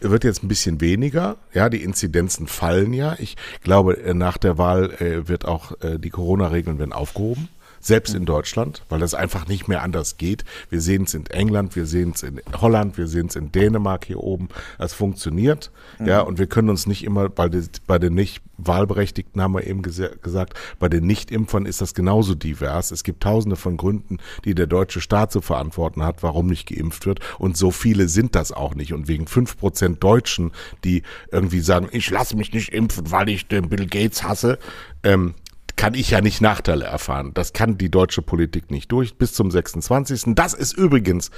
wird 0.00 0.24
jetzt 0.24 0.42
ein 0.42 0.48
bisschen 0.48 0.80
weniger. 0.80 1.36
Ja, 1.52 1.68
die 1.68 1.82
Inzidenzen 1.82 2.46
fallen 2.46 2.92
ja. 2.92 3.16
Ich 3.18 3.36
glaube, 3.62 3.98
äh, 3.98 4.14
nach 4.14 4.38
der 4.38 4.56
Wahl 4.58 4.90
äh, 4.94 5.28
wird 5.28 5.44
auch 5.44 5.72
äh, 5.82 5.98
die 5.98 6.10
Corona-Regeln 6.10 6.78
werden 6.78 6.92
aufgehoben 6.92 7.48
selbst 7.80 8.14
in 8.14 8.24
Deutschland, 8.24 8.82
weil 8.88 9.00
das 9.00 9.14
einfach 9.14 9.46
nicht 9.48 9.68
mehr 9.68 9.82
anders 9.82 10.16
geht. 10.16 10.44
Wir 10.70 10.80
sehen 10.80 11.04
es 11.04 11.14
in 11.14 11.26
England, 11.26 11.76
wir 11.76 11.86
sehen 11.86 12.12
es 12.14 12.22
in 12.22 12.40
Holland, 12.60 12.98
wir 12.98 13.06
sehen 13.06 13.26
es 13.26 13.36
in 13.36 13.52
Dänemark 13.52 14.04
hier 14.04 14.20
oben. 14.20 14.48
Es 14.78 14.92
funktioniert, 14.92 15.70
mhm. 15.98 16.06
ja, 16.06 16.20
und 16.20 16.38
wir 16.38 16.46
können 16.46 16.70
uns 16.70 16.86
nicht 16.86 17.04
immer 17.04 17.28
bei, 17.28 17.48
den, 17.48 17.68
bei 17.86 17.98
den 17.98 18.14
nicht 18.14 18.42
Wahlberechtigten 18.58 19.40
haben 19.40 19.54
wir 19.54 19.66
eben 19.66 19.82
gesagt, 19.82 20.54
bei 20.78 20.88
den 20.88 21.06
Nichtimpfern 21.06 21.64
ist 21.64 21.80
das 21.80 21.94
genauso 21.94 22.34
divers. 22.34 22.90
Es 22.90 23.04
gibt 23.04 23.22
tausende 23.22 23.56
von 23.56 23.76
Gründen, 23.76 24.18
die 24.44 24.54
der 24.54 24.66
deutsche 24.66 25.00
Staat 25.00 25.32
zu 25.32 25.40
verantworten 25.40 26.02
hat, 26.02 26.22
warum 26.22 26.48
nicht 26.48 26.68
geimpft 26.68 27.06
wird. 27.06 27.20
Und 27.38 27.56
so 27.56 27.70
viele 27.70 28.08
sind 28.08 28.34
das 28.34 28.52
auch 28.52 28.74
nicht. 28.74 28.92
Und 28.92 29.06
wegen 29.06 29.28
fünf 29.28 29.56
Prozent 29.56 30.02
Deutschen, 30.02 30.50
die 30.84 31.02
irgendwie 31.30 31.60
sagen, 31.60 31.88
ich 31.92 32.10
lasse 32.10 32.36
mich 32.36 32.52
nicht 32.52 32.72
impfen, 32.72 33.10
weil 33.10 33.28
ich 33.28 33.46
den 33.46 33.68
Bill 33.68 33.86
Gates 33.86 34.24
hasse, 34.24 34.58
ähm, 35.04 35.34
kann 35.78 35.94
ich 35.94 36.10
ja 36.10 36.20
nicht 36.20 36.42
Nachteile 36.42 36.84
erfahren. 36.84 37.30
Das 37.32 37.54
kann 37.54 37.78
die 37.78 37.90
deutsche 37.90 38.20
Politik 38.20 38.70
nicht 38.70 38.92
durch 38.92 39.16
bis 39.16 39.32
zum 39.32 39.50
26. 39.50 40.34
Das 40.34 40.52
ist 40.52 40.76
übrigens 40.76 41.30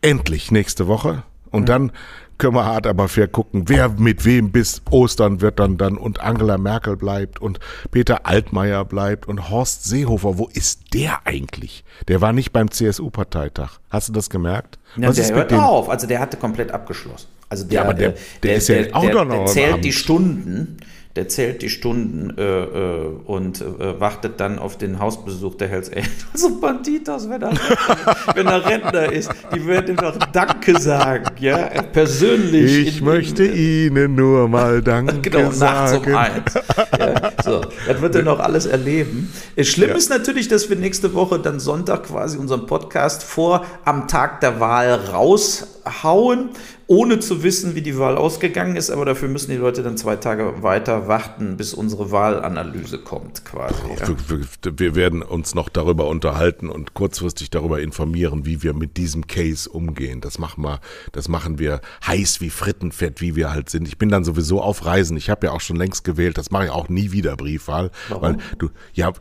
endlich 0.00 0.50
nächste 0.50 0.86
Woche. 0.86 1.24
Und 1.50 1.62
mhm. 1.62 1.66
dann 1.66 1.92
können 2.38 2.54
wir 2.54 2.64
hart 2.64 2.86
aber 2.86 3.08
fair 3.08 3.26
gucken, 3.26 3.64
wer 3.66 3.88
mit 3.88 4.24
wem 4.24 4.52
bis 4.52 4.82
Ostern 4.90 5.40
wird 5.40 5.58
dann 5.58 5.76
dann 5.76 5.98
und 5.98 6.20
Angela 6.20 6.56
Merkel 6.56 6.96
bleibt 6.96 7.40
und 7.40 7.58
Peter 7.90 8.24
Altmaier 8.24 8.84
bleibt 8.84 9.26
und 9.26 9.50
Horst 9.50 9.84
Seehofer. 9.84 10.38
Wo 10.38 10.48
ist 10.52 10.94
der 10.94 11.26
eigentlich? 11.26 11.84
Der 12.06 12.20
war 12.20 12.32
nicht 12.32 12.52
beim 12.52 12.70
CSU-Parteitag. 12.70 13.80
Hast 13.90 14.08
du 14.08 14.12
das 14.12 14.30
gemerkt? 14.30 14.78
Ja, 14.96 15.08
Was 15.08 15.16
der 15.16 15.34
hört 15.34 15.52
auf. 15.52 15.90
Also 15.90 16.06
der 16.06 16.20
hatte 16.20 16.36
komplett 16.36 16.70
abgeschlossen. 16.70 17.26
Also 17.48 17.64
der, 17.64 17.74
ja, 17.74 17.82
aber 17.82 17.94
der, 17.94 18.10
der, 18.10 18.20
der, 18.42 18.54
ist 18.56 18.68
ja 18.68 18.76
auch 18.92 19.02
der, 19.02 19.24
noch 19.24 19.28
der 19.28 19.46
zählt 19.46 19.84
die 19.84 19.92
Stunden 19.92 20.76
der 21.16 21.28
zählt 21.28 21.62
die 21.62 21.68
Stunden 21.68 22.36
äh, 22.38 22.42
äh, 22.42 23.06
und 23.26 23.60
äh, 23.60 23.98
wartet 24.00 24.38
dann 24.38 24.58
auf 24.58 24.78
den 24.78 25.00
Hausbesuch 25.00 25.56
der 25.56 25.68
Hells 25.68 25.90
Angels 25.90 26.44
und 26.44 26.60
Banditas, 26.60 27.28
wenn 27.28 27.42
er, 27.42 27.52
wenn 28.34 28.46
er 28.46 28.64
Rentner 28.64 29.12
ist. 29.12 29.30
Die 29.54 29.66
werden 29.66 29.90
ihm 29.90 29.96
doch 29.96 30.16
Danke 30.32 30.78
sagen, 30.78 31.24
ja, 31.40 31.56
persönlich. 31.92 32.86
Ich 32.86 32.98
in, 32.98 33.04
möchte 33.04 33.44
in, 33.44 33.92
Ihnen 33.92 34.14
nur 34.14 34.48
mal 34.48 34.82
Danke 34.88 35.30
genau, 35.30 35.50
sagen. 35.50 36.04
Genau, 36.04 36.18
nachts 36.18 36.54
um 36.54 36.54
eins. 36.54 36.98
Ja, 36.98 37.32
so, 37.42 37.60
das 37.86 38.00
wird 38.00 38.14
er 38.14 38.22
noch 38.22 38.38
alles 38.38 38.66
erleben. 38.66 39.32
Schlimm 39.60 39.90
ja. 39.90 39.96
ist 39.96 40.10
natürlich, 40.10 40.48
dass 40.48 40.68
wir 40.68 40.76
nächste 40.76 41.14
Woche 41.14 41.38
dann 41.38 41.58
Sonntag 41.58 42.04
quasi 42.04 42.38
unseren 42.38 42.66
Podcast 42.66 43.24
vor 43.24 43.64
am 43.84 44.06
Tag 44.08 44.40
der 44.40 44.60
Wahl 44.60 44.94
raushauen 44.94 46.50
ohne 46.88 47.18
zu 47.18 47.42
wissen, 47.42 47.74
wie 47.74 47.82
die 47.82 47.98
Wahl 47.98 48.16
ausgegangen 48.16 48.74
ist, 48.74 48.90
aber 48.90 49.04
dafür 49.04 49.28
müssen 49.28 49.50
die 49.50 49.58
Leute 49.58 49.82
dann 49.82 49.98
zwei 49.98 50.16
Tage 50.16 50.62
weiter 50.62 51.06
warten, 51.06 51.58
bis 51.58 51.74
unsere 51.74 52.10
Wahlanalyse 52.10 52.96
kommt, 52.96 53.44
quasi. 53.44 53.74
Ja. 54.00 54.08
Wir, 54.26 54.78
wir, 54.78 54.94
werden 54.94 55.22
uns 55.22 55.54
noch 55.54 55.68
darüber 55.68 56.08
unterhalten 56.08 56.70
und 56.70 56.94
kurzfristig 56.94 57.50
darüber 57.50 57.82
informieren, 57.82 58.46
wie 58.46 58.62
wir 58.62 58.72
mit 58.72 58.96
diesem 58.96 59.26
Case 59.26 59.68
umgehen. 59.68 60.22
Das 60.22 60.38
machen 60.38 60.64
wir, 60.64 60.80
das 61.12 61.28
machen 61.28 61.58
wir 61.58 61.82
heiß 62.06 62.40
wie 62.40 62.48
Frittenfett, 62.48 63.20
wie 63.20 63.36
wir 63.36 63.52
halt 63.52 63.68
sind. 63.68 63.86
Ich 63.86 63.98
bin 63.98 64.08
dann 64.08 64.24
sowieso 64.24 64.62
auf 64.62 64.86
Reisen. 64.86 65.18
Ich 65.18 65.28
habe 65.28 65.48
ja 65.48 65.52
auch 65.52 65.60
schon 65.60 65.76
längst 65.76 66.04
gewählt. 66.04 66.38
Das 66.38 66.50
mache 66.50 66.64
ich 66.64 66.70
auch 66.70 66.88
nie 66.88 67.12
wieder 67.12 67.36
Briefwahl, 67.36 67.90
Warum? 68.08 68.22
weil 68.22 68.36
du, 68.56 68.70
ja, 68.94 69.12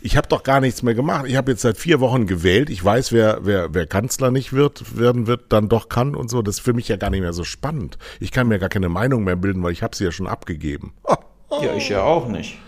ich 0.00 0.16
habe 0.16 0.26
doch 0.26 0.42
gar 0.42 0.60
nichts 0.60 0.82
mehr 0.82 0.94
gemacht. 0.94 1.26
Ich 1.28 1.36
habe 1.36 1.52
jetzt 1.52 1.62
seit 1.62 1.78
vier 1.78 2.00
Wochen 2.00 2.26
gewählt. 2.26 2.68
Ich 2.68 2.84
weiß, 2.84 3.12
wer, 3.12 3.42
wer, 3.44 3.72
wer 3.72 3.86
Kanzler 3.86 4.32
nicht 4.32 4.52
wird, 4.52 4.98
werden 4.98 5.28
wird, 5.28 5.44
dann 5.50 5.68
doch 5.68 5.88
kann 5.88 6.16
und 6.16 6.28
so. 6.28 6.42
Das 6.42 6.63
für 6.64 6.72
mich 6.72 6.88
ja 6.88 6.96
gar 6.96 7.10
nicht 7.10 7.20
mehr 7.20 7.32
so 7.32 7.44
spannend. 7.44 7.98
Ich 8.20 8.32
kann 8.32 8.48
mir 8.48 8.58
gar 8.58 8.68
keine 8.70 8.88
Meinung 8.88 9.22
mehr 9.24 9.36
bilden, 9.36 9.62
weil 9.62 9.72
ich 9.72 9.82
habe 9.82 9.94
sie 9.94 10.04
ja 10.04 10.12
schon 10.12 10.26
abgegeben. 10.26 10.94
Ja, 11.62 11.72
ich 11.76 11.88
ja 11.88 12.02
auch 12.02 12.26
nicht. 12.26 12.58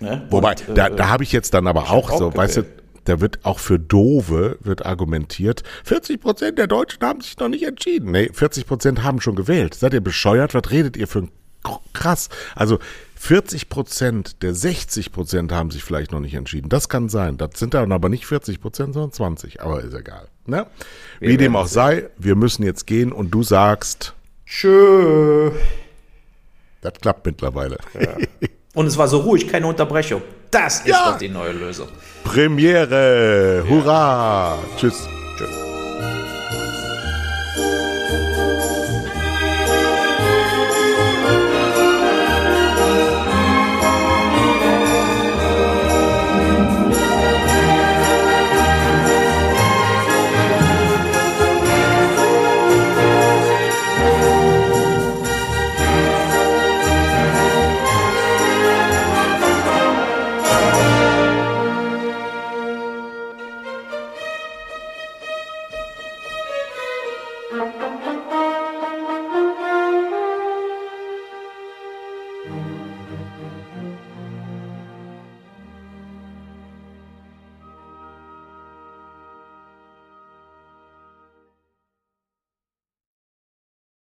Ne? 0.00 0.26
Wobei, 0.30 0.56
Und, 0.66 0.76
da, 0.76 0.88
äh, 0.88 0.96
da 0.96 1.10
habe 1.10 1.22
ich 1.22 1.30
jetzt 1.30 1.54
dann 1.54 1.68
aber 1.68 1.90
auch, 1.92 2.10
auch 2.10 2.18
so, 2.18 2.30
gewählt. 2.30 2.36
weißt 2.36 2.56
du, 2.56 2.62
da 3.04 3.20
wird 3.20 3.44
auch 3.44 3.60
für 3.60 3.78
Dove 3.78 4.58
wird 4.60 4.84
argumentiert, 4.84 5.62
40 5.84 6.20
Prozent 6.20 6.58
der 6.58 6.66
Deutschen 6.66 7.04
haben 7.04 7.20
sich 7.20 7.38
noch 7.38 7.48
nicht 7.48 7.62
entschieden. 7.62 8.10
Nee, 8.10 8.30
40 8.32 8.66
Prozent 8.66 9.04
haben 9.04 9.20
schon 9.20 9.36
gewählt. 9.36 9.74
Seid 9.74 9.94
ihr 9.94 10.00
bescheuert? 10.00 10.54
Was 10.54 10.72
redet 10.72 10.96
ihr 10.96 11.06
für 11.06 11.20
ein 11.20 11.30
krass? 11.92 12.28
Also 12.56 12.80
40 13.14 13.68
Prozent 13.68 14.42
der 14.42 14.54
60 14.54 15.12
Prozent 15.12 15.52
haben 15.52 15.70
sich 15.70 15.84
vielleicht 15.84 16.10
noch 16.10 16.20
nicht 16.20 16.34
entschieden. 16.34 16.68
Das 16.68 16.88
kann 16.88 17.08
sein. 17.08 17.38
Das 17.38 17.50
sind 17.54 17.74
dann 17.74 17.92
aber 17.92 18.08
nicht 18.08 18.26
40 18.26 18.60
Prozent, 18.60 18.94
sondern 18.94 19.12
20. 19.12 19.62
Aber 19.62 19.82
ist 19.82 19.94
egal. 19.94 20.26
Ne? 20.46 20.66
Wie 21.20 21.36
dem 21.36 21.56
auch 21.56 21.66
sei, 21.66 22.08
wir 22.18 22.34
müssen 22.34 22.62
jetzt 22.64 22.86
gehen 22.86 23.12
und 23.12 23.30
du 23.30 23.42
sagst 23.42 24.14
Tschö. 24.46 25.50
Das 26.80 26.94
klappt 27.00 27.26
mittlerweile. 27.26 27.78
Ja. 27.94 28.16
Und 28.74 28.86
es 28.86 28.98
war 28.98 29.08
so 29.08 29.18
ruhig, 29.18 29.48
keine 29.48 29.66
Unterbrechung. 29.66 30.22
Das 30.50 30.80
ist 30.80 30.88
ja. 30.88 31.10
doch 31.10 31.18
die 31.18 31.28
neue 31.28 31.52
Lösung. 31.52 31.88
Premiere. 32.24 33.64
Hurra. 33.68 34.56
Ja. 34.56 34.76
Tschüss. 34.76 35.08
Tschüss. 35.38 35.75